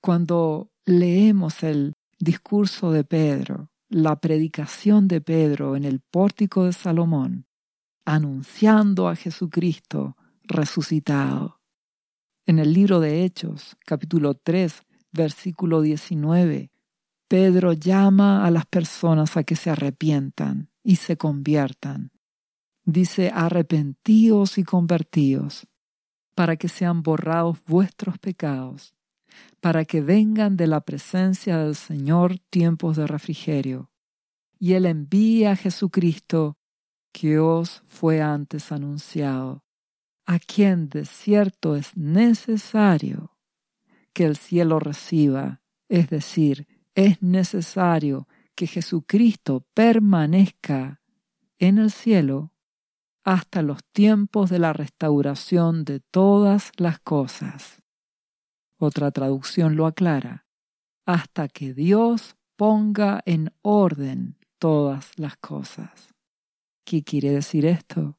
Cuando 0.00 0.72
leemos 0.84 1.62
el 1.62 1.94
discurso 2.18 2.90
de 2.90 3.04
Pedro, 3.04 3.70
la 3.88 4.16
predicación 4.20 5.08
de 5.08 5.20
Pedro 5.20 5.76
en 5.76 5.84
el 5.84 6.00
pórtico 6.00 6.64
de 6.64 6.72
Salomón, 6.72 7.46
anunciando 8.04 9.08
a 9.08 9.16
Jesucristo 9.16 10.16
resucitado. 10.42 11.60
En 12.46 12.58
el 12.58 12.72
libro 12.72 12.98
de 12.98 13.24
Hechos, 13.24 13.76
capítulo 13.86 14.34
3, 14.34 14.82
versículo 15.12 15.82
19, 15.82 16.72
Pedro 17.30 17.74
llama 17.74 18.44
a 18.44 18.50
las 18.50 18.66
personas 18.66 19.36
a 19.36 19.44
que 19.44 19.54
se 19.54 19.70
arrepientan 19.70 20.68
y 20.82 20.96
se 20.96 21.16
conviertan. 21.16 22.10
Dice, 22.84 23.30
arrepentíos 23.32 24.58
y 24.58 24.64
convertíos, 24.64 25.68
para 26.34 26.56
que 26.56 26.66
sean 26.66 27.04
borrados 27.04 27.58
vuestros 27.64 28.18
pecados, 28.18 28.96
para 29.60 29.84
que 29.84 30.00
vengan 30.00 30.56
de 30.56 30.66
la 30.66 30.80
presencia 30.80 31.58
del 31.58 31.76
Señor 31.76 32.40
tiempos 32.50 32.96
de 32.96 33.06
refrigerio. 33.06 33.92
Y 34.58 34.72
Él 34.72 34.84
envía 34.84 35.52
a 35.52 35.56
Jesucristo, 35.56 36.58
que 37.12 37.38
os 37.38 37.84
fue 37.86 38.20
antes 38.20 38.72
anunciado, 38.72 39.62
a 40.26 40.40
quien 40.40 40.88
de 40.88 41.04
cierto 41.04 41.76
es 41.76 41.96
necesario 41.96 43.36
que 44.12 44.24
el 44.24 44.36
cielo 44.36 44.80
reciba, 44.80 45.62
es 45.88 46.10
decir, 46.10 46.66
es 47.00 47.22
necesario 47.22 48.28
que 48.54 48.66
Jesucristo 48.66 49.64
permanezca 49.72 51.00
en 51.58 51.78
el 51.78 51.90
cielo 51.90 52.52
hasta 53.24 53.62
los 53.62 53.82
tiempos 53.92 54.50
de 54.50 54.58
la 54.58 54.74
restauración 54.74 55.84
de 55.84 56.00
todas 56.00 56.72
las 56.76 57.00
cosas. 57.00 57.82
Otra 58.76 59.10
traducción 59.12 59.76
lo 59.76 59.86
aclara, 59.86 60.46
hasta 61.06 61.48
que 61.48 61.72
Dios 61.72 62.36
ponga 62.56 63.22
en 63.24 63.50
orden 63.62 64.36
todas 64.58 65.18
las 65.18 65.38
cosas. 65.38 66.14
¿Qué 66.84 67.02
quiere 67.02 67.30
decir 67.30 67.64
esto? 67.64 68.18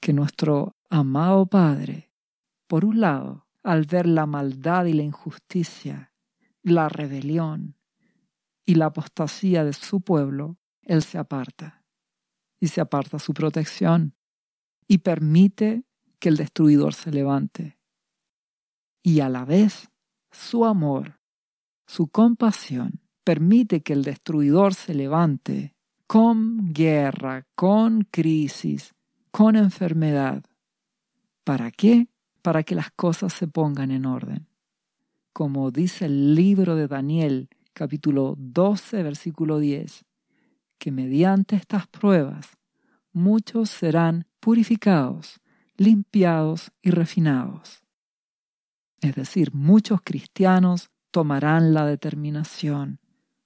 Que 0.00 0.12
nuestro 0.12 0.76
amado 0.90 1.46
Padre, 1.46 2.12
por 2.68 2.84
un 2.84 3.00
lado, 3.00 3.48
al 3.64 3.84
ver 3.84 4.06
la 4.06 4.26
maldad 4.26 4.84
y 4.84 4.92
la 4.92 5.02
injusticia, 5.02 6.12
la 6.62 6.88
rebelión 6.88 7.76
y 8.64 8.74
la 8.74 8.86
apostasía 8.86 9.64
de 9.64 9.72
su 9.72 10.00
pueblo, 10.00 10.58
Él 10.82 11.02
se 11.02 11.18
aparta 11.18 11.84
y 12.60 12.68
se 12.68 12.80
aparta 12.80 13.18
su 13.18 13.32
protección 13.34 14.14
y 14.86 14.98
permite 14.98 15.84
que 16.18 16.28
el 16.28 16.36
destruidor 16.36 16.94
se 16.94 17.10
levante 17.10 17.78
y 19.02 19.20
a 19.20 19.28
la 19.28 19.44
vez 19.44 19.88
su 20.30 20.64
amor, 20.64 21.18
su 21.86 22.08
compasión, 22.08 23.00
permite 23.24 23.82
que 23.82 23.92
el 23.92 24.02
destruidor 24.02 24.74
se 24.74 24.94
levante 24.94 25.74
con 26.06 26.72
guerra, 26.72 27.46
con 27.54 28.02
crisis, 28.02 28.94
con 29.30 29.56
enfermedad. 29.56 30.44
¿Para 31.44 31.70
qué? 31.70 32.08
Para 32.42 32.62
que 32.62 32.74
las 32.74 32.90
cosas 32.92 33.32
se 33.32 33.46
pongan 33.46 33.90
en 33.90 34.06
orden. 34.06 34.47
Como 35.38 35.70
dice 35.70 36.06
el 36.06 36.34
libro 36.34 36.74
de 36.74 36.88
Daniel, 36.88 37.48
capítulo 37.72 38.34
12, 38.38 39.04
versículo 39.04 39.60
10, 39.60 40.04
que 40.78 40.90
mediante 40.90 41.54
estas 41.54 41.86
pruebas 41.86 42.58
muchos 43.12 43.70
serán 43.70 44.26
purificados, 44.40 45.40
limpiados 45.76 46.72
y 46.82 46.90
refinados. 46.90 47.84
Es 49.00 49.14
decir, 49.14 49.54
muchos 49.54 50.00
cristianos 50.02 50.90
tomarán 51.12 51.72
la 51.72 51.86
determinación 51.86 52.98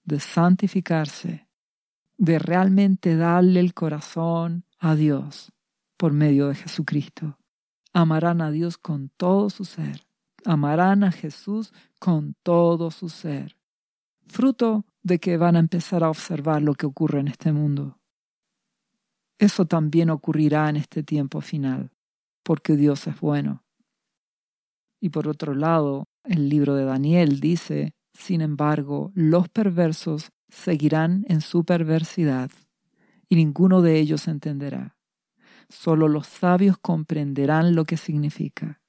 de 0.04 0.18
santificarse, 0.18 1.46
de 2.16 2.38
realmente 2.38 3.16
darle 3.16 3.60
el 3.60 3.74
corazón 3.74 4.64
a 4.78 4.94
Dios 4.94 5.52
por 5.98 6.14
medio 6.14 6.48
de 6.48 6.54
Jesucristo. 6.54 7.36
Amarán 7.92 8.40
a 8.40 8.50
Dios 8.50 8.78
con 8.78 9.10
todo 9.10 9.50
su 9.50 9.66
ser. 9.66 10.06
Amarán 10.44 11.04
a 11.04 11.12
Jesús 11.12 11.72
con 11.98 12.34
todo 12.42 12.90
su 12.90 13.08
ser. 13.08 13.56
Fruto 14.26 14.84
de 15.02 15.18
que 15.18 15.36
van 15.36 15.56
a 15.56 15.60
empezar 15.60 16.04
a 16.04 16.10
observar 16.10 16.62
lo 16.62 16.74
que 16.74 16.86
ocurre 16.86 17.20
en 17.20 17.28
este 17.28 17.52
mundo. 17.52 17.98
Eso 19.38 19.66
también 19.66 20.10
ocurrirá 20.10 20.68
en 20.68 20.76
este 20.76 21.02
tiempo 21.02 21.40
final, 21.40 21.90
porque 22.42 22.76
Dios 22.76 23.06
es 23.06 23.18
bueno. 23.20 23.64
Y 25.00 25.08
por 25.08 25.26
otro 25.26 25.54
lado, 25.54 26.04
el 26.24 26.48
libro 26.48 26.74
de 26.76 26.84
Daniel 26.84 27.40
dice, 27.40 27.94
sin 28.12 28.40
embargo, 28.40 29.10
los 29.14 29.48
perversos 29.48 30.30
seguirán 30.48 31.24
en 31.28 31.40
su 31.40 31.64
perversidad, 31.64 32.50
y 33.28 33.36
ninguno 33.36 33.82
de 33.82 33.98
ellos 33.98 34.28
entenderá. 34.28 34.96
Solo 35.68 36.06
los 36.06 36.26
sabios 36.26 36.76
comprenderán 36.78 37.74
lo 37.74 37.84
que 37.84 37.96
significa. 37.96 38.81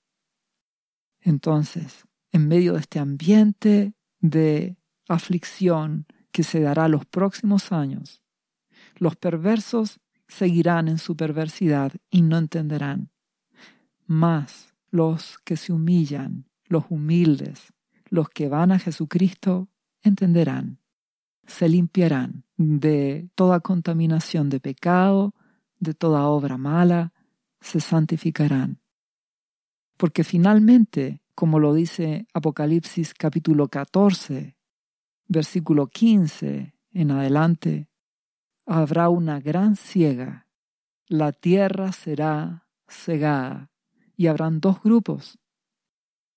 Entonces, 1.23 2.05
en 2.31 2.47
medio 2.47 2.73
de 2.73 2.79
este 2.79 2.99
ambiente 2.99 3.93
de 4.19 4.77
aflicción 5.07 6.05
que 6.31 6.43
se 6.43 6.59
dará 6.59 6.87
los 6.87 7.05
próximos 7.05 7.71
años, 7.71 8.21
los 8.97 9.15
perversos 9.15 9.99
seguirán 10.27 10.87
en 10.87 10.97
su 10.97 11.15
perversidad 11.15 11.93
y 12.09 12.21
no 12.21 12.37
entenderán. 12.37 13.09
Más 14.05 14.73
los 14.89 15.37
que 15.45 15.55
se 15.55 15.71
humillan, 15.71 16.49
los 16.65 16.85
humildes, 16.89 17.73
los 18.09 18.29
que 18.29 18.49
van 18.49 18.71
a 18.71 18.79
Jesucristo, 18.79 19.69
entenderán, 20.01 20.79
se 21.47 21.69
limpiarán 21.69 22.43
de 22.57 23.29
toda 23.35 23.61
contaminación 23.61 24.49
de 24.49 24.59
pecado, 24.59 25.33
de 25.79 25.93
toda 25.93 26.27
obra 26.27 26.57
mala, 26.57 27.13
se 27.61 27.79
santificarán. 27.79 28.82
Porque 29.97 30.23
finalmente, 30.23 31.21
como 31.35 31.59
lo 31.59 31.73
dice 31.73 32.27
Apocalipsis 32.33 33.13
capítulo 33.13 33.67
14, 33.67 34.57
versículo 35.27 35.87
15 35.87 36.75
en 36.91 37.11
adelante, 37.11 37.89
habrá 38.65 39.09
una 39.09 39.39
gran 39.39 39.75
ciega, 39.75 40.47
la 41.07 41.31
tierra 41.31 41.91
será 41.91 42.67
cegada 42.87 43.71
y 44.15 44.27
habrán 44.27 44.59
dos 44.59 44.81
grupos. 44.81 45.39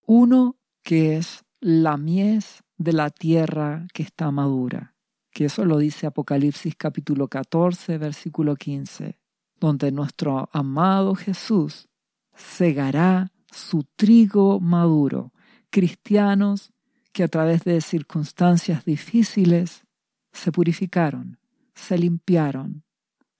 Uno 0.06 0.56
que 0.82 1.16
es 1.16 1.44
la 1.60 1.96
mies 1.96 2.62
de 2.76 2.92
la 2.92 3.10
tierra 3.10 3.86
que 3.92 4.02
está 4.02 4.30
madura, 4.30 4.94
que 5.30 5.46
eso 5.46 5.64
lo 5.64 5.78
dice 5.78 6.06
Apocalipsis 6.06 6.76
capítulo 6.76 7.28
14, 7.28 7.98
versículo 7.98 8.56
15, 8.56 9.18
donde 9.58 9.92
nuestro 9.92 10.48
amado 10.52 11.14
Jesús 11.14 11.88
cegará 12.34 13.32
su 13.56 13.84
trigo 13.96 14.60
maduro, 14.60 15.32
cristianos 15.70 16.72
que 17.12 17.24
a 17.24 17.28
través 17.28 17.64
de 17.64 17.80
circunstancias 17.80 18.84
difíciles 18.84 19.86
se 20.32 20.52
purificaron, 20.52 21.38
se 21.74 21.96
limpiaron, 21.96 22.84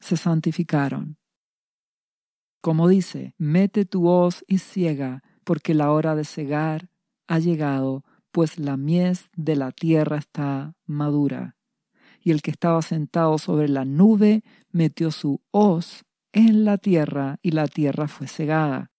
se 0.01 0.17
santificaron. 0.17 1.19
Como 2.63 2.89
dice, 2.89 3.35
mete 3.37 3.85
tu 3.85 4.09
hoz 4.09 4.43
y 4.49 4.59
ciega, 4.59 5.23
porque 5.45 5.75
la 5.75 5.93
hora 5.93 6.15
de 6.15 6.25
cegar 6.25 6.89
ha 7.29 7.39
llegado, 7.39 8.03
pues 8.33 8.59
la 8.59 8.79
mies 8.79 9.29
de 9.37 9.55
la 9.57 9.71
tierra 9.71 10.17
está 10.17 10.75
madura. 10.87 11.57
Y 12.23 12.31
el 12.31 12.41
que 12.41 12.51
estaba 12.51 12.81
sentado 12.81 13.37
sobre 13.37 13.69
la 13.69 13.85
nube 13.85 14.43
metió 14.71 15.11
su 15.11 15.43
hoz 15.51 16.05
en 16.33 16.65
la 16.65 16.79
tierra 16.79 17.39
y 17.43 17.51
la 17.51 17.69
tierra 17.69 18.09
fue 18.09 18.27
cegada. 18.27 18.91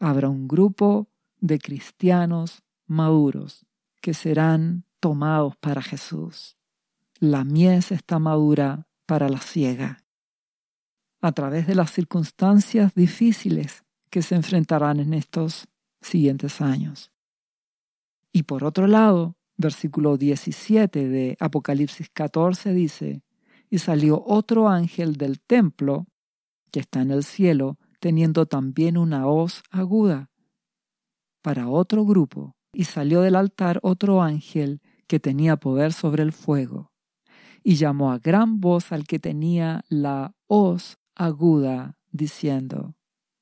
Habrá 0.00 0.28
un 0.28 0.48
grupo 0.48 1.08
de 1.38 1.58
cristianos 1.58 2.62
maduros 2.86 3.66
que 4.00 4.14
serán 4.14 4.84
tomados 4.98 5.56
para 5.56 5.82
Jesús. 5.82 6.56
La 7.18 7.44
mies 7.44 7.92
está 7.92 8.18
madura 8.18 8.88
para 9.06 9.28
la 9.28 9.40
ciega. 9.40 10.02
A 11.20 11.32
través 11.32 11.66
de 11.66 11.74
las 11.74 11.90
circunstancias 11.92 12.94
difíciles 12.94 13.84
que 14.08 14.22
se 14.22 14.34
enfrentarán 14.34 15.00
en 15.00 15.12
estos 15.12 15.68
siguientes 16.00 16.62
años. 16.62 17.12
Y 18.32 18.44
por 18.44 18.64
otro 18.64 18.86
lado, 18.86 19.36
versículo 19.58 20.16
17 20.16 21.08
de 21.08 21.36
Apocalipsis 21.40 22.08
14 22.08 22.72
dice, 22.72 23.22
y 23.68 23.78
salió 23.78 24.22
otro 24.26 24.68
ángel 24.68 25.16
del 25.16 25.40
templo, 25.40 26.06
que 26.72 26.80
está 26.80 27.02
en 27.02 27.10
el 27.10 27.22
cielo, 27.22 27.78
teniendo 28.00 28.46
también 28.46 28.96
una 28.96 29.26
hoz 29.26 29.62
aguda, 29.70 30.30
para 31.42 31.68
otro 31.68 32.04
grupo, 32.04 32.56
y 32.72 32.84
salió 32.84 33.20
del 33.20 33.36
altar 33.36 33.78
otro 33.82 34.22
ángel 34.22 34.80
que 35.06 35.20
tenía 35.20 35.56
poder 35.56 35.92
sobre 35.92 36.22
el 36.22 36.32
fuego, 36.32 36.92
y 37.62 37.76
llamó 37.76 38.12
a 38.12 38.18
gran 38.18 38.60
voz 38.60 38.92
al 38.92 39.04
que 39.04 39.18
tenía 39.18 39.84
la 39.88 40.34
hoz 40.46 40.98
aguda, 41.14 41.96
diciendo, 42.10 42.96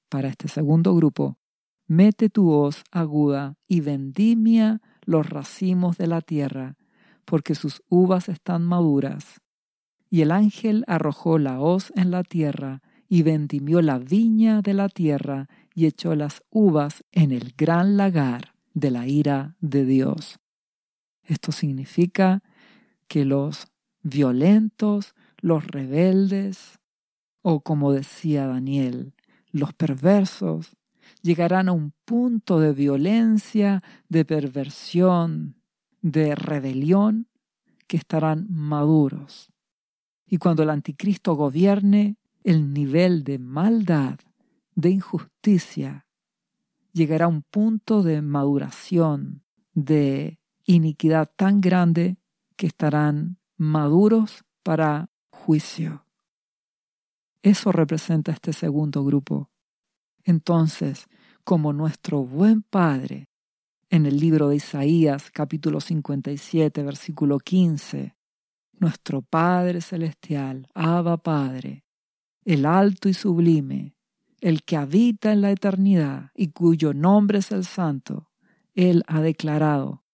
para 0.08 0.28
este 0.28 0.48
segundo 0.48 0.94
grupo, 0.94 1.38
mete 1.86 2.28
tu 2.28 2.50
hoz 2.50 2.84
aguda 2.90 3.56
y 3.66 3.80
vendimia 3.80 4.80
los 5.04 5.28
racimos 5.28 5.96
de 5.98 6.06
la 6.06 6.20
tierra, 6.20 6.76
porque 7.24 7.54
sus 7.54 7.82
uvas 7.88 8.28
están 8.28 8.64
maduras. 8.64 9.40
Y 10.10 10.22
el 10.22 10.30
ángel 10.30 10.84
arrojó 10.86 11.38
la 11.38 11.60
hoz 11.60 11.92
en 11.94 12.10
la 12.10 12.22
tierra, 12.22 12.82
y 13.08 13.22
vendimió 13.22 13.80
la 13.80 13.98
viña 13.98 14.60
de 14.60 14.74
la 14.74 14.88
tierra, 14.88 15.48
y 15.74 15.86
echó 15.86 16.14
las 16.14 16.42
uvas 16.50 17.04
en 17.12 17.32
el 17.32 17.54
gran 17.56 17.96
lagar 17.96 18.54
de 18.74 18.90
la 18.90 19.06
ira 19.06 19.56
de 19.60 19.84
Dios. 19.84 20.38
Esto 21.22 21.52
significa 21.52 22.42
que 23.06 23.24
los 23.24 23.68
violentos, 24.02 25.14
los 25.40 25.66
rebeldes, 25.66 26.78
o 27.42 27.60
como 27.60 27.92
decía 27.92 28.46
Daniel, 28.46 29.14
los 29.50 29.72
perversos, 29.72 30.76
llegarán 31.22 31.68
a 31.68 31.72
un 31.72 31.92
punto 32.04 32.60
de 32.60 32.72
violencia, 32.72 33.82
de 34.08 34.24
perversión, 34.24 35.62
de 36.02 36.34
rebelión, 36.34 37.28
que 37.86 37.96
estarán 37.96 38.46
maduros. 38.50 39.50
Y 40.26 40.36
cuando 40.36 40.62
el 40.62 40.70
anticristo 40.70 41.34
gobierne, 41.34 42.17
el 42.44 42.72
nivel 42.72 43.24
de 43.24 43.38
maldad, 43.38 44.18
de 44.74 44.90
injusticia, 44.90 46.06
llegará 46.92 47.26
a 47.26 47.28
un 47.28 47.42
punto 47.42 48.02
de 48.02 48.22
maduración, 48.22 49.42
de 49.74 50.38
iniquidad 50.64 51.30
tan 51.36 51.60
grande 51.60 52.18
que 52.56 52.66
estarán 52.66 53.38
maduros 53.56 54.44
para 54.62 55.10
juicio. 55.30 56.04
Eso 57.42 57.72
representa 57.72 58.32
este 58.32 58.52
segundo 58.52 59.04
grupo. 59.04 59.50
Entonces, 60.24 61.06
como 61.44 61.72
nuestro 61.72 62.24
buen 62.24 62.62
Padre, 62.62 63.28
en 63.90 64.04
el 64.04 64.18
libro 64.18 64.48
de 64.48 64.56
Isaías 64.56 65.30
capítulo 65.30 65.80
57 65.80 66.82
versículo 66.82 67.38
15, 67.38 68.14
nuestro 68.74 69.22
Padre 69.22 69.80
Celestial, 69.80 70.68
Abba 70.74 71.16
Padre, 71.16 71.84
el 72.52 72.66
alto 72.66 73.08
y 73.08 73.14
sublime, 73.14 73.94
el 74.40 74.62
que 74.62 74.76
habita 74.76 75.32
en 75.32 75.40
la 75.40 75.50
eternidad 75.50 76.30
y 76.34 76.48
cuyo 76.48 76.94
nombre 76.94 77.40
es 77.40 77.52
el 77.52 77.64
Santo, 77.64 78.30
Él 78.74 79.02
ha 79.06 79.20
declarado 79.20 80.04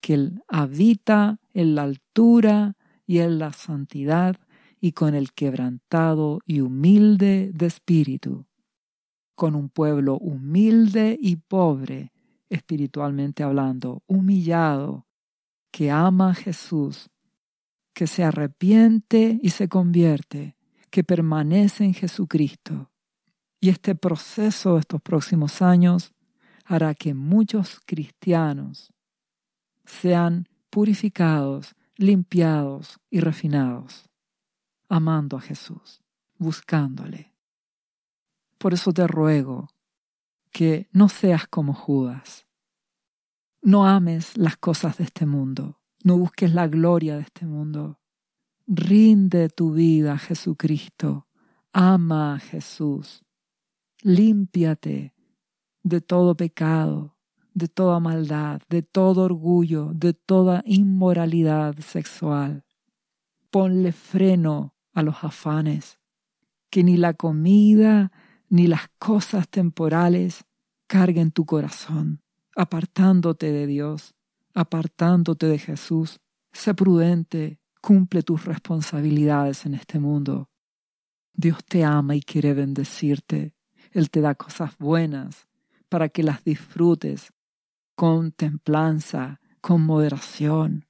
que 0.00 0.14
Él 0.14 0.42
habita 0.48 1.40
en 1.52 1.74
la 1.74 1.82
altura 1.82 2.76
y 3.06 3.18
en 3.18 3.38
la 3.38 3.52
santidad 3.52 4.36
y 4.80 4.92
con 4.92 5.14
el 5.14 5.32
quebrantado 5.32 6.40
y 6.46 6.60
humilde 6.60 7.50
de 7.52 7.66
espíritu 7.66 8.46
con 9.40 9.54
un 9.54 9.70
pueblo 9.70 10.18
humilde 10.18 11.16
y 11.18 11.36
pobre, 11.36 12.12
espiritualmente 12.50 13.42
hablando, 13.42 14.02
humillado, 14.06 15.06
que 15.70 15.90
ama 15.90 16.32
a 16.32 16.34
Jesús, 16.34 17.08
que 17.94 18.06
se 18.06 18.22
arrepiente 18.22 19.40
y 19.42 19.48
se 19.48 19.66
convierte, 19.66 20.58
que 20.90 21.04
permanece 21.04 21.84
en 21.84 21.94
Jesucristo. 21.94 22.90
Y 23.60 23.68
este 23.68 23.94
proceso 23.94 24.74
de 24.74 24.80
estos 24.80 25.00
próximos 25.02 25.62
años 25.62 26.12
hará 26.64 26.94
que 26.94 27.14
muchos 27.14 27.80
cristianos 27.84 28.92
sean 29.84 30.48
purificados, 30.70 31.74
limpiados 31.96 32.98
y 33.10 33.20
refinados, 33.20 34.08
amando 34.88 35.36
a 35.36 35.40
Jesús, 35.40 36.00
buscándole. 36.38 37.34
Por 38.56 38.72
eso 38.72 38.92
te 38.92 39.06
ruego 39.06 39.68
que 40.52 40.88
no 40.92 41.08
seas 41.08 41.46
como 41.46 41.74
Judas. 41.74 42.46
No 43.62 43.86
ames 43.86 44.36
las 44.36 44.56
cosas 44.56 44.98
de 44.98 45.04
este 45.04 45.26
mundo, 45.26 45.80
no 46.02 46.16
busques 46.16 46.54
la 46.54 46.66
gloria 46.66 47.16
de 47.16 47.22
este 47.22 47.46
mundo. 47.46 47.98
Rinde 48.72 49.48
tu 49.48 49.72
vida 49.72 50.12
a 50.12 50.18
Jesucristo, 50.18 51.26
ama 51.72 52.34
a 52.34 52.38
Jesús, 52.38 53.24
límpiate 54.00 55.12
de 55.82 56.00
todo 56.00 56.36
pecado, 56.36 57.16
de 57.52 57.66
toda 57.66 57.98
maldad, 57.98 58.62
de 58.68 58.82
todo 58.82 59.24
orgullo, 59.24 59.90
de 59.92 60.14
toda 60.14 60.62
inmoralidad 60.66 61.80
sexual. 61.80 62.64
Ponle 63.50 63.90
freno 63.90 64.76
a 64.92 65.02
los 65.02 65.24
afanes, 65.24 65.98
que 66.70 66.84
ni 66.84 66.96
la 66.96 67.14
comida 67.14 68.12
ni 68.48 68.68
las 68.68 68.88
cosas 69.00 69.48
temporales 69.48 70.44
carguen 70.86 71.32
tu 71.32 71.44
corazón, 71.44 72.22
apartándote 72.54 73.50
de 73.50 73.66
Dios, 73.66 74.14
apartándote 74.54 75.46
de 75.46 75.58
Jesús. 75.58 76.20
Sé 76.52 76.72
prudente, 76.74 77.59
cumple 77.80 78.22
tus 78.22 78.44
responsabilidades 78.44 79.66
en 79.66 79.74
este 79.74 79.98
mundo. 79.98 80.48
Dios 81.32 81.64
te 81.64 81.84
ama 81.84 82.16
y 82.16 82.20
quiere 82.20 82.54
bendecirte. 82.54 83.54
Él 83.92 84.10
te 84.10 84.20
da 84.20 84.34
cosas 84.34 84.76
buenas 84.78 85.48
para 85.88 86.08
que 86.08 86.22
las 86.22 86.44
disfrutes 86.44 87.32
con 87.94 88.32
templanza, 88.32 89.40
con 89.60 89.82
moderación. 89.82 90.86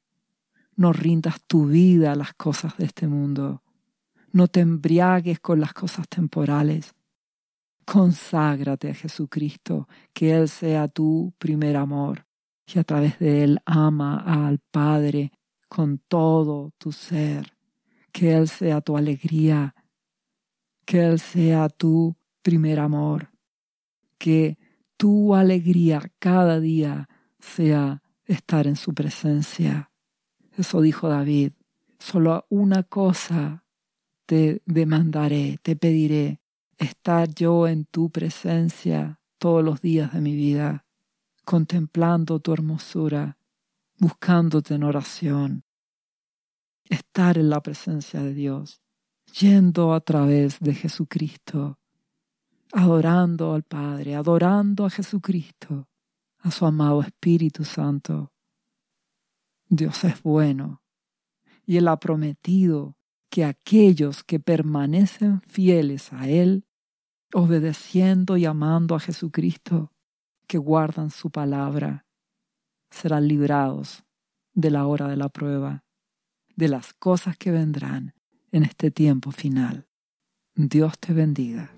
No 0.76 0.92
rindas 0.92 1.42
tu 1.46 1.66
vida 1.66 2.12
a 2.12 2.16
las 2.16 2.34
cosas 2.34 2.76
de 2.76 2.86
este 2.86 3.06
mundo. 3.06 3.62
No 4.32 4.48
te 4.48 4.60
embriagues 4.60 5.40
con 5.40 5.60
las 5.60 5.72
cosas 5.72 6.08
temporales 6.08 6.94
Conságrate 7.90 8.90
a 8.90 8.94
Jesucristo, 8.94 9.88
que 10.12 10.32
Él 10.32 10.48
sea 10.48 10.86
tu 10.86 11.34
primer 11.38 11.76
amor, 11.76 12.24
y 12.72 12.78
a 12.78 12.84
través 12.84 13.18
de 13.18 13.42
Él 13.42 13.58
ama 13.66 14.16
al 14.16 14.60
Padre 14.70 15.32
con 15.70 15.98
todo 15.98 16.72
tu 16.78 16.90
ser, 16.90 17.54
que 18.10 18.34
Él 18.34 18.48
sea 18.48 18.80
tu 18.80 18.96
alegría, 18.96 19.76
que 20.84 21.06
Él 21.06 21.20
sea 21.20 21.68
tu 21.68 22.16
primer 22.42 22.80
amor, 22.80 23.30
que 24.18 24.58
tu 24.96 25.36
alegría 25.36 26.02
cada 26.18 26.58
día 26.58 27.08
sea 27.38 28.02
estar 28.24 28.66
en 28.66 28.74
su 28.74 28.94
presencia. 28.94 29.92
Eso 30.56 30.80
dijo 30.80 31.08
David, 31.08 31.52
solo 32.00 32.46
una 32.48 32.82
cosa 32.82 33.64
te 34.26 34.62
demandaré, 34.66 35.56
te 35.62 35.76
pediré, 35.76 36.40
estar 36.78 37.32
yo 37.32 37.68
en 37.68 37.84
tu 37.84 38.10
presencia 38.10 39.20
todos 39.38 39.62
los 39.62 39.80
días 39.80 40.12
de 40.12 40.20
mi 40.20 40.34
vida, 40.34 40.84
contemplando 41.44 42.40
tu 42.40 42.52
hermosura, 42.52 43.38
buscándote 44.00 44.74
en 44.74 44.82
oración, 44.82 45.64
estar 46.86 47.38
en 47.38 47.50
la 47.50 47.62
presencia 47.62 48.20
de 48.20 48.34
Dios, 48.34 48.80
yendo 49.38 49.94
a 49.94 50.00
través 50.00 50.58
de 50.58 50.74
Jesucristo, 50.74 51.78
adorando 52.72 53.54
al 53.54 53.62
Padre, 53.62 54.16
adorando 54.16 54.86
a 54.86 54.90
Jesucristo, 54.90 55.88
a 56.38 56.50
su 56.50 56.66
amado 56.66 57.02
Espíritu 57.02 57.64
Santo. 57.64 58.32
Dios 59.68 60.02
es 60.04 60.22
bueno 60.22 60.82
y 61.64 61.76
Él 61.76 61.86
ha 61.86 62.00
prometido 62.00 62.96
que 63.28 63.44
aquellos 63.44 64.24
que 64.24 64.40
permanecen 64.40 65.42
fieles 65.42 66.12
a 66.12 66.28
Él 66.28 66.64
obedeciendo 67.32 68.36
y 68.36 68.44
amando 68.44 68.94
a 68.94 69.00
Jesucristo, 69.00 69.92
que 70.46 70.58
guardan 70.58 71.10
su 71.10 71.30
palabra, 71.30 72.06
serán 72.90 73.28
librados 73.28 74.04
de 74.52 74.70
la 74.70 74.86
hora 74.86 75.08
de 75.08 75.16
la 75.16 75.28
prueba, 75.28 75.84
de 76.56 76.68
las 76.68 76.92
cosas 76.94 77.36
que 77.36 77.50
vendrán 77.50 78.14
en 78.52 78.64
este 78.64 78.90
tiempo 78.90 79.30
final. 79.30 79.86
Dios 80.54 80.98
te 80.98 81.12
bendiga. 81.12 81.70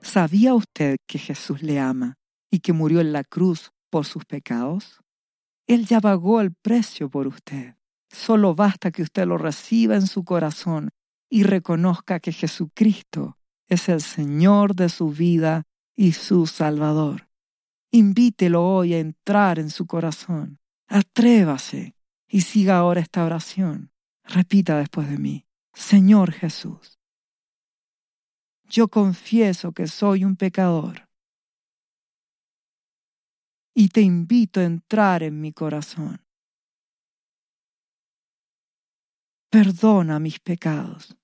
¿Sabía 0.00 0.54
usted 0.54 0.96
que 1.06 1.18
Jesús 1.18 1.62
le 1.62 1.78
ama 1.78 2.16
y 2.50 2.60
que 2.60 2.72
murió 2.72 3.00
en 3.00 3.12
la 3.12 3.24
cruz 3.24 3.70
por 3.90 4.06
sus 4.06 4.24
pecados? 4.24 5.00
Él 5.66 5.86
ya 5.86 6.00
pagó 6.00 6.40
el 6.40 6.52
precio 6.52 7.10
por 7.10 7.26
usted. 7.26 7.76
Solo 8.08 8.54
basta 8.54 8.90
que 8.90 9.02
usted 9.02 9.26
lo 9.26 9.38
reciba 9.38 9.94
en 9.94 10.06
su 10.06 10.24
corazón 10.24 10.90
y 11.28 11.44
reconozca 11.44 12.18
que 12.18 12.32
Jesucristo 12.32 13.36
es 13.68 13.88
el 13.88 14.00
Señor 14.00 14.74
de 14.74 14.88
su 14.88 15.10
vida 15.10 15.62
y 16.00 16.12
su 16.12 16.46
Salvador. 16.46 17.28
Invítelo 17.90 18.66
hoy 18.66 18.94
a 18.94 19.00
entrar 19.00 19.58
en 19.58 19.68
su 19.68 19.86
corazón. 19.86 20.58
Atrévase 20.88 21.94
y 22.26 22.40
siga 22.40 22.78
ahora 22.78 23.02
esta 23.02 23.22
oración. 23.22 23.92
Repita 24.24 24.78
después 24.78 25.10
de 25.10 25.18
mí, 25.18 25.46
Señor 25.74 26.32
Jesús, 26.32 26.98
yo 28.64 28.88
confieso 28.88 29.72
que 29.72 29.88
soy 29.88 30.24
un 30.24 30.36
pecador 30.36 31.06
y 33.74 33.90
te 33.90 34.00
invito 34.00 34.60
a 34.60 34.64
entrar 34.64 35.22
en 35.22 35.38
mi 35.38 35.52
corazón. 35.52 36.24
Perdona 39.50 40.18
mis 40.18 40.40
pecados. 40.40 41.14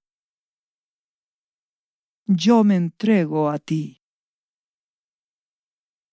Yo 2.26 2.62
me 2.62 2.76
entrego 2.76 3.48
a 3.48 3.58
ti. 3.58 4.02